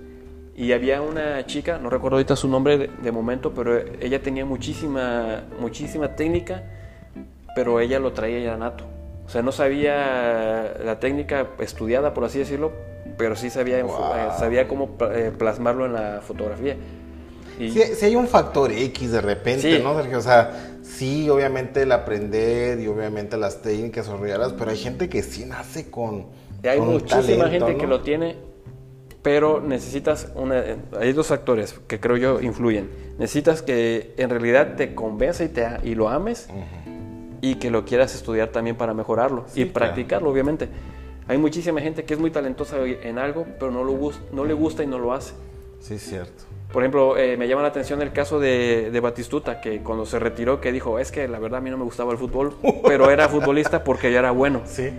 Y 0.56 0.72
había 0.72 1.00
una 1.00 1.44
chica, 1.46 1.78
no 1.78 1.88
recuerdo 1.90 2.16
ahorita 2.16 2.36
su 2.36 2.48
nombre 2.48 2.76
de, 2.76 2.88
de 2.88 3.12
momento, 3.12 3.52
pero 3.54 3.78
ella 4.00 4.20
tenía 4.22 4.44
muchísima, 4.44 5.44
muchísima 5.58 6.14
técnica, 6.16 6.64
pero 7.54 7.80
ella 7.80 7.98
lo 7.98 8.12
traía 8.12 8.40
ya 8.40 8.56
nato. 8.56 8.84
O 9.24 9.28
sea, 9.28 9.42
no 9.42 9.52
sabía 9.52 10.74
la 10.84 10.98
técnica 11.00 11.46
estudiada, 11.60 12.12
por 12.14 12.24
así 12.24 12.38
decirlo, 12.38 12.72
pero 13.16 13.36
sí 13.36 13.50
sabía, 13.50 13.82
Wow. 13.84 13.94
eh, 14.16 14.28
sabía 14.38 14.66
cómo 14.68 14.96
eh, 15.12 15.32
plasmarlo 15.36 15.86
en 15.86 15.92
la 15.94 16.20
fotografía. 16.22 16.76
Y 17.58 17.70
Si, 17.70 18.04
hay 18.06 18.16
un 18.16 18.26
factor 18.26 18.72
X 18.72 19.12
de 19.12 19.20
repente, 19.20 19.76
Sí. 19.76 19.82
¿no, 19.82 19.94
Sergio? 19.96 20.18
O 20.18 20.22
sea, 20.22 20.78
sí, 20.82 21.28
obviamente 21.28 21.82
el 21.82 21.92
aprender 21.92 22.80
y 22.80 22.86
obviamente 22.86 23.36
las 23.36 23.60
técnicas 23.62 24.08
horriadas, 24.08 24.54
pero 24.54 24.70
hay 24.70 24.78
gente 24.78 25.08
que 25.08 25.22
sí 25.22 25.44
nace 25.44 25.90
con. 25.90 26.26
Y 26.62 26.68
hay 26.68 26.78
con 26.78 26.88
muchísima 26.88 27.44
talento, 27.44 27.66
gente 27.66 27.78
que 27.80 27.86
lo 27.86 28.00
tiene, 28.00 28.36
pero 29.22 29.60
necesitas 29.60 30.28
una... 30.34 30.62
Hay 30.98 31.12
dos 31.12 31.26
factores 31.26 31.78
que 31.86 32.00
creo 32.00 32.16
yo 32.16 32.40
influyen. 32.40 32.88
Necesitas 33.18 33.60
que 33.62 34.14
en 34.16 34.30
realidad 34.30 34.76
te 34.76 34.94
convenza 34.94 35.44
y, 35.44 35.48
te, 35.48 35.66
y 35.84 35.94
lo 35.94 36.08
ames 36.08 36.48
y 37.42 37.56
que 37.56 37.70
lo 37.70 37.84
quieras 37.84 38.14
estudiar 38.14 38.48
también 38.48 38.76
para 38.76 38.92
mejorarlo 38.94 39.44
Sí, 39.48 39.60
y 39.60 39.64
claro. 39.64 39.72
practicarlo, 39.74 40.30
obviamente. 40.30 40.68
Hay 41.28 41.38
muchísima 41.38 41.80
gente 41.80 42.04
que 42.04 42.14
es 42.14 42.20
muy 42.20 42.30
talentosa 42.30 42.76
en 42.84 43.18
algo, 43.18 43.46
pero 43.58 43.70
no, 43.70 43.84
lo 43.84 43.96
no 44.32 44.44
le 44.44 44.54
gusta 44.54 44.82
y 44.82 44.86
no 44.86 44.98
lo 44.98 45.12
hace. 45.12 45.34
Sí, 45.80 45.98
cierto. 45.98 46.44
Por 46.72 46.82
ejemplo, 46.82 47.16
eh, 47.16 47.36
me 47.36 47.48
llama 47.48 47.62
la 47.62 47.68
atención 47.68 48.00
el 48.02 48.12
caso 48.12 48.38
de, 48.38 48.90
de 48.92 49.00
Batistuta, 49.00 49.60
que 49.60 49.80
cuando 49.80 50.06
se 50.06 50.18
retiró, 50.18 50.60
que 50.60 50.72
dijo, 50.72 50.98
es 50.98 51.10
que 51.10 51.26
la 51.26 51.38
verdad 51.38 51.58
a 51.58 51.60
mí 51.60 51.70
no 51.70 51.78
me 51.78 51.84
gustaba 51.84 52.12
el 52.12 52.18
fútbol, 52.18 52.54
pero 52.84 53.10
era 53.10 53.28
futbolista 53.28 53.82
porque 53.82 54.12
ya 54.12 54.20
era 54.20 54.30
bueno. 54.30 54.62
Sí. 54.64 54.90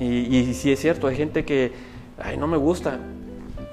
Y, 0.00 0.36
y 0.36 0.54
sí 0.54 0.72
es 0.72 0.80
cierto, 0.80 1.06
hay 1.06 1.16
gente 1.16 1.44
que, 1.44 1.72
ay, 2.18 2.36
no 2.36 2.46
me 2.46 2.56
gusta, 2.56 2.98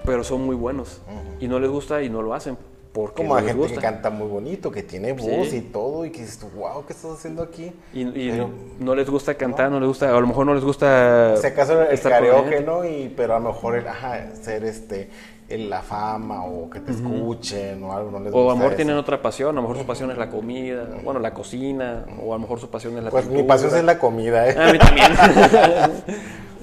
pero 0.06 0.24
son 0.24 0.46
muy 0.46 0.56
buenos. 0.56 1.02
Y 1.40 1.48
no 1.48 1.60
les 1.60 1.70
gusta 1.70 2.02
y 2.04 2.10
no 2.10 2.22
lo 2.22 2.34
hacen 2.34 2.58
porque 2.94 3.24
Como 3.24 3.36
hay 3.36 3.46
gente 3.46 3.60
gusta. 3.60 3.76
que 3.76 3.82
canta 3.82 4.10
muy 4.12 4.28
bonito, 4.28 4.70
que 4.72 4.84
tiene 4.84 5.14
voz 5.14 5.50
Sí. 5.50 5.58
y 5.58 5.62
todo, 5.62 6.06
y 6.06 6.12
que 6.12 6.22
dices, 6.22 6.46
wow, 6.56 6.86
¿qué 6.86 6.94
estás 6.94 7.12
haciendo 7.12 7.42
aquí? 7.44 7.72
Y, 7.94 8.02
y 8.02 8.32
Pero- 8.32 8.50
no 8.80 8.94
les 8.96 9.10
gusta 9.10 9.34
cantar, 9.34 9.72
no 9.72 9.80
les 9.80 9.88
gusta, 9.88 10.16
a 10.16 10.20
lo 10.22 10.28
mejor 10.28 10.46
no 10.46 10.54
les 10.54 10.64
gusta... 10.64 11.36
Si 11.38 11.48
acaso 11.48 11.82
el 11.82 12.00
karaoke. 12.00 12.64
Y, 12.92 13.10
pero 13.18 13.36
a 13.36 13.40
lo 13.40 13.48
mejor 13.48 13.76
el, 13.78 13.88
ajá, 13.88 14.36
ser 14.40 14.64
este, 14.64 15.10
el- 15.50 15.72
la 15.72 15.82
fama 15.82 16.46
o 16.46 16.70
que 16.70 16.80
te 16.82 16.92
escuchen 16.92 17.84
o 17.84 17.94
algo, 17.98 18.12
no 18.12 18.20
les 18.20 18.32
O 18.32 18.42
a 18.46 18.54
lo 18.54 18.56
mejor 18.58 18.74
eso. 18.74 18.76
tienen 18.78 18.96
otra 18.98 19.22
pasión, 19.24 19.50
a 19.50 19.54
lo 19.54 19.62
mejor 19.64 19.80
su 19.80 19.86
pasión 19.88 20.12
es 20.12 20.18
la 20.20 20.30
comida, 20.30 20.88
bueno, 21.04 21.20
la 21.20 21.34
cocina, 21.34 22.06
o 22.24 22.32
a 22.34 22.36
lo 22.38 22.42
mejor 22.42 22.60
su 22.60 22.70
pasión 22.70 22.96
es 22.98 23.04
la 23.04 23.10
Pues 23.10 23.26
mi 23.28 23.42
pasión 23.42 23.76
es 23.76 23.84
la 23.84 23.98
comida, 23.98 24.48
¿eh? 24.48 24.56
A 24.58 24.72
mí 24.72 24.78
también. 24.78 25.12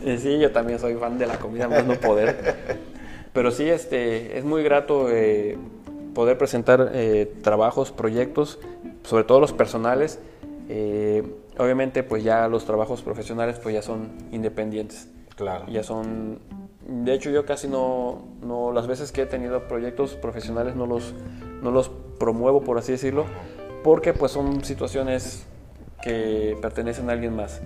Eh, 0.03 0.17
sí, 0.17 0.39
yo 0.39 0.51
también 0.51 0.79
soy 0.79 0.95
fan 0.95 1.19
de 1.19 1.27
la 1.27 1.37
comida, 1.39 1.69
más 1.69 1.85
no 1.85 1.93
poder. 1.93 2.57
Pero 3.35 3.51
sí, 3.51 3.69
este, 3.69 4.39
es 4.39 4.45
muy 4.47 4.63
grato 4.63 5.09
eh, 5.11 5.59
poder 6.15 6.39
presentar 6.39 6.91
eh, 6.95 7.33
trabajos, 7.43 7.93
proyectos, 7.93 8.59
sobre 9.05 9.25
todo 9.25 9.41
los 9.41 9.53
personales. 9.53 10.19
Eh, 10.69 11.25
obviamente, 11.59 12.03
pues 12.03 12.23
ya 12.23 12.49
los 12.49 12.65
trabajos 12.65 13.03
profesionales, 13.03 13.59
pues 13.63 13.75
ya 13.75 13.83
son 13.83 14.11
independientes. 14.33 15.09
Claro. 15.37 15.67
Ya 15.69 15.83
son. 15.83 16.39
De 16.87 17.15
hecho, 17.15 17.31
yo 17.31 17.47
casi 17.47 17.69
no, 17.69 18.23
no. 18.43 18.73
Las 18.73 18.87
veces 18.87 19.13
que 19.13 19.23
he 19.23 19.27
tenido 19.27 19.69
proyectos 19.69 20.15
profesionales 20.15 20.77
no 20.77 20.87
los, 20.87 21.15
no 21.63 21.71
los 21.71 21.91
promuevo, 22.19 22.63
por 22.63 22.79
así 22.79 22.93
decirlo, 22.93 23.25
porque 23.83 24.13
pues 24.13 24.33
son 24.33 24.65
situaciones 24.65 25.47
que 26.03 26.57
pertenecen 26.61 27.09
a 27.11 27.13
alguien 27.13 27.35
más. 27.35 27.61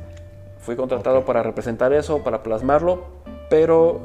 Fui 0.58 0.76
contratado 0.76 1.24
para 1.24 1.42
representar 1.42 1.92
eso, 1.92 2.22
para 2.22 2.42
plasmarlo, 2.42 3.04
pero 3.50 4.00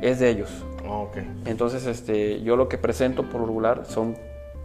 es 0.00 0.18
de 0.18 0.30
ellos. 0.30 0.50
Ok. 0.92 1.16
Entonces, 1.46 1.86
este, 1.86 2.42
yo 2.42 2.56
lo 2.56 2.68
que 2.68 2.78
presento 2.78 3.28
por 3.28 3.40
regular 3.40 3.84
son 3.86 4.16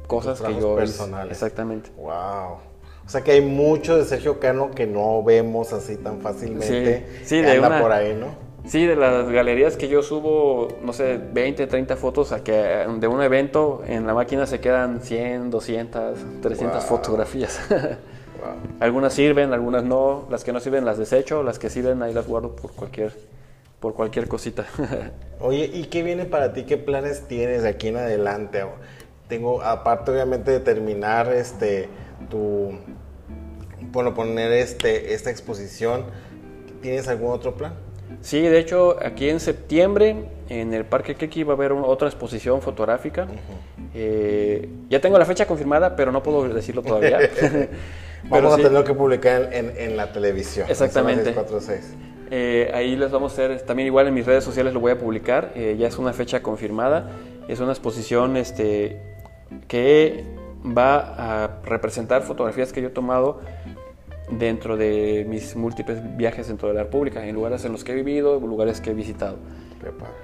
cosas 0.08 0.42
que 0.42 0.60
yo 0.60 0.76
personales. 0.76 1.32
Exactamente. 1.32 1.90
Wow. 1.98 2.58
O 3.06 3.10
sea 3.10 3.22
que 3.24 3.32
hay 3.32 3.42
mucho 3.42 3.96
de 3.98 4.04
Sergio 4.04 4.40
Cano 4.40 4.72
que 4.72 4.86
no 4.86 5.24
vemos 5.24 5.72
así 5.74 5.96
tan 5.98 6.20
fácilmente. 6.20 7.06
Sí, 7.22 7.26
sí, 7.26 7.42
de 7.42 7.52
anda 7.52 7.68
una- 7.70 7.82
por 7.82 7.92
ahí, 7.92 8.14
¿no? 8.20 8.28
Sí, 8.66 8.86
de 8.86 8.98
las 8.98 9.30
galerías 9.30 9.78
que 9.78 9.88
yo 9.88 10.04
subo, 10.04 10.68
no 10.84 10.92
sé, 10.92 11.18
20, 11.32 11.68
30 11.68 11.96
fotos 11.96 12.34
a 12.34 12.44
que 12.44 12.52
de 12.52 13.08
un 13.08 13.22
evento, 13.22 13.82
en 13.88 14.06
la 14.06 14.14
máquina 14.14 14.46
se 14.46 14.60
quedan 14.60 15.00
100, 15.02 15.50
200, 15.52 16.20
300 16.42 16.82
Wow. 16.82 16.98
fotografías. 16.98 17.62
Wow. 17.70 17.80
algunas 18.82 19.14
sirven, 19.14 19.54
algunas 19.54 19.86
no. 19.86 20.26
Las 20.30 20.44
que 20.44 20.52
no 20.52 20.60
sirven 20.60 20.84
las 20.84 20.98
desecho, 20.98 21.44
las 21.44 21.60
que 21.60 21.70
sirven 21.70 22.02
ahí 22.04 22.14
las 22.14 22.28
guardo 22.28 22.58
por 22.58 22.72
cualquier, 22.74 23.14
por 23.80 23.94
cualquier 23.94 24.28
cosita. 24.28 24.66
Oye, 25.40 25.70
¿y 25.72 25.86
qué 25.86 26.04
viene 26.04 26.26
para 26.26 26.54
ti? 26.54 26.64
¿Qué 26.64 26.78
planes 26.78 27.28
tienes 27.28 27.64
de 27.64 27.70
aquí 27.70 27.90
en 27.90 27.98
adelante? 27.98 28.64
Tengo, 29.28 29.62
aparte 29.62 30.12
obviamente 30.12 30.52
de 30.52 30.60
terminar 30.60 31.32
este 31.34 31.90
tu 32.30 32.72
bueno, 33.92 34.14
poner 34.14 34.52
este 34.52 35.14
esta 35.14 35.30
exposición, 35.30 36.06
¿tienes 36.82 37.08
algún 37.08 37.32
otro 37.32 37.56
plan? 37.56 37.74
Sí, 38.22 38.42
de 38.42 38.58
hecho, 38.58 38.98
aquí 39.04 39.30
en 39.30 39.40
septiembre, 39.40 40.16
en 40.50 40.74
el 40.74 40.86
Parque 40.86 41.16
Keki, 41.16 41.44
va 41.44 41.54
a 41.54 41.56
haber 41.56 41.74
otra 41.74 42.08
exposición 42.08 42.62
fotográfica. 42.62 43.28
Eh, 43.94 44.70
ya 44.90 45.00
tengo 45.02 45.20
la 45.20 45.26
fecha 45.26 45.46
confirmada, 45.46 45.96
pero 45.96 46.12
no 46.12 46.24
puedo 46.24 46.48
decirlo 46.50 46.82
todavía. 46.82 47.20
Pero 48.30 48.42
Vamos 48.50 48.56
sí, 48.56 48.62
a 48.62 48.68
tener 48.70 48.84
que 48.84 48.94
publicar 48.94 49.54
en, 49.54 49.70
en- 49.70 49.78
en 49.78 49.98
la 49.98 50.12
televisión. 50.12 50.66
Exactamente. 50.70 51.30
en 51.30 51.36
Zona 51.36 51.48
646. 51.48 52.17
Eh, 52.32 52.72
ahí 52.74 52.96
les 52.96 53.12
vamos 53.12 53.32
a 53.32 53.34
hacer, 53.34 53.62
también 53.62 53.88
igual 53.88 54.08
en 54.08 54.14
mis 54.14 54.26
redes 54.26 54.44
sociales 54.44 54.74
lo 54.74 54.80
voy 54.80 54.92
a 54.92 54.98
publicar. 54.98 55.52
eh, 55.56 55.76
ya 55.78 55.88
es 55.88 55.98
una 55.98 56.14
fecha 56.14 56.42
confirmada. 56.42 57.12
Es 57.48 57.60
una 57.60 57.72
exposición 57.72 58.36
este, 58.36 59.02
que 59.68 60.26
va 60.66 61.44
a 61.44 61.62
representar 61.64 62.24
fotografías 62.24 62.74
que 62.74 62.82
yo 62.82 62.90
he 62.90 62.92
tomado 62.92 63.40
dentro 64.30 64.76
de 64.76 65.26
mis 65.30 65.56
múltiples 65.56 66.18
viajes 66.18 66.48
dentro 66.50 66.68
de 66.68 66.74
la 66.74 66.84
República, 66.84 67.26
en 67.26 67.34
lugares 67.36 67.64
en 67.64 67.72
los 67.72 67.84
que 67.84 67.94
he 67.94 67.96
vivido, 67.96 68.40
lugares 68.40 68.82
que 68.82 68.92
he 68.92 68.94
visitado. 68.94 69.38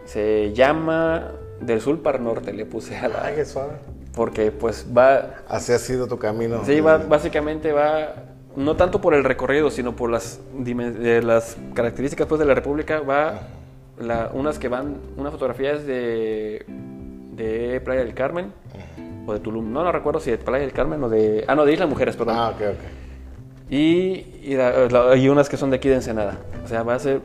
Se 0.05 0.51
llama 0.53 1.31
Del 1.61 1.79
Sur 1.79 2.01
para 2.01 2.17
el 2.17 2.25
Norte, 2.25 2.51
le 2.51 2.65
puse 2.65 2.97
a 2.97 3.07
la... 3.07 3.23
Ay, 3.23 3.35
qué 3.35 3.45
suave. 3.45 3.73
Porque 4.13 4.51
pues 4.51 4.85
va... 4.95 5.35
Así 5.47 5.71
ha 5.71 5.79
sido 5.79 6.07
tu 6.07 6.19
camino. 6.19 6.65
Sí, 6.65 6.81
va, 6.81 6.97
básicamente 6.97 7.71
va... 7.71 8.15
No 8.55 8.75
tanto 8.75 9.01
por 9.01 9.13
el 9.15 9.23
recorrido, 9.23 9.71
sino 9.71 9.95
por 9.95 10.09
las, 10.11 10.39
de 10.53 11.21
las 11.23 11.57
características 11.73 12.27
pues, 12.27 12.39
de 12.39 12.45
la 12.45 12.53
República. 12.53 12.99
Va 13.01 13.47
la- 13.99 14.29
unas 14.33 14.59
que 14.59 14.67
van... 14.67 14.97
Una 15.17 15.31
fotografía 15.31 15.71
es 15.73 15.87
de, 15.87 16.65
de 17.35 17.81
Playa 17.81 18.01
del 18.03 18.13
Carmen 18.13 18.51
o 19.25 19.33
de 19.33 19.39
Tulum. 19.39 19.71
No, 19.73 19.83
no 19.83 19.91
recuerdo 19.91 20.19
si 20.19 20.29
de 20.31 20.37
Playa 20.37 20.65
del 20.65 20.73
Carmen 20.73 21.03
o 21.03 21.09
de... 21.09 21.45
Ah, 21.47 21.55
no, 21.55 21.65
de 21.65 21.73
Isla 21.73 21.87
Mujeres, 21.87 22.15
perdón. 22.15 22.35
Ah, 22.37 22.49
ok, 22.49 22.61
ok. 22.61 23.71
Y, 23.71 24.25
y, 24.43 24.55
la- 24.55 24.87
la- 24.87 25.15
y 25.15 25.29
unas 25.29 25.49
que 25.49 25.57
son 25.57 25.69
de 25.71 25.77
aquí 25.77 25.89
de 25.89 25.95
Ensenada. 25.95 26.37
O 26.63 26.67
sea, 26.67 26.83
va 26.83 26.93
a 26.95 26.99
ser 26.99 27.21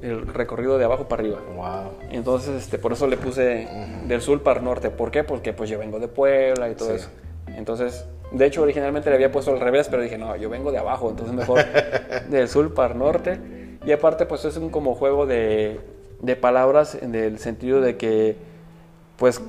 el 0.00 0.26
recorrido 0.28 0.78
de 0.78 0.84
abajo 0.84 1.08
para 1.08 1.22
arriba. 1.22 1.38
Wow. 1.56 2.08
Entonces, 2.12 2.62
este, 2.62 2.78
por 2.78 2.92
eso 2.92 3.06
le 3.08 3.16
puse 3.16 3.68
del 4.06 4.20
sur 4.20 4.42
para 4.42 4.60
el 4.60 4.64
norte. 4.64 4.90
¿Por 4.90 5.10
qué? 5.10 5.24
Porque 5.24 5.52
pues 5.52 5.70
yo 5.70 5.78
vengo 5.78 5.98
de 5.98 6.08
Puebla 6.08 6.68
y 6.70 6.74
todo 6.74 6.90
Sí. 6.90 6.94
eso. 6.96 7.08
Entonces, 7.56 8.04
de 8.32 8.46
hecho, 8.46 8.62
originalmente 8.62 9.10
le 9.10 9.16
había 9.16 9.30
puesto 9.30 9.52
al 9.52 9.60
revés, 9.60 9.88
pero 9.90 10.02
dije, 10.02 10.18
no, 10.18 10.34
yo 10.36 10.48
vengo 10.48 10.72
de 10.72 10.78
abajo, 10.78 11.10
entonces 11.10 11.34
mejor 11.34 11.64
del 12.30 12.48
sur 12.48 12.72
para 12.74 12.92
el 12.92 12.98
norte. 12.98 13.38
Y 13.84 13.92
aparte, 13.92 14.26
pues 14.26 14.44
es 14.44 14.56
un 14.56 14.70
como 14.70 14.94
juego 14.94 15.26
de, 15.26 15.80
de 16.20 16.36
palabras 16.36 16.94
en 16.94 17.14
el 17.14 17.38
sentido 17.38 17.80
de 17.80 17.96
que, 17.96 18.36
pues, 19.16 19.40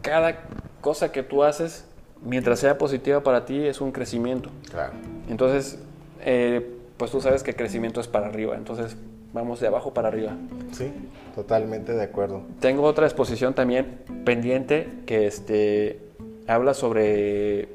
cada 0.00 0.40
cosa 0.80 1.12
que 1.12 1.22
tú 1.22 1.42
haces, 1.42 1.84
mientras 2.22 2.60
sea 2.60 2.78
positiva 2.78 3.20
para 3.22 3.44
ti, 3.44 3.66
es 3.66 3.80
un 3.80 3.92
crecimiento. 3.92 4.50
Claro. 4.70 4.92
Entonces, 5.28 5.78
eh, 6.24 6.76
pues 6.96 7.10
tú 7.10 7.20
sabes 7.20 7.42
que 7.42 7.54
crecimiento 7.54 8.00
es 8.00 8.08
para 8.08 8.26
arriba, 8.26 8.56
entonces 8.56 8.96
vamos 9.32 9.60
de 9.60 9.66
abajo 9.66 9.94
para 9.94 10.08
arriba. 10.08 10.32
Sí, 10.72 10.92
totalmente 11.34 11.94
de 11.94 12.02
acuerdo. 12.02 12.42
Tengo 12.60 12.82
otra 12.84 13.06
exposición 13.06 13.54
también 13.54 13.98
pendiente 14.24 14.88
que 15.06 15.26
este, 15.26 16.00
habla 16.46 16.74
sobre 16.74 17.68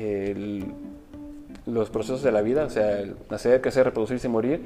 el- 0.00 0.66
los 1.66 1.90
procesos 1.90 2.22
de 2.22 2.32
la 2.32 2.40
vida, 2.42 2.64
o 2.64 2.70
sea, 2.70 3.00
el 3.00 3.14
nacer, 3.30 3.60
crecer, 3.60 3.84
reproducirse 3.84 4.26
y 4.26 4.30
morir, 4.30 4.60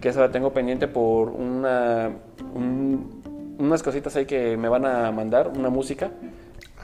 que 0.00 0.08
esa 0.08 0.20
la 0.20 0.30
tengo 0.30 0.52
pendiente 0.52 0.88
por 0.88 1.28
una, 1.30 2.10
un- 2.54 3.56
unas 3.58 3.82
cositas 3.82 4.16
ahí 4.16 4.26
que 4.26 4.56
me 4.56 4.68
van 4.68 4.84
a 4.84 5.10
mandar, 5.12 5.48
una 5.48 5.70
música, 5.70 6.10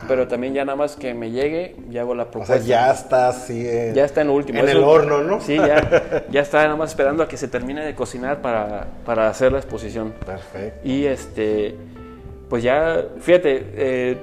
pero 0.06 0.28
también 0.28 0.52
ya 0.52 0.64
nada 0.64 0.76
más 0.76 0.94
que 0.94 1.14
me 1.14 1.30
llegue, 1.30 1.74
ya 1.90 2.02
hago 2.02 2.14
la 2.14 2.24
O 2.24 2.30
propuesta. 2.30 2.58
sea, 2.58 2.66
ya 2.66 2.90
está 2.92 3.28
así 3.28 3.66
en, 3.66 3.94
Ya 3.94 4.04
está 4.04 4.20
en 4.20 4.26
lo 4.28 4.34
último. 4.34 4.58
en 4.60 4.68
el 4.68 4.76
Eso- 4.78 4.86
horno, 4.88 5.22
¿no? 5.22 5.40
Sí, 5.40 5.56
ya, 5.56 6.24
ya 6.30 6.40
está 6.42 6.62
nada 6.64 6.76
más 6.76 6.90
esperando 6.90 7.22
a 7.22 7.28
que 7.28 7.36
se 7.38 7.48
termine 7.48 7.84
de 7.84 7.94
cocinar 7.94 8.42
para, 8.42 8.86
para 9.06 9.28
hacer 9.28 9.52
la 9.52 9.58
exposición. 9.58 10.12
Perfecto. 10.24 10.86
Y 10.86 11.06
este, 11.06 11.74
pues 12.50 12.62
ya, 12.62 13.04
fíjate, 13.20 13.64
eh, 13.74 14.18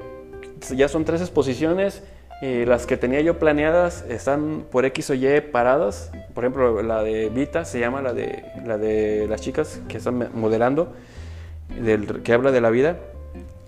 ya 0.75 0.87
son 0.87 1.05
tres 1.05 1.21
exposiciones. 1.21 2.03
Eh, 2.45 2.65
las 2.67 2.85
que 2.85 2.97
tenía 2.97 3.21
yo 3.21 3.39
planeadas 3.39 4.03
están 4.09 4.65
por 4.69 4.83
X 4.83 5.11
o 5.11 5.13
Y 5.13 5.39
paradas. 5.39 6.11
Por 6.33 6.43
ejemplo, 6.43 6.83
la 6.83 7.01
de 7.01 7.29
Vita 7.29 7.63
se 7.63 7.79
llama 7.79 8.01
la 8.01 8.11
de, 8.11 8.43
la 8.65 8.77
de 8.77 9.27
las 9.29 9.39
chicas 9.39 9.79
que 9.87 9.95
están 9.95 10.29
modelando, 10.33 10.91
del, 11.79 12.21
que 12.21 12.33
habla 12.33 12.51
de 12.51 12.59
la 12.59 12.69
vida. 12.69 12.97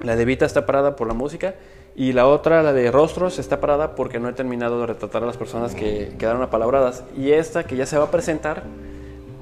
La 0.01 0.17
de 0.17 0.25
Vita 0.25 0.45
está 0.45 0.65
parada 0.65 0.97
por 0.97 1.07
la 1.07 1.13
música. 1.13 1.55
Y 1.95 2.11
la 2.11 2.27
otra, 2.27 2.63
la 2.63 2.73
de 2.73 2.91
Rostros, 2.91 3.39
está 3.39 3.61
parada 3.61 3.95
porque 3.95 4.19
no 4.19 4.27
he 4.27 4.33
terminado 4.33 4.81
de 4.81 4.87
retratar 4.87 5.23
a 5.23 5.25
las 5.25 5.37
personas 5.37 5.73
que 5.73 6.11
quedaron 6.19 6.41
apalabradas. 6.41 7.05
Y 7.15 7.31
esta, 7.31 7.63
que 7.63 7.77
ya 7.77 7.85
se 7.85 7.97
va 7.97 8.03
a 8.03 8.11
presentar, 8.11 8.63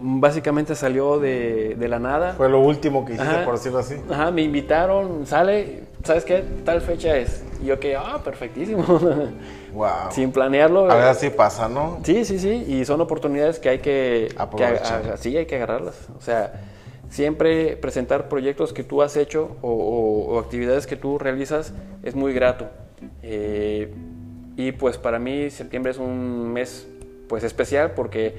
básicamente 0.06 0.76
salió 0.76 1.18
de, 1.18 1.76
de 1.80 1.88
la 1.88 1.98
nada. 1.98 2.34
Fue 2.34 2.50
lo 2.50 2.60
último 2.60 3.06
que 3.06 3.14
hiciste, 3.14 3.34
Ajá. 3.36 3.46
por 3.46 3.54
decirlo 3.56 3.80
así. 3.80 3.96
Ajá, 4.12 4.32
me 4.32 4.42
invitaron, 4.42 5.26
sale, 5.26 5.84
¿sabes 6.04 6.26
qué? 6.26 6.44
Tal 6.66 6.82
fecha 6.82 7.16
es. 7.18 7.44
Y 7.62 7.68
yo 7.68 7.80
que, 7.80 7.96
ah, 7.96 8.20
perfectísimo. 8.24 8.84
Wow. 9.74 10.12
Sin 10.12 10.32
planearlo. 10.32 10.82
A 10.92 10.94
ver, 10.94 11.06
así 11.06 11.32
pasa, 11.32 11.68
¿no? 11.68 11.98
Sí, 12.04 12.26
sí, 12.26 12.38
sí, 12.38 12.64
y 12.68 12.86
son 12.86 13.02
oportunidades 13.02 13.58
que 13.58 13.70
hay 13.70 13.80
que, 13.80 14.28
que 14.30 14.36
Aprovechar. 14.38 15.18
sí, 15.18 15.36
hay 15.36 15.48
que 15.48 15.56
agarrarlas. 15.56 15.96
O 16.16 16.22
sea, 16.22 16.62
siempre 17.10 17.76
presentar 17.78 18.30
proyectos 18.30 18.72
que 18.72 18.84
tú 18.84 19.02
has 19.02 19.18
hecho 19.18 19.56
o, 19.64 19.72
o- 19.72 20.36
o 20.36 20.40
actividades 20.40 20.86
que 20.86 20.96
tú 20.96 21.18
realizas 21.18 21.74
es 22.04 22.14
muy 22.14 22.34
grato. 22.34 22.68
Eh, 23.24 23.92
y 24.58 24.74
pues 24.74 25.00
para 25.00 25.18
mí 25.18 25.50
septiembre 25.50 25.92
es 25.92 25.98
un 25.98 26.54
mes 26.54 26.88
pues 27.28 27.44
especial 27.44 27.94
porque 27.96 28.28
eh, 28.28 28.36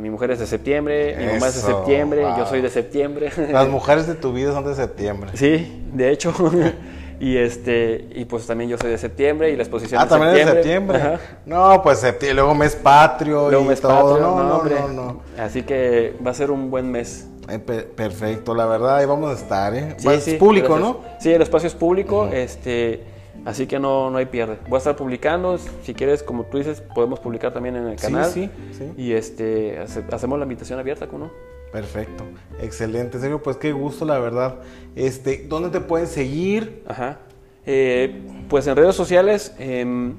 mi 0.00 0.10
mujer 0.10 0.30
es 0.32 0.38
de 0.38 0.46
septiembre, 0.46 1.16
mi 1.18 1.26
mamá 1.26 1.48
es 1.48 1.54
de 1.54 1.60
septiembre, 1.72 2.22
yo 2.36 2.46
soy 2.46 2.60
de 2.60 2.68
septiembre. 2.70 3.30
Las 3.52 3.68
mujeres 3.68 4.06
de 4.06 4.14
tu 4.14 4.32
vida 4.32 4.52
son 4.52 4.64
de 4.64 4.74
septiembre. 4.74 5.30
sí, 5.34 5.82
de 5.92 6.10
hecho. 6.10 6.32
y 7.20 7.36
este 7.36 8.06
y 8.14 8.26
pues 8.26 8.46
también 8.46 8.70
yo 8.70 8.78
soy 8.78 8.90
de 8.90 8.98
septiembre 8.98 9.50
y 9.50 9.56
la 9.56 9.64
exposición 9.64 10.00
Ah, 10.00 10.04
de 10.04 10.10
también 10.10 10.34
septiembre. 10.46 10.98
es 10.98 11.02
septiembre. 11.02 11.14
Ajá. 11.14 11.38
No, 11.46 11.82
pues 11.82 11.98
septiembre, 11.98 12.34
luego 12.34 12.54
mes 12.54 12.76
patrio 12.76 13.48
Luego 13.50 13.64
y 13.64 13.68
mes 13.68 13.80
todo. 13.80 13.92
patrio, 13.92 14.18
no, 14.20 14.44
no, 14.44 14.56
hombre. 14.58 14.74
no, 14.80 14.88
no. 14.88 15.20
Así 15.36 15.62
que 15.64 16.14
va 16.24 16.30
a 16.30 16.34
ser 16.34 16.50
un 16.52 16.70
buen 16.70 16.90
mes. 16.92 17.26
Eh, 17.48 17.58
per- 17.58 17.88
perfecto, 17.90 18.54
la 18.54 18.66
verdad, 18.66 18.98
ahí 18.98 19.06
vamos 19.06 19.30
a 19.30 19.32
estar, 19.34 19.74
¿eh? 19.74 19.94
Sí, 19.98 20.08
es 20.08 20.22
sí, 20.22 20.32
público, 20.34 20.74
gracias. 20.74 20.88
¿no? 20.94 21.00
Sí, 21.18 21.32
el 21.32 21.42
espacio 21.42 21.66
es 21.66 21.74
público, 21.74 22.28
este, 22.30 23.02
así 23.44 23.66
que 23.66 23.78
no, 23.78 24.10
no 24.10 24.18
hay 24.18 24.26
pierde. 24.26 24.58
Voy 24.68 24.76
a 24.76 24.78
estar 24.78 24.96
publicando, 24.96 25.58
si 25.82 25.94
quieres, 25.94 26.22
como 26.22 26.44
tú 26.44 26.58
dices, 26.58 26.80
podemos 26.94 27.20
publicar 27.20 27.52
también 27.52 27.76
en 27.76 27.86
el 27.88 27.98
Sí, 27.98 28.06
canal. 28.06 28.30
sí, 28.30 28.50
sí. 28.72 28.92
Y 28.96 29.12
este, 29.12 29.78
hace- 29.78 30.04
hacemos 30.12 30.38
la 30.38 30.44
invitación 30.44 30.78
abierta, 30.78 31.06
¿cómo 31.08 31.26
no? 31.26 31.30
Perfecto, 31.72 32.24
excelente, 32.62 33.18
Sergio, 33.18 33.42
pues 33.42 33.56
qué 33.58 33.72
gusto, 33.72 34.04
la 34.06 34.18
verdad. 34.18 34.56
Este, 34.96 35.44
¿dónde 35.48 35.68
te 35.68 35.80
pueden 35.80 36.06
seguir? 36.06 36.82
Ajá. 36.86 37.18
Eh, 37.66 38.22
pues 38.48 38.66
en 38.66 38.74
redes 38.76 38.94
sociales, 38.94 39.54
em, 39.58 40.14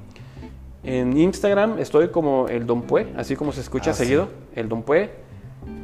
en 0.84 1.16
Instagram 1.18 1.78
estoy 1.80 2.08
como 2.08 2.46
el 2.48 2.66
Don 2.66 2.82
Pue, 2.82 3.08
así 3.16 3.34
como 3.34 3.50
se 3.52 3.60
escucha 3.60 3.90
Ah, 3.90 3.94
sí. 3.94 4.04
seguido, 4.04 4.28
el 4.54 4.68
Don 4.68 4.82
Pue. 4.82 5.10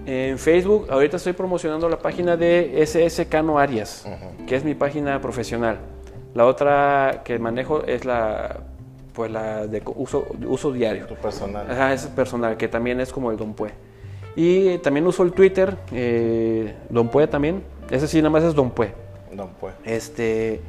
En 0.07 0.39
Facebook, 0.39 0.87
ahorita 0.89 1.17
estoy 1.17 1.33
promocionando 1.33 1.89
la 1.89 1.99
página 1.99 2.37
de 2.37 2.81
SS 2.83 3.27
Cano 3.27 3.59
Arias, 3.59 4.07
que 4.47 4.55
es 4.55 4.65
mi 4.65 4.75
página 4.77 5.21
profesional. 5.21 5.79
La 6.37 6.45
otra 6.45 7.23
que 7.25 7.39
manejo 7.39 7.83
es 7.85 8.05
la, 8.05 8.59
pues 9.15 9.31
la 9.31 9.67
de 9.67 9.83
uso, 9.95 10.27
uso 10.47 10.71
diario. 10.71 11.07
Tu 11.07 11.15
personal. 11.15 11.67
Ajá, 11.71 11.95
es 11.95 12.05
personal, 12.09 12.59
que 12.59 12.69
también 12.69 13.01
es 13.01 13.11
como 13.11 13.31
el 13.31 13.39
Don 13.39 13.55
Pue. 13.55 13.71
Y 14.37 14.77
también 14.79 15.07
uso 15.07 15.23
el 15.23 15.33
Twitter, 15.33 15.79
eh, 15.93 16.75
Don 16.91 17.09
Pue 17.09 17.27
también. 17.27 17.65
Ese 17.89 18.07
sí, 18.07 18.19
nada 18.19 18.29
más 18.29 18.45
es 18.45 18.55
Don 18.55 18.71
Pue. 18.71 18.93
No, 19.33 19.49
pues. 19.59 19.73
Este, 19.87 20.61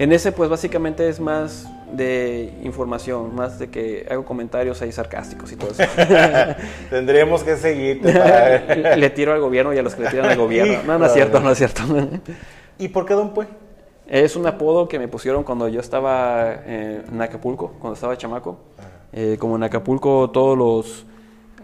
en 0.00 0.10
ese 0.10 0.32
pues 0.32 0.50
básicamente 0.50 1.08
es 1.08 1.20
más 1.20 1.68
de 1.92 2.52
información, 2.64 3.36
más 3.36 3.60
de 3.60 3.70
que 3.70 4.08
hago 4.10 4.24
comentarios 4.24 4.82
ahí 4.82 4.90
sarcásticos 4.90 5.52
y 5.52 5.56
todo 5.56 5.70
eso. 5.70 5.84
Tendríamos 6.90 7.44
que 7.44 7.56
seguirte 7.56 8.12
para 8.12 8.96
le 8.96 9.10
tiro 9.10 9.32
al 9.32 9.40
gobierno 9.40 9.72
y 9.72 9.78
a 9.78 9.82
los 9.82 9.94
que 9.94 10.02
le 10.02 10.10
tiran 10.10 10.30
al 10.30 10.38
gobierno. 10.38 10.80
No, 10.84 10.98
no 10.98 11.06
es 11.06 11.12
cierto, 11.12 11.38
no 11.38 11.52
es 11.52 11.58
cierto. 11.58 11.82
¿Y 12.78 12.88
por 12.88 13.06
qué 13.06 13.14
Don 13.14 13.32
Pue? 13.32 13.46
Es 14.06 14.36
un 14.36 14.46
apodo 14.46 14.86
que 14.88 14.98
me 14.98 15.08
pusieron 15.08 15.44
cuando 15.44 15.68
yo 15.68 15.80
estaba 15.80 16.52
eh, 16.66 17.02
en 17.10 17.22
Acapulco, 17.22 17.72
cuando 17.78 17.94
estaba 17.94 18.16
chamaco. 18.16 18.58
Eh, 19.12 19.36
como 19.38 19.56
en 19.56 19.62
Acapulco 19.62 20.28
todos 20.30 20.58
los, 20.58 21.06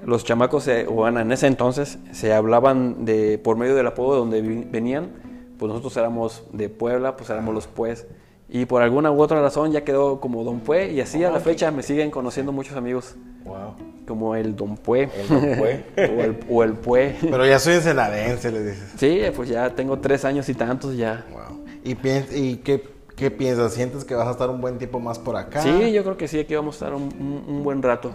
los 0.06 0.24
chamacos, 0.24 0.64
se- 0.64 0.86
o 0.86 0.92
bueno, 0.92 1.20
en 1.20 1.30
ese 1.32 1.46
entonces, 1.48 1.98
se 2.12 2.32
hablaban 2.32 3.04
de 3.04 3.38
por 3.38 3.56
medio 3.56 3.74
del 3.74 3.86
apodo 3.86 4.12
de 4.14 4.18
donde 4.20 4.40
vi- 4.42 4.64
venían. 4.70 5.10
Pues 5.58 5.68
nosotros 5.68 5.94
éramos 5.98 6.44
de 6.52 6.68
Puebla, 6.70 7.16
pues 7.16 7.28
éramos 7.28 7.52
los 7.54 7.66
Pues. 7.66 8.06
Y 8.48 8.64
por 8.64 8.82
alguna 8.82 9.12
u 9.12 9.20
otra 9.20 9.40
razón 9.42 9.70
ya 9.70 9.84
quedó 9.84 10.18
como 10.20 10.42
Don 10.42 10.58
Pue 10.60 10.90
y 10.90 11.00
así 11.00 11.22
a 11.22 11.30
la 11.30 11.38
fecha 11.38 11.70
me 11.70 11.82
siguen 11.84 12.10
conociendo 12.10 12.50
muchos 12.50 12.74
amigos 12.76 13.14
Wow. 13.44 13.74
como 14.08 14.34
el 14.34 14.56
Don 14.56 14.76
Pue. 14.76 15.08
El 15.14 15.28
Don 15.28 15.40
Pue. 15.58 15.84
o, 15.96 16.00
el, 16.22 16.40
o 16.50 16.62
el 16.64 16.72
Pue. 16.72 17.14
Pero 17.20 17.46
ya 17.46 17.58
soy 17.60 17.74
ensenadense, 17.74 18.50
le 18.50 18.62
dices. 18.64 18.92
Sí, 18.96 19.20
pues 19.36 19.48
ya 19.50 19.70
tengo 19.70 19.98
tres 20.00 20.24
años 20.24 20.48
y 20.48 20.54
tantos 20.54 20.96
ya. 20.96 21.24
Wow. 21.30 21.59
¿Y, 21.84 21.94
piens- 21.94 22.32
y 22.34 22.56
qué, 22.58 22.82
qué 23.16 23.30
piensas? 23.30 23.72
¿Sientes 23.74 24.04
que 24.04 24.14
vas 24.14 24.28
a 24.28 24.32
estar 24.32 24.50
un 24.50 24.60
buen 24.60 24.78
tiempo 24.78 25.00
más 25.00 25.18
por 25.18 25.36
acá? 25.36 25.62
Sí, 25.62 25.92
yo 25.92 26.02
creo 26.02 26.16
que 26.16 26.28
sí, 26.28 26.38
aquí 26.38 26.54
vamos 26.54 26.74
a 26.74 26.86
estar 26.86 26.94
un, 26.94 27.04
un- 27.04 27.44
un 27.56 27.62
buen 27.64 27.82
rato. 27.82 28.10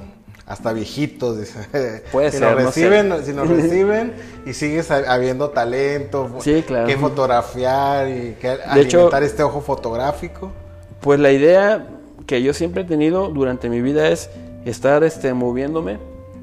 Hasta 0.45 0.73
viejitos, 0.73 1.39
dice. 1.39 2.03
Puede 2.11 2.31
si 2.31 2.37
ser, 2.37 2.53
Nos 2.55 2.63
no 2.63 2.71
sé. 2.71 2.89
reciben, 2.89 3.25
Si 3.25 3.33
nos 3.33 3.47
reciben 3.61 4.13
y 4.45 4.53
sigues 4.53 4.91
ha- 4.91 5.11
habiendo 5.11 5.49
talento, 5.49 6.29
Sí, 6.39 6.63
claro. 6.65 6.85
que 6.87 6.97
fotografiar 6.97 8.07
y 8.09 8.35
que 8.39 8.53
hecho- 8.75 8.97
alimentar 8.97 9.23
este 9.23 9.41
ojo 9.43 9.61
fotográfico. 9.61 10.51
Pues 11.01 11.19
la 11.19 11.31
idea 11.31 11.87
que 12.27 12.41
yo 12.43 12.53
siempre 12.53 12.83
he 12.83 12.85
tenido 12.85 13.29
durante 13.29 13.69
mi 13.69 13.81
vida 13.81 14.09
es 14.09 14.29
estar 14.65 15.03
este, 15.03 15.33
moviéndome, 15.33 15.97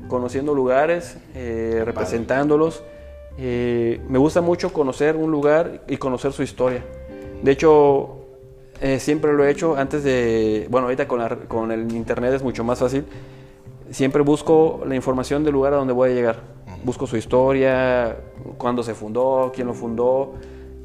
conociendo 0.09 0.55
lugares, 0.55 1.17
eh, 1.35 1.83
representándolos. 1.85 2.83
Eh, 3.39 4.01
me 4.09 4.19
gusta 4.19 4.41
mucho 4.41 4.73
conocer 4.73 5.17
un 5.17 5.31
lugar 5.31 5.81
y 5.89 5.97
conocer 5.97 6.33
su 6.33 6.43
historia. 6.43 6.85
De 7.43 7.51
hecho, 7.53 8.17
eh, 8.81 8.99
siempre 9.01 9.33
lo 9.33 9.45
he 9.45 9.51
hecho 9.51 9.77
antes 9.77 10.05
de, 10.05 10.67
bueno, 10.71 10.87
ahorita 10.87 11.09
con, 11.09 11.19
la- 11.21 11.37
con 11.49 11.71
el 11.73 11.93
internet 11.93 12.33
es 12.35 12.43
mucho 12.43 12.65
más 12.65 12.79
fácil. 12.79 13.05
Siempre 13.91 14.23
busco 14.23 14.83
la 14.87 14.95
información 14.95 15.45
del 15.45 15.53
lugar 15.53 15.75
a 15.75 15.77
donde 15.77 15.93
voy 15.93 16.11
a 16.11 16.15
llegar. 16.15 16.41
Busco 16.85 17.07
su 17.07 17.17
historia, 17.17 18.17
cuándo 18.59 18.83
se 18.83 18.95
fundó, 18.95 19.53
quién 19.55 19.67
lo 19.67 19.75
fundó 19.75 20.35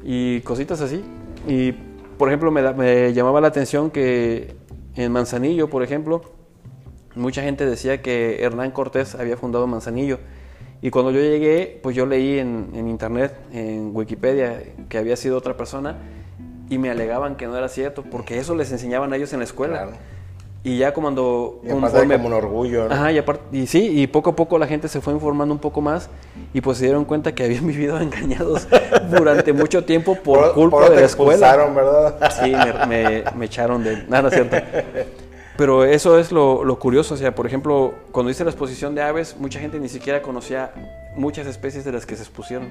y 0.04 0.40
cositas 0.42 0.80
así. 0.80 1.02
Y, 1.48 1.72
por 2.18 2.28
ejemplo, 2.28 2.50
me, 2.50 2.62
da- 2.62 2.72
me 2.72 3.12
llamaba 3.12 3.40
la 3.40 3.48
atención 3.48 3.90
que 3.90 4.54
en 4.96 5.12
Manzanillo, 5.12 5.70
por 5.70 5.82
ejemplo, 5.82 6.22
mucha 7.14 7.42
gente 7.42 7.64
decía 7.66 8.02
que 8.02 8.42
Hernán 8.42 8.72
Cortés 8.72 9.14
había 9.14 9.36
fundado 9.36 9.66
Manzanillo. 9.66 10.18
Y 10.82 10.90
cuando 10.90 11.10
yo 11.10 11.20
llegué, 11.20 11.80
pues 11.82 11.96
yo 11.96 12.06
leí 12.06 12.38
en, 12.38 12.70
en 12.74 12.86
internet, 12.88 13.34
en 13.52 13.90
Wikipedia, 13.94 14.62
que 14.88 14.98
había 14.98 15.16
sido 15.16 15.36
otra 15.36 15.56
persona 15.56 15.96
y 16.68 16.78
me 16.78 16.90
alegaban 16.90 17.36
que 17.36 17.46
no 17.46 17.56
era 17.56 17.68
cierto, 17.68 18.02
porque 18.10 18.38
eso 18.38 18.54
les 18.54 18.70
enseñaban 18.72 19.12
a 19.12 19.16
ellos 19.16 19.32
en 19.32 19.38
la 19.40 19.44
escuela. 19.44 19.82
Claro. 19.84 19.92
Y 20.64 20.76
ya 20.78 20.92
cuando... 20.92 21.60
Y 21.62 21.68
conforme- 21.68 22.16
como 22.16 22.26
un 22.26 22.32
orgullo, 22.34 22.88
¿no? 22.88 22.94
Ajá, 22.94 23.12
y, 23.12 23.18
aparte- 23.18 23.56
y 23.56 23.66
sí, 23.68 24.00
y 24.02 24.06
poco 24.08 24.30
a 24.30 24.36
poco 24.36 24.58
la 24.58 24.66
gente 24.66 24.88
se 24.88 25.00
fue 25.00 25.12
informando 25.14 25.54
un 25.54 25.60
poco 25.60 25.80
más 25.80 26.10
y 26.52 26.60
pues 26.60 26.78
se 26.78 26.84
dieron 26.84 27.04
cuenta 27.04 27.32
que 27.34 27.44
habían 27.44 27.66
vivido 27.66 27.98
engañados 28.00 28.66
durante 29.10 29.52
mucho 29.52 29.84
tiempo 29.84 30.16
por, 30.16 30.52
culpa 30.54 30.78
por 30.78 30.90
de 30.90 30.96
la 30.96 31.06
escuela. 31.06 31.56
¿verdad? 31.68 32.32
Sí, 32.42 32.52
me, 32.52 32.86
me- 32.86 33.24
me 33.36 33.44
echaron 33.46 33.84
de... 33.84 34.04
Nada, 34.08 34.30
cierto. 34.30 34.56
Pero 35.56 35.84
eso 35.84 36.18
es 36.18 36.32
lo, 36.32 36.64
lo 36.64 36.78
curioso. 36.78 37.14
O 37.14 37.16
sea, 37.16 37.34
por 37.34 37.46
ejemplo, 37.46 37.94
cuando 38.12 38.30
hice 38.30 38.44
la 38.44 38.50
exposición 38.50 38.94
de 38.94 39.02
aves, 39.02 39.36
mucha 39.38 39.60
gente 39.60 39.78
ni 39.80 39.88
siquiera 39.88 40.22
conocía 40.22 40.72
muchas 41.16 41.46
especies 41.46 41.84
de 41.84 41.92
las 41.92 42.04
que 42.04 42.14
se 42.16 42.22
expusieron. 42.22 42.68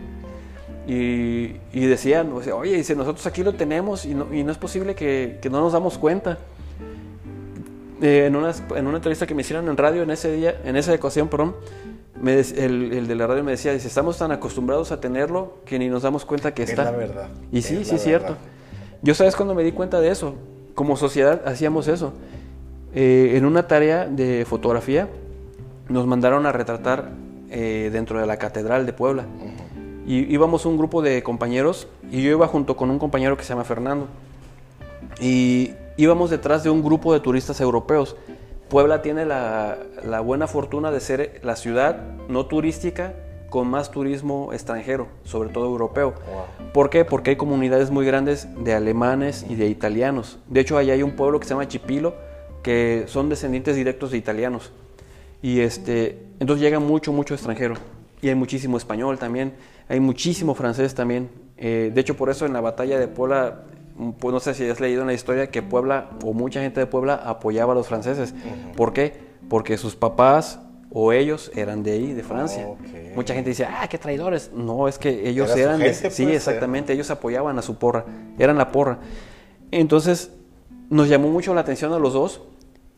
Y, 0.87 1.57
y 1.73 1.85
decían, 1.85 2.31
o 2.31 2.41
sea, 2.41 2.55
oye, 2.55 2.77
dice, 2.77 2.95
nosotros 2.95 3.25
aquí 3.27 3.43
lo 3.43 3.53
tenemos 3.53 4.05
y 4.05 4.13
no, 4.15 4.33
y 4.33 4.43
no 4.43 4.51
es 4.53 4.57
posible 4.57 4.95
que, 4.95 5.37
que 5.41 5.49
no 5.49 5.59
nos 5.59 5.73
damos 5.73 5.97
cuenta. 5.97 6.37
Eh, 8.01 8.25
en, 8.27 8.35
una, 8.35 8.53
en 8.75 8.87
una 8.87 8.97
entrevista 8.97 9.25
que 9.25 9.33
me 9.35 9.41
hicieron 9.41 9.67
en 9.67 9.75
radio 9.75 10.03
en 10.03 10.11
ese 10.11 10.31
día, 10.31 10.61
en 10.63 10.75
esa 10.75 10.93
ocasión, 10.93 11.27
perdón, 11.27 11.55
me 12.21 12.39
el, 12.39 12.93
el 12.93 13.07
de 13.07 13.15
la 13.15 13.27
radio 13.27 13.43
me 13.43 13.51
decía, 13.51 13.73
dice, 13.73 13.87
estamos 13.87 14.17
tan 14.17 14.31
acostumbrados 14.31 14.91
a 14.91 15.01
tenerlo 15.01 15.57
que 15.65 15.77
ni 15.77 15.89
nos 15.89 16.03
damos 16.03 16.23
cuenta 16.23 16.53
que 16.53 16.63
Es 16.63 16.69
está. 16.69 16.85
la 16.85 16.91
verdad. 16.91 17.27
Y 17.51 17.61
sí, 17.63 17.77
Es 17.81 17.87
sí 17.89 17.95
es 17.95 18.03
cierto. 18.03 18.37
Yo 19.01 19.13
sabes 19.13 19.35
cuando 19.35 19.53
me 19.55 19.63
di 19.63 19.71
cuenta 19.71 19.99
de 19.99 20.09
eso. 20.09 20.35
Como 20.73 20.95
sociedad 20.95 21.41
hacíamos 21.45 21.87
eso. 21.87 22.13
Eh, 22.93 23.33
en 23.35 23.45
una 23.45 23.67
tarea 23.67 24.07
de 24.07 24.45
fotografía 24.45 25.09
nos 25.89 26.07
mandaron 26.07 26.45
a 26.45 26.51
retratar 26.51 27.11
eh, 27.49 27.89
dentro 27.91 28.19
de 28.19 28.25
la 28.25 28.37
Catedral 28.37 28.85
de 28.85 28.93
Puebla. 28.93 29.25
Y 30.07 30.33
íbamos 30.33 30.65
un 30.65 30.77
grupo 30.77 31.01
de 31.01 31.21
compañeros 31.21 31.87
y 32.09 32.23
yo 32.23 32.31
iba 32.31 32.47
junto 32.47 32.77
con 32.77 32.89
un 32.89 32.97
compañero 32.97 33.35
que 33.37 33.43
se 33.43 33.49
llama 33.49 33.65
Fernando. 33.65 34.07
Y 35.19 35.73
íbamos 35.97 36.29
detrás 36.29 36.63
de 36.63 36.69
un 36.69 36.81
grupo 36.81 37.13
de 37.13 37.19
turistas 37.19 37.59
europeos. 37.59 38.15
Puebla 38.69 39.01
tiene 39.01 39.25
la, 39.25 39.77
la 40.03 40.21
buena 40.21 40.47
fortuna 40.47 40.91
de 40.91 41.01
ser 41.01 41.41
la 41.43 41.57
ciudad 41.57 42.01
no 42.29 42.45
turística 42.45 43.13
con 43.49 43.67
más 43.67 43.91
turismo 43.91 44.53
extranjero, 44.53 45.07
sobre 45.23 45.49
todo 45.49 45.65
europeo. 45.65 46.13
¿Por 46.73 46.89
qué? 46.89 47.05
Porque 47.05 47.31
hay 47.31 47.35
comunidades 47.35 47.91
muy 47.91 48.05
grandes 48.05 48.47
de 48.63 48.73
alemanes 48.73 49.45
y 49.49 49.55
de 49.55 49.67
italianos. 49.67 50.37
De 50.47 50.61
hecho, 50.61 50.77
allá 50.77 50.93
hay 50.93 51.03
un 51.03 51.11
pueblo 51.11 51.39
que 51.39 51.45
se 51.45 51.51
llama 51.53 51.67
Chipilo, 51.67 52.15
que 52.63 53.05
son 53.07 53.29
descendientes 53.29 53.75
directos 53.75 54.11
de 54.11 54.17
italianos. 54.17 54.71
Y 55.41 55.61
este, 55.61 56.19
entonces 56.39 56.61
llega 56.63 56.79
mucho, 56.79 57.13
mucho 57.13 57.33
extranjero. 57.33 57.75
Y 58.21 58.29
hay 58.29 58.35
muchísimo 58.35 58.77
español 58.77 59.19
también, 59.19 59.53
hay 59.87 59.99
muchísimo 59.99 60.55
francés 60.55 60.95
también. 60.95 61.29
Eh, 61.57 61.91
de 61.93 62.01
hecho, 62.01 62.15
por 62.17 62.29
eso 62.29 62.45
en 62.45 62.53
la 62.53 62.61
batalla 62.61 62.99
de 62.99 63.07
Puebla, 63.07 63.63
mm, 63.95 64.11
pues 64.11 64.33
no 64.33 64.39
sé 64.39 64.53
si 64.53 64.67
has 64.69 64.79
leído 64.79 65.01
en 65.01 65.07
la 65.07 65.13
historia 65.13 65.49
que 65.49 65.61
Puebla, 65.61 66.09
o 66.23 66.33
mucha 66.33 66.61
gente 66.61 66.79
de 66.79 66.87
Puebla, 66.87 67.15
apoyaba 67.15 67.73
a 67.73 67.75
los 67.75 67.87
franceses. 67.87 68.33
¿Por 68.75 68.93
qué? 68.93 69.13
Porque 69.49 69.77
sus 69.77 69.95
papás 69.95 70.59
o 70.91 71.11
ellos 71.11 71.51
eran 71.55 71.83
de 71.83 71.91
ahí, 71.91 72.13
de 72.13 72.23
Francia. 72.23 72.67
Mucha 73.15 73.33
gente 73.33 73.49
dice, 73.49 73.65
ah, 73.65 73.87
qué 73.89 73.97
traidores. 73.97 74.51
No, 74.53 74.87
es 74.87 74.97
que 74.97 75.29
ellos 75.29 75.49
Era 75.51 75.75
eran 75.75 75.79
de... 75.79 75.93
Sí, 75.93 76.03
pues, 76.07 76.19
exactamente, 76.19 76.93
ellos 76.93 77.11
apoyaban 77.11 77.57
a 77.59 77.61
su 77.61 77.75
porra, 77.75 78.05
eran 78.39 78.57
la 78.57 78.71
porra. 78.71 78.99
Entonces, 79.71 80.31
nos 80.89 81.09
llamó 81.09 81.29
mucho 81.29 81.53
la 81.53 81.61
atención 81.61 81.93
a 81.93 81.99
los 81.99 82.13
dos 82.13 82.41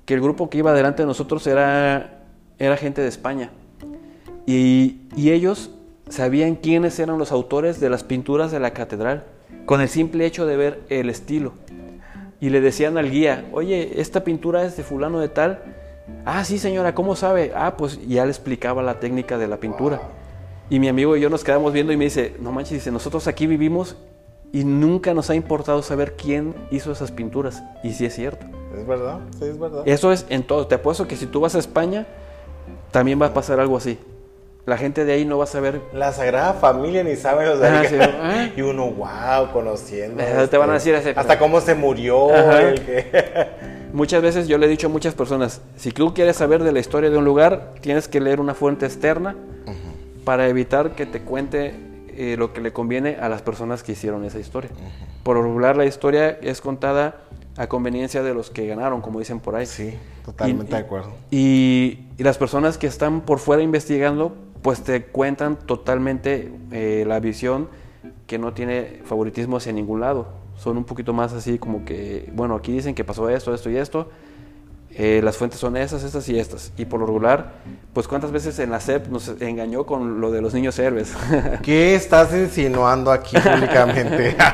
que 0.06 0.14
el 0.14 0.22
grupo 0.22 0.50
que 0.50 0.60
iba 0.60 0.74
delante 0.74 1.04
de 1.04 1.08
nosotros 1.08 1.46
era, 1.48 2.24
era 2.58 2.78
gente 2.78 3.02
de 3.02 3.08
España. 3.08 3.52
Y, 4.52 5.02
y 5.16 5.30
ellos 5.30 5.70
sabían 6.10 6.56
quiénes 6.56 6.98
eran 6.98 7.20
los 7.20 7.32
autores 7.32 7.80
de 7.80 7.88
las 7.88 8.04
pinturas 8.04 8.52
de 8.52 8.60
la 8.60 8.72
catedral, 8.72 9.26
con 9.68 9.80
el 9.80 9.88
simple 9.88 10.26
hecho 10.26 10.48
de 10.48 10.58
ver 10.58 10.82
el 10.90 11.12
estilo. 11.12 11.54
Y 12.42 12.50
le 12.50 12.60
decían 12.60 12.98
al 12.98 13.12
guía, 13.12 13.48
oye, 13.52 14.02
esta 14.02 14.24
pintura 14.24 14.66
es 14.66 14.76
de 14.76 14.82
fulano 14.82 15.20
de 15.20 15.30
tal. 15.30 15.62
Ah, 16.26 16.44
sí, 16.46 16.58
señora, 16.58 16.96
¿cómo 16.96 17.16
sabe? 17.16 17.52
Ah, 17.56 17.78
pues 17.78 18.00
ya 18.08 18.26
le 18.26 18.32
explicaba 18.32 18.82
la 18.82 19.00
técnica 19.00 19.38
de 19.38 19.48
la 19.48 19.58
pintura. 19.58 20.02
Y 20.68 20.80
mi 20.80 20.88
amigo 20.88 21.16
y 21.16 21.22
yo 21.22 21.30
nos 21.30 21.44
quedamos 21.44 21.72
viendo 21.72 21.94
y 21.94 21.98
me 21.98 22.06
dice, 22.06 22.36
no 22.40 22.52
manches, 22.52 22.74
dice, 22.74 22.92
nosotros 22.92 23.28
aquí 23.28 23.46
vivimos 23.46 23.98
y 24.52 24.64
nunca 24.64 25.14
nos 25.14 25.30
ha 25.30 25.36
importado 25.36 25.84
saber 25.84 26.16
quién 26.16 26.56
hizo 26.72 26.92
esas 26.92 27.12
pinturas. 27.12 27.62
Y 27.84 27.94
sí 27.94 28.06
es 28.06 28.16
cierto. 28.16 28.48
Es 28.76 28.88
verdad, 28.88 29.20
sí, 29.38 29.46
es 29.46 29.60
verdad. 29.60 29.84
Eso 29.86 30.12
es 30.12 30.26
en 30.30 30.42
todo. 30.42 30.66
Te 30.66 30.74
apuesto 30.74 31.08
que 31.08 31.18
si 31.18 31.28
tú 31.28 31.40
vas 31.40 31.54
a 31.54 31.60
España, 31.60 32.08
también 32.90 33.22
va 33.22 33.28
a 33.28 33.34
pasar 33.36 33.60
algo 33.60 33.78
así. 33.78 34.00
La 34.66 34.78
gente 34.78 35.04
de 35.06 35.14
ahí 35.14 35.26
no 35.26 35.38
va 35.38 35.46
a 35.46 35.48
saber. 35.48 35.82
La 35.94 36.12
Sagrada 36.14 36.54
Familia 36.54 37.04
ni 37.04 37.16
sabe 37.16 37.46
los 37.48 37.60
de 37.62 37.68
Ah, 37.68 37.84
sí, 37.88 37.96
¿eh? 38.00 38.54
Y 38.56 38.62
uno, 38.62 38.92
wow, 38.92 39.52
conociendo. 39.52 40.24
Te 40.50 40.58
van 40.58 40.70
a 40.70 40.74
decir 40.74 40.94
ese- 40.94 41.14
Hasta 41.16 41.40
cómo 41.40 41.60
se 41.62 41.74
murió. 41.76 42.34
Ajá. 42.34 42.62
el 42.62 42.82
que- 42.82 43.48
Muchas 43.94 44.22
veces 44.22 44.48
yo 44.48 44.60
le 44.60 44.68
he 44.68 44.70
dicho 44.70 44.86
a 44.86 44.90
muchas 44.92 45.16
personas, 45.16 45.62
si 45.76 45.90
tú 45.92 46.14
quieres 46.14 46.36
saber 46.36 46.64
de 46.64 46.72
la 46.72 46.80
historia 46.80 47.10
de 47.10 47.18
un 47.18 47.26
lugar, 47.26 47.74
tienes 47.82 48.08
que 48.08 48.20
leer 48.22 48.40
una 48.40 48.54
fuente 48.54 48.86
externa 48.86 49.36
para 50.26 50.48
evitar 50.48 50.92
que 50.92 51.08
te 51.08 51.22
cuente 51.22 51.74
eh, 52.16 52.36
lo 52.38 52.54
que 52.54 52.62
le 52.62 52.72
conviene 52.72 53.18
a 53.20 53.30
las 53.30 53.42
personas 53.42 53.82
que 53.82 53.94
hicieron 53.94 54.24
esa 54.26 54.38
historia. 54.38 54.70
Por 55.24 55.38
regular 55.42 55.76
la 55.76 55.86
historia 55.86 56.38
es 56.44 56.62
contada 56.62 57.16
a 57.58 57.66
conveniencia 57.66 58.22
de 58.22 58.36
los 58.36 58.52
que 58.52 58.68
ganaron, 58.68 59.02
como 59.02 59.18
dicen 59.18 59.40
por 59.40 59.56
ahí. 59.56 59.66
Sí, 59.66 59.98
totalmente 60.24 60.72
Y- 60.72 60.76
de 60.76 60.78
acuerdo. 60.78 61.12
Y, 61.32 62.00
y 62.20 62.24
las 62.24 62.38
personas 62.38 62.78
que 62.78 62.86
están 62.86 63.22
por 63.22 63.40
fuera 63.40 63.64
investigando, 63.64 64.36
pues 64.62 64.82
te 64.82 65.04
cuentan 65.04 65.58
totalmente 65.58 66.52
eh, 66.72 67.04
la 67.08 67.20
visión 67.20 67.70
que 68.28 68.38
no 68.38 68.54
tiene 68.54 69.02
favoritismo 69.06 69.58
hacia 69.58 69.72
ningún 69.74 70.02
lado. 70.02 70.28
Son 70.58 70.78
un 70.78 70.84
poquito 70.84 71.14
más 71.14 71.34
así 71.34 71.58
como 71.58 71.86
que, 71.86 72.30
bueno, 72.34 72.56
aquí 72.56 72.72
dicen 72.74 72.94
que 72.94 73.04
pasó 73.04 73.30
esto, 73.30 73.54
esto 73.54 73.70
y 73.70 73.78
esto. 73.78 74.10
eh, 74.92 75.22
las 75.24 75.38
fuentes 75.38 75.60
son 75.60 75.78
esas, 75.78 76.04
estas 76.04 76.28
y 76.30 76.38
estas. 76.40 76.74
Y 76.78 76.86
por 76.86 77.00
lo 77.00 77.06
regular, 77.06 77.54
pues 77.94 78.08
cuántas 78.08 78.32
veces 78.32 78.60
en 78.60 78.72
la 78.72 78.80
SEP 78.80 79.08
nos 79.08 79.30
engañó 79.40 79.86
con 79.86 80.20
lo 80.20 80.32
de 80.32 80.42
los 80.42 80.54
niños 80.54 80.78
héroes. 80.80 81.14
¿Qué 81.64 81.96
estás 81.96 82.34
insinuando 82.34 83.12
aquí 83.12 83.38
públicamente? 83.38 84.36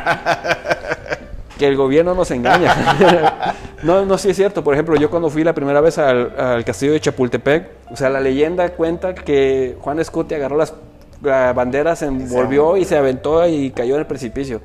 que 1.58 1.68
el 1.68 1.76
gobierno 1.76 2.14
nos 2.14 2.32
engaña. 2.32 3.56
no, 3.84 4.06
no, 4.06 4.18
sí 4.18 4.30
es 4.30 4.36
cierto. 4.36 4.64
Por 4.64 4.74
ejemplo, 4.74 4.95
yo 4.95 5.10
cuando 5.10 5.30
fui 5.30 5.43
la 5.43 5.53
primera 5.53 5.82
vez 5.82 5.97
al, 5.97 6.34
al 6.38 6.66
castillo 6.66 6.93
de 6.93 6.99
Chapultepec, 6.99 7.70
o 7.91 7.95
sea, 7.95 8.10
la 8.10 8.20
leyenda 8.20 8.70
cuenta 8.70 9.16
que 9.16 9.78
Juan 9.82 9.99
Escuti 9.99 10.36
agarró 10.36 10.58
las, 10.58 10.74
las 11.22 11.56
banderas, 11.56 11.99
se 11.99 12.06
envolvió 12.06 12.78
y 12.78 12.86
se 12.86 12.97
aventó 12.97 13.47
y 13.47 13.72
cayó 13.72 13.95
en 13.95 14.01
el 14.01 14.08
precipicio. 14.08 14.62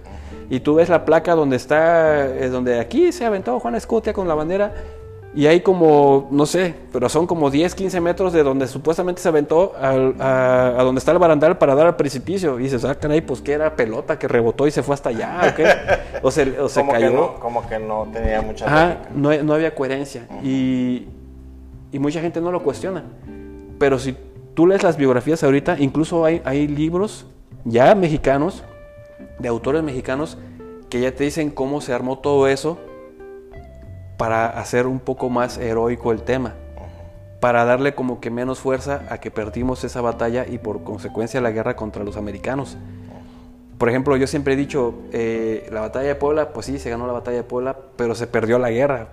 Y 0.48 0.60
tú 0.60 0.74
ves 0.74 0.88
la 0.88 1.04
placa 1.04 1.36
donde 1.36 1.56
está, 1.56 2.26
eh, 2.26 2.48
donde 2.48 2.80
aquí 2.80 3.12
se 3.12 3.24
aventó 3.24 3.60
Juan 3.60 3.76
Escutia 3.76 4.12
con 4.12 4.26
la 4.26 4.34
bandera. 4.34 4.72
Y 5.32 5.46
hay 5.46 5.60
como, 5.60 6.26
no 6.32 6.44
sé, 6.44 6.74
pero 6.92 7.08
son 7.08 7.28
como 7.28 7.50
10, 7.50 7.76
15 7.76 8.00
metros 8.00 8.32
de 8.32 8.42
donde 8.42 8.66
supuestamente 8.66 9.22
se 9.22 9.28
aventó 9.28 9.74
al- 9.80 10.16
a, 10.20 10.74
a 10.76 10.82
donde 10.82 10.98
está 10.98 11.12
el 11.12 11.18
barandal 11.18 11.56
para 11.56 11.76
dar 11.76 11.86
al 11.86 11.94
precipicio. 11.94 12.58
Y 12.58 12.64
dices, 12.64 12.84
ah, 12.84 12.96
caray, 12.96 13.20
pues 13.20 13.40
que 13.40 13.52
era 13.52 13.76
pelota 13.76 14.18
que 14.18 14.26
rebotó 14.26 14.66
y 14.66 14.72
se 14.72 14.82
fue 14.82 14.94
hasta 14.94 15.10
allá, 15.10 15.40
¿o 15.50 15.54
qué? 15.54 15.66
O 16.22 16.30
se, 16.32 16.60
o 16.60 16.68
se 16.68 16.80
como, 16.80 16.92
cayó. 16.92 17.06
que 17.08 17.14
no, 17.14 17.34
como 17.40 17.68
que 17.68 17.78
no 17.78 18.08
tenía 18.12 18.42
mucha 18.42 18.66
Ajá, 18.66 18.98
no, 19.14 19.32
no 19.42 19.54
había 19.54 19.72
coherencia. 19.74 20.26
Y, 20.42 21.06
y 21.92 21.98
mucha 22.00 22.20
gente 22.20 22.40
no 22.40 22.50
lo 22.50 22.62
cuestiona. 22.64 23.04
Pero 23.78 23.98
si 24.00 24.16
tú 24.54 24.66
lees 24.66 24.82
las 24.82 24.96
biografías 24.96 25.42
ahorita, 25.44 25.76
incluso 25.78 26.24
hay, 26.24 26.42
hay 26.44 26.66
libros 26.66 27.24
ya 27.64 27.94
mexicanos, 27.94 28.64
de 29.38 29.48
autores 29.48 29.82
mexicanos, 29.84 30.36
que 30.90 31.00
ya 31.00 31.12
te 31.14 31.22
dicen 31.24 31.50
cómo 31.50 31.80
se 31.80 31.92
armó 31.94 32.18
todo 32.18 32.48
eso 32.48 32.78
para 34.20 34.50
hacer 34.50 34.86
un 34.86 35.00
poco 35.00 35.30
más 35.30 35.56
heroico 35.56 36.12
el 36.12 36.20
tema. 36.20 36.52
Para 37.40 37.64
darle 37.64 37.94
como 37.94 38.20
que 38.20 38.28
menos 38.28 38.58
fuerza 38.58 39.00
a 39.08 39.16
que 39.16 39.30
perdimos 39.30 39.82
esa 39.82 40.02
batalla 40.02 40.46
y 40.46 40.58
por 40.58 40.84
consecuencia 40.84 41.40
la 41.40 41.52
guerra 41.52 41.74
contra 41.74 42.04
los 42.04 42.18
americanos. 42.18 42.76
Por 43.78 43.88
ejemplo, 43.88 44.14
yo 44.18 44.26
siempre 44.26 44.52
he 44.52 44.56
dicho, 44.58 44.92
eh, 45.12 45.66
la 45.72 45.80
batalla 45.80 46.08
de 46.08 46.16
Puebla, 46.16 46.52
pues 46.52 46.66
sí, 46.66 46.78
se 46.78 46.90
ganó 46.90 47.06
la 47.06 47.14
batalla 47.14 47.38
de 47.38 47.44
Puebla, 47.44 47.78
pero 47.96 48.14
se 48.14 48.26
perdió 48.26 48.58
la 48.58 48.68
guerra. 48.70 49.08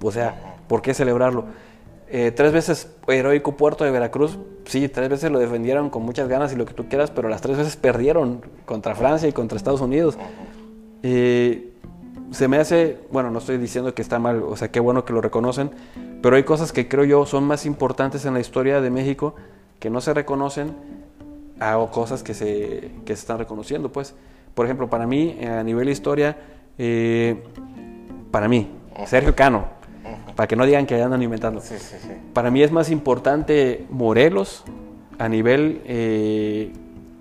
O 0.00 0.12
sea, 0.12 0.54
¿por 0.68 0.80
qué 0.80 0.94
celebrarlo? 0.94 1.46
Eh, 2.08 2.30
tres 2.30 2.52
veces 2.52 2.88
heroico 3.08 3.56
puerto 3.56 3.82
de 3.82 3.90
Veracruz, 3.90 4.38
sí, 4.66 4.88
tres 4.88 5.08
veces 5.08 5.32
lo 5.32 5.40
defendieron 5.40 5.90
con 5.90 6.04
muchas 6.04 6.28
ganas 6.28 6.52
y 6.52 6.56
lo 6.56 6.66
que 6.66 6.74
tú 6.74 6.88
quieras, 6.88 7.10
pero 7.10 7.28
las 7.28 7.40
tres 7.40 7.56
veces 7.56 7.74
perdieron 7.74 8.42
contra 8.64 8.94
Francia 8.94 9.28
y 9.28 9.32
contra 9.32 9.56
Estados 9.56 9.80
Unidos. 9.80 10.16
Eh, 11.02 11.72
se 12.32 12.48
me 12.48 12.56
hace, 12.56 12.98
bueno, 13.10 13.30
no 13.30 13.38
estoy 13.38 13.58
diciendo 13.58 13.94
que 13.94 14.02
está 14.02 14.18
mal, 14.18 14.42
o 14.42 14.56
sea, 14.56 14.70
qué 14.70 14.80
bueno 14.80 15.04
que 15.04 15.12
lo 15.12 15.20
reconocen, 15.20 15.70
pero 16.22 16.36
hay 16.36 16.44
cosas 16.44 16.72
que 16.72 16.88
creo 16.88 17.04
yo 17.04 17.26
son 17.26 17.44
más 17.44 17.66
importantes 17.66 18.24
en 18.24 18.34
la 18.34 18.40
historia 18.40 18.80
de 18.80 18.90
México 18.90 19.34
que 19.78 19.90
no 19.90 20.00
se 20.00 20.14
reconocen 20.14 20.74
a 21.60 21.76
cosas 21.90 22.22
que 22.22 22.34
se, 22.34 22.90
que 23.04 23.14
se 23.14 23.20
están 23.20 23.38
reconociendo, 23.38 23.92
pues. 23.92 24.14
Por 24.54 24.66
ejemplo, 24.66 24.88
para 24.88 25.06
mí, 25.06 25.36
eh, 25.40 25.48
a 25.48 25.62
nivel 25.62 25.88
historia, 25.88 26.36
eh, 26.78 27.42
para 28.30 28.48
mí, 28.48 28.70
Sergio 29.06 29.34
Cano, 29.34 29.64
para 30.34 30.46
que 30.46 30.56
no 30.56 30.66
digan 30.66 30.86
que 30.86 31.00
andan 31.00 31.22
inventando. 31.22 31.60
Sí, 31.60 31.74
sí, 31.78 31.96
sí. 32.00 32.10
Para 32.32 32.50
mí 32.50 32.62
es 32.62 32.72
más 32.72 32.90
importante 32.90 33.86
Morelos 33.90 34.64
a 35.18 35.28
nivel 35.28 35.82
eh, 35.84 36.72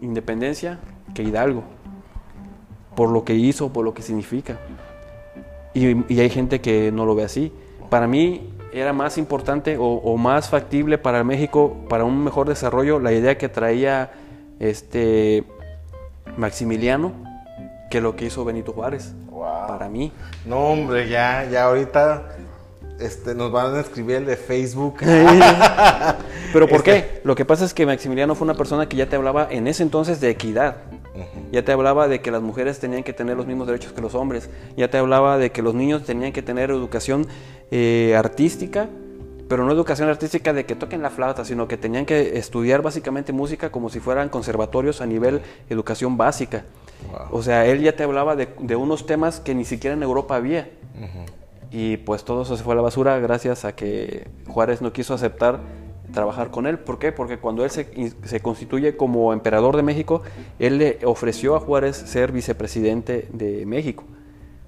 independencia 0.01 0.79
que 1.13 1.23
Hidalgo, 1.23 1.63
por 2.95 3.09
lo 3.09 3.23
que 3.23 3.35
hizo, 3.35 3.71
por 3.71 3.85
lo 3.85 3.93
que 3.93 4.01
significa. 4.01 4.59
Y, 5.73 6.13
y 6.13 6.19
hay 6.19 6.29
gente 6.29 6.61
que 6.61 6.91
no 6.91 7.05
lo 7.05 7.15
ve 7.15 7.23
así. 7.23 7.51
Para 7.89 8.07
mí 8.07 8.49
era 8.73 8.93
más 8.93 9.17
importante 9.17 9.77
o, 9.77 9.83
o 9.85 10.17
más 10.17 10.49
factible 10.49 10.97
para 10.97 11.23
México, 11.23 11.75
para 11.89 12.03
un 12.05 12.23
mejor 12.23 12.47
desarrollo, 12.47 12.99
la 12.99 13.11
idea 13.11 13.37
que 13.37 13.49
traía 13.49 14.11
este 14.59 15.43
Maximiliano 16.37 17.11
que 17.89 17.99
lo 17.99 18.15
que 18.15 18.25
hizo 18.25 18.45
Benito 18.45 18.71
Juárez. 18.71 19.13
Wow. 19.29 19.67
Para 19.67 19.89
mí. 19.89 20.11
No, 20.45 20.57
hombre, 20.69 21.09
ya, 21.09 21.45
ya 21.51 21.65
ahorita 21.65 22.29
este, 22.99 23.35
nos 23.35 23.51
van 23.51 23.75
a 23.75 23.81
escribir 23.81 24.17
el 24.17 24.25
de 24.25 24.37
Facebook. 24.37 24.97
¿Pero 26.53 26.67
por 26.67 26.77
Este- 26.77 26.83
qué? 26.83 27.21
Lo 27.25 27.35
que 27.35 27.43
pasa 27.43 27.65
es 27.65 27.73
que 27.73 27.85
Maximiliano 27.85 28.33
fue 28.35 28.45
una 28.45 28.53
persona 28.53 28.87
que 28.87 28.95
ya 28.97 29.07
te 29.07 29.15
hablaba 29.17 29.47
en 29.51 29.67
ese 29.67 29.83
entonces 29.83 30.21
de 30.21 30.29
equidad. 30.29 30.77
Ya 31.51 31.63
te 31.63 31.71
hablaba 31.71 32.07
de 32.07 32.21
que 32.21 32.31
las 32.31 32.41
mujeres 32.41 32.79
tenían 32.79 33.03
que 33.03 33.13
tener 33.13 33.35
los 33.35 33.45
mismos 33.45 33.67
derechos 33.67 33.91
que 33.91 34.01
los 34.01 34.15
hombres. 34.15 34.49
Ya 34.77 34.89
te 34.89 34.97
hablaba 34.97 35.37
de 35.37 35.51
que 35.51 35.61
los 35.61 35.73
niños 35.73 36.03
tenían 36.03 36.31
que 36.31 36.41
tener 36.41 36.71
educación 36.71 37.27
eh, 37.69 38.15
artística, 38.17 38.87
pero 39.49 39.65
no 39.65 39.71
educación 39.73 40.07
artística 40.07 40.53
de 40.53 40.65
que 40.65 40.75
toquen 40.75 41.01
la 41.01 41.09
flauta, 41.09 41.43
sino 41.43 41.67
que 41.67 41.75
tenían 41.75 42.05
que 42.05 42.37
estudiar 42.37 42.81
básicamente 42.81 43.33
música 43.33 43.69
como 43.71 43.89
si 43.89 43.99
fueran 43.99 44.29
conservatorios 44.29 45.01
a 45.01 45.05
nivel 45.05 45.41
educación 45.69 46.15
básica. 46.15 46.63
O 47.31 47.41
sea, 47.41 47.65
él 47.65 47.81
ya 47.81 47.95
te 47.95 48.03
hablaba 48.03 48.35
de, 48.35 48.47
de 48.59 48.75
unos 48.75 49.05
temas 49.05 49.39
que 49.39 49.53
ni 49.53 49.65
siquiera 49.65 49.95
en 49.95 50.03
Europa 50.03 50.35
había. 50.35 50.69
Y 51.71 51.97
pues 51.97 52.23
todo 52.25 52.43
eso 52.43 52.57
se 52.57 52.63
fue 52.63 52.73
a 52.73 52.75
la 52.75 52.81
basura 52.81 53.17
gracias 53.19 53.63
a 53.63 53.73
que 53.73 54.27
Juárez 54.47 54.81
no 54.81 54.91
quiso 54.91 55.13
aceptar 55.13 55.59
trabajar 56.13 56.51
con 56.51 56.67
él. 56.67 56.79
¿Por 56.79 56.99
qué? 56.99 57.11
Porque 57.11 57.39
cuando 57.39 57.63
él 57.63 57.69
se, 57.69 58.13
se 58.23 58.39
constituye 58.41 58.97
como 58.97 59.33
emperador 59.33 59.75
de 59.75 59.83
México, 59.83 60.21
él 60.59 60.77
le 60.77 60.99
ofreció 61.03 61.55
a 61.55 61.59
Juárez 61.59 61.95
ser 61.95 62.31
vicepresidente 62.31 63.27
de 63.33 63.65
México. 63.65 64.03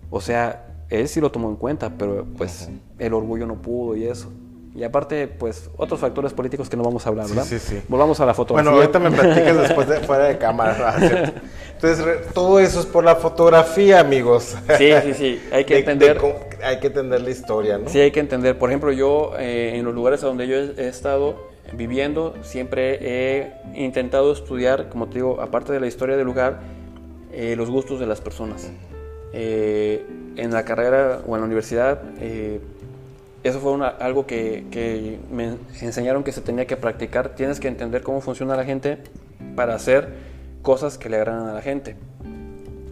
O 0.10 0.22
sea, 0.22 0.68
él 0.89 1.08
sí 1.08 1.20
lo 1.20 1.32
tomó 1.32 1.50
en 1.50 1.56
cuenta, 1.56 1.91
pero 1.98 2.26
pues 2.38 2.70
el 3.00 3.14
orgullo 3.14 3.46
no 3.46 3.56
pudo 3.56 3.96
y 3.96 4.06
eso. 4.06 4.30
Y 4.76 4.84
aparte, 4.84 5.28
pues 5.28 5.70
otros 5.78 6.00
factores 6.00 6.34
políticos 6.34 6.68
que 6.68 6.76
no 6.76 6.84
vamos 6.84 7.06
a 7.06 7.10
hablar, 7.10 7.28
¿verdad? 7.28 7.46
sí, 7.46 7.60
sí. 7.60 7.80
Volvamos 7.88 8.20
a 8.20 8.26
la 8.26 8.34
fotografía. 8.34 8.72
Bueno, 8.72 8.84
ahorita 8.84 9.00
me 9.00 9.12
platicas 9.12 9.58
después 9.58 9.88
de 9.88 10.00
fuera 10.00 10.26
de 10.26 10.38
cámara. 10.39 11.34
Entonces, 11.84 12.34
todo 12.34 12.59
eso 12.61 12.79
es 12.79 12.86
por 12.86 13.03
la 13.03 13.15
fotografía, 13.17 13.99
amigos. 13.99 14.55
Sí, 14.77 14.89
sí, 15.03 15.13
sí. 15.13 15.41
Hay 15.51 15.65
que 15.65 15.73
De- 15.73 15.79
entender. 15.81 16.19
de 16.21 16.34
hay 16.63 16.79
que 16.79 16.88
entender 16.88 17.21
la 17.21 17.29
historia, 17.29 17.77
¿no? 17.77 17.89
Sí, 17.89 17.99
hay 17.99 18.11
que 18.11 18.21
entender. 18.21 18.57
Por 18.57 18.69
ejemplo, 18.69 18.91
yo 18.93 19.34
eh, 19.38 19.73
en 19.75 19.84
los 19.84 19.93
lugares 19.93 20.23
a 20.23 20.27
donde 20.27 20.47
yo 20.47 20.55
he 20.55 20.73
he 20.77 20.88
estado 20.88 21.51
viviendo, 21.73 22.36
siempre 22.41 22.99
he 23.01 23.51
intentado 23.75 24.31
estudiar, 24.31 24.88
como 24.88 25.07
te 25.07 25.15
digo, 25.15 25.41
aparte 25.41 25.73
de 25.73 25.81
la 25.81 25.88
historia 25.88 26.15
del 26.15 26.25
lugar, 26.25 26.59
eh, 27.34 27.55
los 27.57 27.69
gustos 27.69 27.99
de 27.99 28.05
las 28.05 28.21
personas. 28.21 28.69
Eh, 29.34 30.05
en 30.38 30.51
la 30.53 30.63
carrera 30.63 31.19
o 31.27 31.36
en 31.36 31.41
la 31.41 31.45
universidad, 31.47 31.99
eh, 32.21 32.61
eso 33.43 33.59
fue 33.59 33.71
una, 33.73 33.89
algo 33.89 34.25
que, 34.25 34.63
que 34.71 35.19
me 35.31 35.55
enseñaron 35.81 36.23
que 36.23 36.31
se 36.31 36.39
tenía 36.39 36.65
que 36.65 36.77
practicar. 36.77 37.36
Tienes 37.36 37.59
que 37.59 37.67
entender 37.67 38.03
cómo 38.03 38.21
funciona 38.21 38.55
la 38.55 38.63
gente 38.63 38.99
para 39.57 39.75
hacer 39.75 40.31
cosas 40.64 40.97
que 40.97 41.09
le 41.09 41.18
agradan 41.18 41.47
a 41.47 41.53
la 41.53 41.61
gente. 41.61 41.95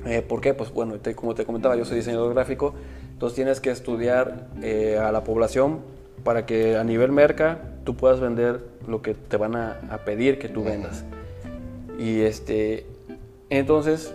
Eh, 0.06 0.22
¿Por 0.22 0.42
qué? 0.42 0.54
Pues 0.54 0.72
bueno, 0.72 0.96
como 1.16 1.34
te 1.34 1.46
comentaba, 1.46 1.76
yo 1.76 1.86
soy 1.86 1.98
diseñador 1.98 2.34
gráfico, 2.36 2.76
entonces 3.14 3.36
tienes 3.36 3.60
que 3.60 3.72
estudiar 3.72 4.50
eh, 4.62 5.00
a 5.00 5.12
la 5.12 5.24
población 5.24 5.80
para 6.24 6.46
que 6.46 6.78
a 6.78 6.84
nivel 6.84 7.12
merca 7.12 7.60
tú 7.84 7.96
puedas 7.96 8.20
vender 8.20 8.64
lo 8.88 9.02
que 9.02 9.16
te 9.16 9.38
van 9.38 9.56
a, 9.56 9.80
a 9.90 10.00
pedir 10.00 10.38
que 10.38 10.50
tú 10.50 10.64
vendas. 10.64 11.04
Y 11.98 12.22
este, 12.22 12.86
entonces, 13.50 14.14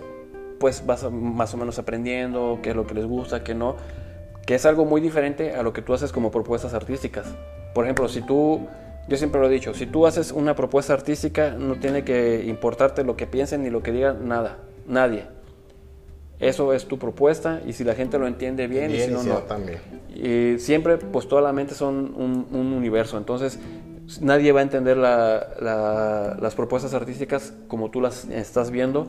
pues 0.58 0.84
vas 0.86 1.10
más 1.10 1.54
o 1.54 1.56
menos 1.56 1.78
aprendiendo 1.78 2.60
qué 2.62 2.70
es 2.70 2.76
lo 2.76 2.86
que 2.86 2.94
les 2.94 3.06
gusta, 3.06 3.44
qué 3.44 3.54
no, 3.54 3.76
que 4.46 4.54
es 4.54 4.64
algo 4.66 4.84
muy 4.84 5.00
diferente 5.00 5.54
a 5.54 5.62
lo 5.62 5.72
que 5.72 5.82
tú 5.82 5.92
haces 5.92 6.12
como 6.12 6.30
propuestas 6.30 6.74
artísticas. 6.74 7.26
Por 7.74 7.84
ejemplo, 7.84 8.08
si 8.08 8.22
tú, 8.22 8.66
yo 9.08 9.16
siempre 9.16 9.40
lo 9.40 9.48
he 9.48 9.50
dicho, 9.50 9.74
si 9.74 9.86
tú 9.86 10.06
haces 10.06 10.32
una 10.32 10.56
propuesta 10.56 10.92
artística, 10.92 11.50
no 11.50 11.76
tiene 11.76 12.04
que 12.04 12.44
importarte 12.46 13.04
lo 13.04 13.16
que 13.16 13.26
piensen 13.26 13.62
ni 13.62 13.70
lo 13.70 13.82
que 13.82 13.92
digan, 13.92 14.28
nada, 14.28 14.58
nadie. 14.86 15.24
Eso 16.38 16.74
es 16.74 16.86
tu 16.86 16.98
propuesta 16.98 17.62
y 17.66 17.72
si 17.72 17.82
la 17.84 17.94
gente 17.94 18.18
lo 18.18 18.26
entiende 18.26 18.66
bien, 18.66 18.90
y 18.90 19.00
si 19.00 19.10
no, 19.10 19.22
no. 19.22 19.38
También. 19.38 19.78
Y 20.14 20.58
siempre, 20.58 20.98
pues 20.98 21.28
toda 21.28 21.40
la 21.40 21.52
mente 21.52 21.74
son 21.74 22.14
un, 22.14 22.46
un 22.50 22.72
universo. 22.72 23.16
Entonces, 23.16 23.58
nadie 24.20 24.52
va 24.52 24.60
a 24.60 24.62
entender 24.62 24.96
las 24.96 26.54
propuestas 26.54 26.94
artísticas 26.94 27.54
como 27.68 27.90
tú 27.90 28.00
las 28.00 28.26
estás 28.26 28.70
viendo, 28.70 29.06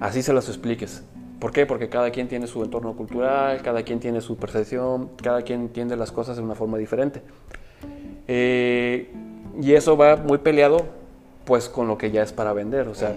así 0.00 0.22
se 0.22 0.32
las 0.32 0.48
expliques. 0.48 1.02
¿Por 1.38 1.52
qué? 1.52 1.66
Porque 1.66 1.88
cada 1.88 2.10
quien 2.10 2.28
tiene 2.28 2.46
su 2.46 2.62
entorno 2.64 2.96
cultural, 2.96 3.62
cada 3.62 3.82
quien 3.82 4.00
tiene 4.00 4.20
su 4.20 4.36
percepción, 4.36 5.10
cada 5.22 5.42
quien 5.42 5.60
entiende 5.60 5.96
las 5.96 6.10
cosas 6.10 6.36
de 6.36 6.42
una 6.42 6.54
forma 6.54 6.78
diferente. 6.78 7.22
Eh, 8.26 9.10
y 9.60 9.74
eso 9.74 9.96
va 9.96 10.16
muy 10.16 10.38
peleado 10.38 10.86
pues 11.44 11.68
con 11.68 11.88
lo 11.88 11.96
que 11.98 12.10
ya 12.10 12.22
es 12.22 12.32
para 12.32 12.52
vender. 12.52 12.88
O 12.88 12.94
sea, 12.94 13.14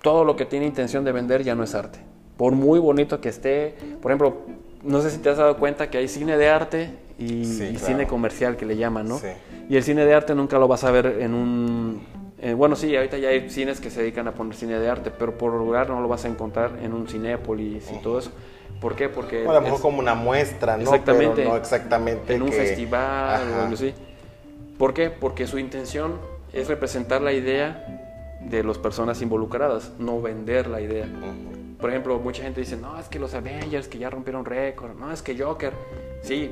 todo 0.00 0.24
lo 0.24 0.36
que 0.36 0.46
tiene 0.46 0.64
intención 0.66 1.04
de 1.04 1.12
vender 1.12 1.42
ya 1.42 1.54
no 1.54 1.64
es 1.64 1.74
arte. 1.74 1.98
Por 2.36 2.52
muy 2.52 2.78
bonito 2.78 3.20
que 3.20 3.28
esté, 3.28 3.74
por 4.00 4.10
ejemplo, 4.10 4.42
no 4.82 5.00
sé 5.02 5.10
si 5.10 5.18
te 5.18 5.28
has 5.28 5.36
dado 5.36 5.56
cuenta 5.58 5.90
que 5.90 5.98
hay 5.98 6.08
cine 6.08 6.36
de 6.36 6.48
arte 6.48 6.90
y, 7.18 7.44
cine 7.76 8.06
comercial 8.06 8.56
que 8.56 8.64
le 8.64 8.76
llaman, 8.76 9.08
¿no? 9.08 9.20
Y 9.68 9.76
el 9.76 9.82
cine 9.82 10.04
de 10.06 10.14
arte 10.14 10.34
nunca 10.34 10.58
lo 10.58 10.68
vas 10.68 10.84
a 10.84 10.90
ver 10.90 11.06
en 11.20 11.34
un... 11.34 12.02
bueno, 12.56 12.74
sí, 12.76 12.94
ahorita 12.96 13.18
ya 13.18 13.28
hay 13.28 13.50
cines 13.50 13.80
que 13.80 13.90
se 13.90 14.00
dedican 14.00 14.28
a 14.28 14.32
poner 14.32 14.54
cine 14.54 14.78
de 14.78 14.88
arte, 14.88 15.10
pero 15.10 15.36
por 15.36 15.52
lugar 15.52 15.90
no 15.90 16.00
lo 16.00 16.08
vas 16.08 16.24
a 16.24 16.28
encontrar 16.28 16.78
en 16.82 16.92
un 16.92 17.06
cinépolis 17.06 17.90
y 17.90 17.98
todo 18.02 18.18
eso. 18.18 18.30
¿Por 18.80 18.96
qué? 18.96 19.08
Porque... 19.08 19.46
a 19.46 19.52
lo 19.52 19.60
mejor 19.60 19.80
como 19.80 19.98
una 19.98 20.14
muestra, 20.14 20.76
¿no? 20.76 20.82
Exactamente. 20.82 21.44
no 21.44 21.56
exactamente 21.56 22.34
En 22.34 22.42
un 22.42 22.52
festival 22.52 23.42
o 23.52 23.62
algo 23.62 23.74
así. 23.74 23.94
¿Por 24.78 24.94
qué? 24.94 25.10
Porque 25.10 25.46
su 25.46 25.58
intención 25.58 26.18
es 26.52 26.68
representar 26.68 27.22
la 27.22 27.32
idea 27.32 28.38
de 28.40 28.64
las 28.64 28.78
personas 28.78 29.22
involucradas, 29.22 29.92
no 29.98 30.20
vender 30.20 30.66
la 30.66 30.80
idea. 30.80 31.06
Por 31.80 31.90
ejemplo, 31.90 32.18
mucha 32.18 32.42
gente 32.42 32.60
dice, 32.60 32.76
no, 32.76 32.98
es 32.98 33.08
que 33.08 33.18
los 33.18 33.34
Avengers 33.34 33.88
que 33.88 33.98
ya 33.98 34.10
rompieron 34.10 34.44
récord, 34.44 34.94
no, 34.98 35.12
es 35.12 35.22
que 35.22 35.36
Joker. 35.36 35.72
Sí, 36.22 36.50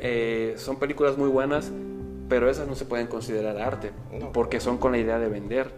eh, 0.00 0.54
son 0.56 0.78
películas 0.78 1.16
muy 1.16 1.28
buenas, 1.28 1.70
pero 2.28 2.50
esas 2.50 2.66
no 2.66 2.74
se 2.74 2.84
pueden 2.84 3.06
considerar 3.06 3.58
arte, 3.58 3.90
porque 4.32 4.58
son 4.58 4.78
con 4.78 4.92
la 4.92 4.98
idea 4.98 5.18
de 5.18 5.28
vender. 5.28 5.70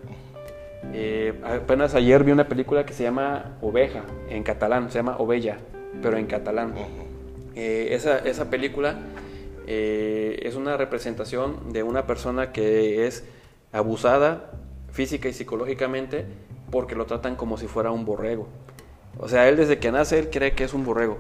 Eh, 0.92 1.34
apenas 1.44 1.94
ayer 1.94 2.24
vi 2.24 2.32
una 2.32 2.48
película 2.48 2.86
que 2.86 2.92
se 2.92 3.02
llama 3.02 3.56
Oveja, 3.60 4.02
en 4.28 4.42
catalán, 4.42 4.90
se 4.90 4.98
llama 4.98 5.16
Ovella, 5.18 5.58
pero 6.02 6.16
en 6.16 6.26
catalán. 6.26 6.74
Eh, 7.54 7.88
esa, 7.90 8.18
esa, 8.18 8.50
película 8.50 8.96
es 9.66 10.54
una 10.56 10.76
representación 10.76 11.72
de 11.72 11.82
una 11.82 12.06
persona 12.06 12.52
que 12.52 13.06
es 13.06 13.24
abusada 13.72 14.52
física 14.92 15.28
y 15.28 15.32
psicológicamente 15.32 16.24
porque 16.70 16.94
lo 16.94 17.06
tratan 17.06 17.36
como 17.36 17.58
si 17.58 17.66
fuera 17.66 17.90
un 17.90 18.04
borrego. 18.04 18.48
O 19.18 19.28
sea, 19.28 19.48
él 19.48 19.56
desde 19.56 19.78
que 19.78 19.92
nace, 19.92 20.18
él 20.18 20.30
cree 20.30 20.54
que 20.54 20.64
es 20.64 20.74
un 20.74 20.84
borrego. 20.84 21.18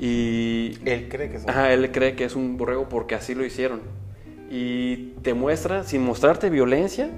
Y 0.00 0.78
él 0.84 1.08
cree 1.08 1.30
que 1.30 1.36
es 1.36 1.44
un 1.44 1.50
Ajá, 1.50 1.72
él 1.72 1.92
cree 1.92 2.16
que 2.16 2.24
es 2.24 2.34
un 2.34 2.56
borrego 2.56 2.88
porque 2.88 3.14
así 3.14 3.34
lo 3.34 3.44
hicieron. 3.44 3.80
Y 4.50 5.12
te 5.22 5.34
muestra, 5.34 5.84
sin 5.84 6.02
mostrarte 6.02 6.50
violencia, 6.50 7.10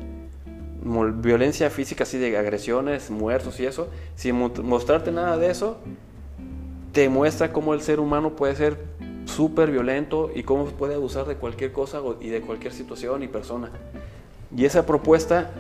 violencia 0.83 1.71
física 1.71 2.05
así 2.05 2.19
de 2.19 2.37
agresiones, 2.37 3.11
muertos 3.11 3.61
y 3.61 3.67
eso, 3.67 3.89
sin 4.17 4.37
mostrarte 4.37 5.13
nada 5.13 5.39
de 5.39 5.51
eso, 5.51 5.79
te 6.93 7.09
muestra 7.09 7.53
cómo 7.53 7.73
el 7.73 7.81
ser 7.81 8.01
humano 8.01 8.37
puede 8.37 8.55
ser 8.57 8.79
súper 9.27 9.71
violento 9.71 10.31
y 10.35 10.43
cómo 10.43 10.67
puede 10.67 10.95
abusar 10.95 11.27
de 11.27 11.37
cualquier 11.37 11.73
cosa 11.73 12.01
y 12.21 12.29
de 12.29 12.41
cualquier 12.41 12.73
situación 12.73 13.23
y 13.23 13.29
persona. 13.29 13.71
Y 14.57 14.65
esa 14.65 14.85
propuesta, 14.85 15.51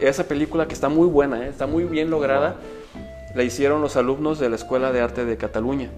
esa 0.00 0.24
película 0.24 0.68
que 0.68 0.74
está 0.74 0.88
muy 0.88 1.08
buena, 1.08 1.46
¿eh? 1.46 1.48
está 1.48 1.66
muy 1.66 1.84
bien 1.84 2.10
lograda, 2.10 2.56
la 3.34 3.42
hicieron 3.42 3.80
los 3.80 3.96
alumnos 3.96 4.38
de 4.38 4.50
la 4.50 4.56
Escuela 4.56 4.92
de 4.92 5.00
Arte 5.00 5.24
de 5.24 5.36
Cataluña. 5.36 5.90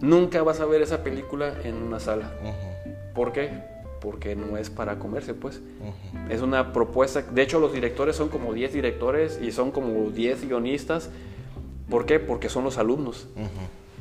Nunca 0.00 0.42
vas 0.42 0.60
a 0.60 0.64
ver 0.64 0.80
esa 0.80 1.02
película 1.02 1.54
en 1.62 1.76
una 1.76 2.00
sala. 2.00 2.32
¿Por 3.14 3.32
qué? 3.32 3.50
Porque 4.00 4.34
no 4.34 4.56
es 4.56 4.70
para 4.70 4.98
comerse, 4.98 5.34
pues. 5.34 5.60
Es 6.30 6.40
una 6.40 6.72
propuesta. 6.72 7.20
De 7.20 7.42
hecho, 7.42 7.60
los 7.60 7.74
directores 7.74 8.16
son 8.16 8.30
como 8.30 8.54
10 8.54 8.72
directores 8.72 9.38
y 9.42 9.52
son 9.52 9.70
como 9.70 10.10
10 10.10 10.48
guionistas. 10.48 11.10
¿Por 11.90 12.06
qué? 12.06 12.18
Porque 12.18 12.48
son 12.48 12.64
los 12.64 12.78
alumnos. 12.78 13.28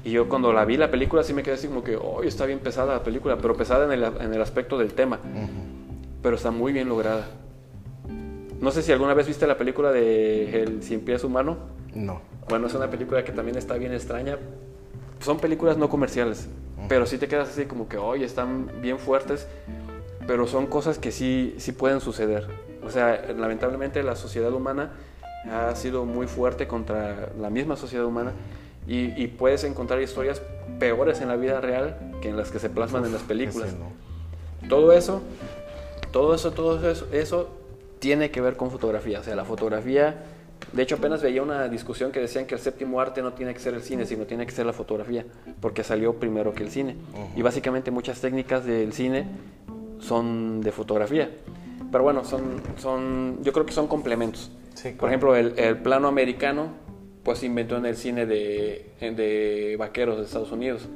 Y 0.04 0.12
yo 0.12 0.30
cuando 0.30 0.54
la 0.54 0.66
vi 0.66 0.78
la 0.78 0.90
película 0.90 1.24
sí 1.24 1.34
me 1.34 1.44
quedé 1.44 1.56
así 1.56 1.68
como 1.68 1.84
que, 1.84 1.96
oh, 1.98 2.24
está 2.24 2.46
bien 2.46 2.60
pesada 2.60 2.94
la 2.94 3.04
película, 3.04 3.38
pero 3.38 3.56
pesada 3.56 3.86
en 3.86 3.92
el, 3.92 4.04
en 4.04 4.34
el 4.34 4.42
aspecto 4.42 4.78
del 4.78 4.94
tema. 4.94 5.20
Pero 6.22 6.36
está 6.36 6.52
muy 6.52 6.72
bien 6.74 6.88
lograda. 6.88 7.28
No 8.62 8.72
sé 8.72 8.82
si 8.82 8.92
alguna 8.92 9.14
vez 9.14 9.28
viste 9.28 9.48
la 9.48 9.58
película 9.58 9.92
de 9.92 10.64
El 10.64 10.84
Cien 10.84 11.02
Pies 11.02 11.24
Humano. 11.24 11.58
No. 11.94 12.22
Bueno, 12.50 12.68
es 12.68 12.74
una 12.74 12.90
película 12.90 13.24
que 13.24 13.32
también 13.32 13.58
está 13.58 13.76
bien 13.76 13.94
extraña, 13.94 14.38
son 15.20 15.38
películas 15.38 15.78
no 15.78 15.90
comerciales, 15.90 16.48
pero 16.88 17.06
sí 17.06 17.18
te 17.18 17.28
quedas 17.28 17.50
así 17.50 17.66
como 17.66 17.88
que, 17.88 17.98
oye, 17.98 18.26
están 18.26 18.82
bien 18.82 18.98
fuertes, 18.98 19.48
pero 20.26 20.48
son 20.48 20.66
cosas 20.66 20.98
que 20.98 21.12
sí, 21.12 21.54
sí 21.58 21.74
pueden 21.74 22.02
suceder. 22.02 22.48
O 22.84 22.90
sea, 22.90 23.34
lamentablemente 23.38 24.02
la 24.02 24.16
sociedad 24.16 24.52
humana 24.52 24.94
ha 25.52 25.76
sido 25.76 26.06
muy 26.06 26.28
fuerte 26.28 26.68
contra 26.68 27.30
la 27.40 27.50
misma 27.50 27.76
sociedad 27.76 28.06
humana 28.06 28.32
y, 28.90 29.28
puedes 29.28 29.64
encontrar 29.64 30.02
historias 30.02 30.42
peores 30.80 31.22
en 31.22 31.28
la 31.28 31.36
vida 31.36 31.62
real 31.62 31.98
que 32.22 32.30
en 32.30 32.38
las 32.38 32.50
que 32.50 32.60
se 32.60 32.70
plasman 32.70 33.06
en 33.06 33.14
las 33.14 33.22
películas. 33.22 33.76
Todo 34.68 34.94
eso, 34.94 35.22
todo 36.12 36.34
eso, 36.34 36.52
todo 36.52 36.90
eso, 36.90 37.08
eso 37.12 37.50
tiene 38.00 38.32
que 38.32 38.42
ver 38.42 38.56
con 38.58 38.72
fotografía. 38.72 39.20
O 39.20 39.24
sea, 39.24 39.36
la 39.36 39.46
fotografía 39.46 40.24
de 40.74 40.84
hecho, 40.84 40.96
apenas 40.96 41.22
veía 41.22 41.42
una 41.42 41.68
discusión 41.68 42.12
que 42.12 42.20
decían 42.20 42.46
que 42.46 42.54
el 42.54 42.62
séptimo 42.62 43.02
arte 43.02 43.22
no 43.22 43.34
tiene 43.34 43.54
que 43.54 43.60
ser 43.60 43.74
el 43.74 43.82
cine, 43.82 44.06
sino 44.06 44.26
tiene 44.26 44.46
que 44.46 44.52
ser 44.52 44.66
la 44.66 44.74
fotografía, 44.74 45.26
porque 45.62 45.84
salió 45.84 46.14
primero 46.14 46.54
que 46.54 46.64
el 46.64 46.70
cine. 46.70 46.96
Y 47.36 47.42
básicamente 47.42 47.92
muchas 47.92 48.22
técnicas 48.22 48.66
del 48.66 48.94
cine 48.94 49.26
son 50.00 50.62
de 50.62 50.72
fotografía. 50.72 51.32
Pero 51.92 52.04
bueno, 52.04 52.24
son, 52.24 52.62
son, 52.78 53.40
yo 53.42 53.52
creo 53.52 53.66
que 53.66 53.74
son 53.74 53.88
complementos. 53.88 54.52
Por 55.00 55.10
ejemplo, 55.10 55.36
el, 55.36 55.58
el, 55.58 55.78
plano 55.78 56.08
americano, 56.08 56.68
pues 57.24 57.40
se 57.40 57.46
inventó 57.46 57.78
en 57.78 57.86
el 57.86 57.96
cine 57.96 58.26
de, 58.26 58.92
de 59.00 59.76
vaqueros 59.78 60.18
de 60.18 60.24
Estados 60.24 60.52
Unidos 60.52 60.88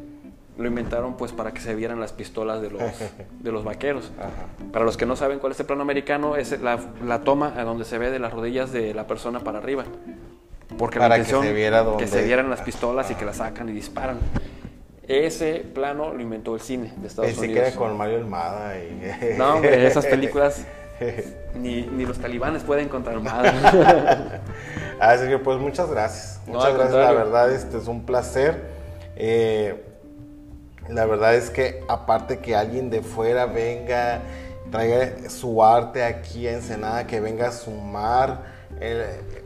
lo 0.57 0.67
inventaron 0.67 1.17
pues 1.17 1.31
para 1.31 1.51
que 1.51 1.61
se 1.61 1.73
vieran 1.75 1.99
las 1.99 2.13
pistolas 2.13 2.61
de 2.61 2.69
los, 2.69 2.81
de 3.39 3.51
los 3.51 3.63
vaqueros. 3.63 4.11
Para 4.71 4.85
los 4.85 4.97
que 4.97 5.05
no 5.05 5.15
saben 5.15 5.39
cuál 5.39 5.53
es 5.53 5.59
el 5.59 5.65
plano 5.65 5.81
americano, 5.81 6.35
es 6.35 6.59
la, 6.61 6.79
la, 7.05 7.21
toma 7.21 7.53
a 7.57 7.63
donde 7.63 7.85
se 7.85 7.97
ve 7.97 8.11
de 8.11 8.19
las 8.19 8.33
rodillas 8.33 8.71
de 8.71 8.93
la 8.93 9.07
persona 9.07 9.39
para 9.39 9.59
arriba. 9.59 9.85
Porque 10.77 10.99
para 10.99 11.09
la 11.09 11.17
intención 11.17 11.41
que 11.41 11.47
se, 11.49 11.53
viera 11.53 11.85
que 11.97 12.07
se 12.07 12.23
vieran 12.23 12.49
las 12.49 12.61
pistolas 12.61 13.09
y 13.11 13.15
que 13.15 13.25
las 13.25 13.37
sacan 13.37 13.69
y 13.69 13.73
disparan. 13.73 14.19
Ese 15.07 15.65
plano 15.73 16.13
lo 16.13 16.21
inventó 16.21 16.55
el 16.55 16.61
cine 16.61 16.93
de 16.97 17.07
Estados 17.07 17.37
Unidos. 17.37 17.55
Se 17.55 17.71
queda 17.71 17.75
con 17.75 17.97
Mario 17.97 18.17
Almada 18.17 18.77
y... 18.77 19.35
No, 19.37 19.55
hombre, 19.55 19.85
esas 19.85 20.05
películas 20.05 20.65
ni, 21.55 21.81
ni, 21.81 22.05
los 22.05 22.19
talibanes 22.19 22.63
pueden 22.63 22.87
contar 22.87 23.19
más. 23.19 23.53
Así 25.03 25.27
que 25.27 25.37
pues 25.37 25.59
muchas 25.59 25.89
gracias. 25.89 26.39
Muchas 26.47 26.73
gracias, 26.73 26.95
la 26.95 27.11
verdad, 27.11 27.51
este 27.51 27.77
es 27.77 27.87
un 27.87 28.05
placer. 28.05 28.61
Eh, 29.17 29.83
la 30.89 31.05
verdad 31.05 31.35
es 31.35 31.49
que 31.49 31.83
aparte 31.89 32.39
que 32.39 32.55
alguien 32.55 32.89
de 32.89 33.01
fuera 33.01 33.45
venga, 33.45 34.21
traiga 34.71 35.29
su 35.29 35.63
arte 35.63 36.03
aquí 36.03 36.47
a 36.47 36.53
Ensenada, 36.53 37.05
que 37.05 37.19
venga 37.19 37.49
a 37.49 37.51
sumar, 37.51 38.43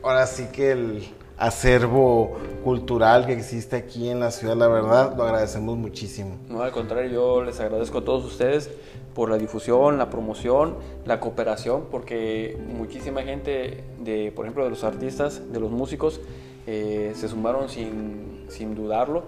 ahora 0.03 0.27
sí 0.27 0.47
que 0.51 0.71
el 0.71 1.13
acervo 1.37 2.37
cultural 2.63 3.25
que 3.25 3.33
existe 3.33 3.75
aquí 3.75 4.09
en 4.09 4.19
la 4.19 4.31
ciudad, 4.31 4.55
la 4.55 4.67
verdad, 4.67 5.15
lo 5.15 5.23
agradecemos 5.23 5.75
muchísimo. 5.75 6.37
No, 6.49 6.61
al 6.61 6.71
contrario, 6.71 7.11
yo 7.11 7.43
les 7.43 7.59
agradezco 7.59 7.99
a 7.99 8.05
todos 8.05 8.25
ustedes 8.25 8.69
por 9.17 9.31
la 9.31 9.37
difusión, 9.39 9.97
la 9.97 10.11
promoción, 10.11 10.75
la 11.03 11.19
cooperación, 11.19 11.85
porque 11.89 12.55
muchísima 12.77 13.23
gente, 13.23 13.83
de, 13.97 14.31
por 14.31 14.45
ejemplo, 14.45 14.63
de 14.63 14.69
los 14.69 14.83
artistas, 14.83 15.51
de 15.51 15.59
los 15.59 15.71
músicos, 15.71 16.21
eh, 16.67 17.13
se 17.15 17.27
sumaron 17.27 17.67
sin, 17.67 18.45
sin 18.47 18.75
dudarlo 18.75 19.23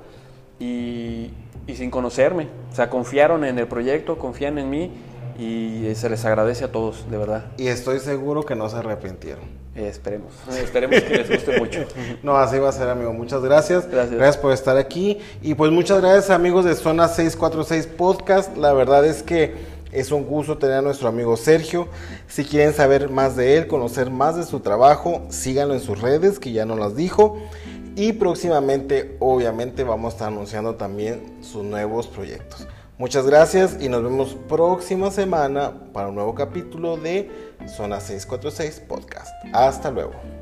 y, 0.59 1.31
y 1.65 1.75
sin 1.75 1.89
conocerme. 1.89 2.49
O 2.71 2.75
sea, 2.75 2.91
confiaron 2.91 3.43
en 3.43 3.57
el 3.57 3.67
proyecto, 3.67 4.19
confían 4.19 4.59
en 4.59 4.69
mí 4.69 4.91
y 5.39 5.95
se 5.95 6.07
les 6.07 6.23
agradece 6.23 6.65
a 6.65 6.71
todos, 6.71 7.09
de 7.09 7.17
verdad. 7.17 7.45
Y 7.57 7.69
estoy 7.69 7.99
seguro 7.99 8.45
que 8.45 8.55
no 8.55 8.69
se 8.69 8.75
arrepintieron. 8.75 9.59
Eh, 9.75 9.87
esperemos, 9.87 10.33
esperemos 10.57 10.99
que 11.01 11.17
les 11.17 11.29
guste 11.29 11.57
mucho. 11.57 11.85
No, 12.23 12.35
así 12.35 12.59
va 12.59 12.69
a 12.69 12.71
ser, 12.73 12.89
amigo. 12.89 13.13
Muchas 13.13 13.41
gracias. 13.41 13.89
Gracias. 13.89 14.17
Gracias 14.17 14.37
por 14.37 14.51
estar 14.51 14.75
aquí. 14.77 15.19
Y 15.41 15.53
pues 15.53 15.71
muchas 15.71 16.01
gracias, 16.01 16.29
amigos 16.31 16.65
de 16.65 16.75
Zona 16.75 17.07
646 17.07 17.87
Podcast. 17.95 18.57
La 18.57 18.73
verdad 18.73 19.05
es 19.05 19.23
que 19.23 19.78
es 19.91 20.11
un 20.11 20.25
gusto 20.25 20.57
tener 20.57 20.77
a 20.77 20.81
nuestro 20.81 21.07
amigo 21.07 21.37
Sergio. 21.37 21.87
Si 22.27 22.45
quieren 22.45 22.73
saber 22.73 23.09
más 23.09 23.35
de 23.35 23.57
él, 23.57 23.67
conocer 23.67 24.09
más 24.09 24.35
de 24.35 24.43
su 24.43 24.59
trabajo, 24.59 25.23
síganlo 25.29 25.73
en 25.73 25.79
sus 25.79 26.01
redes, 26.01 26.39
que 26.39 26.51
ya 26.51 26.65
nos 26.65 26.79
las 26.79 26.95
dijo. 26.95 27.37
Y 27.95 28.13
próximamente, 28.13 29.17
obviamente, 29.19 29.83
vamos 29.83 30.13
a 30.13 30.15
estar 30.15 30.27
anunciando 30.29 30.75
también 30.75 31.37
sus 31.41 31.63
nuevos 31.63 32.07
proyectos. 32.07 32.67
Muchas 32.97 33.25
gracias 33.25 33.77
y 33.79 33.87
nos 33.87 34.03
vemos 34.03 34.35
próxima 34.47 35.09
semana 35.09 35.73
para 35.93 36.09
un 36.09 36.15
nuevo 36.15 36.35
capítulo 36.35 36.97
de 36.97 37.31
Zona 37.67 37.99
646 37.99 38.81
Podcast. 38.87 39.29
Hasta 39.53 39.89
luego. 39.89 40.38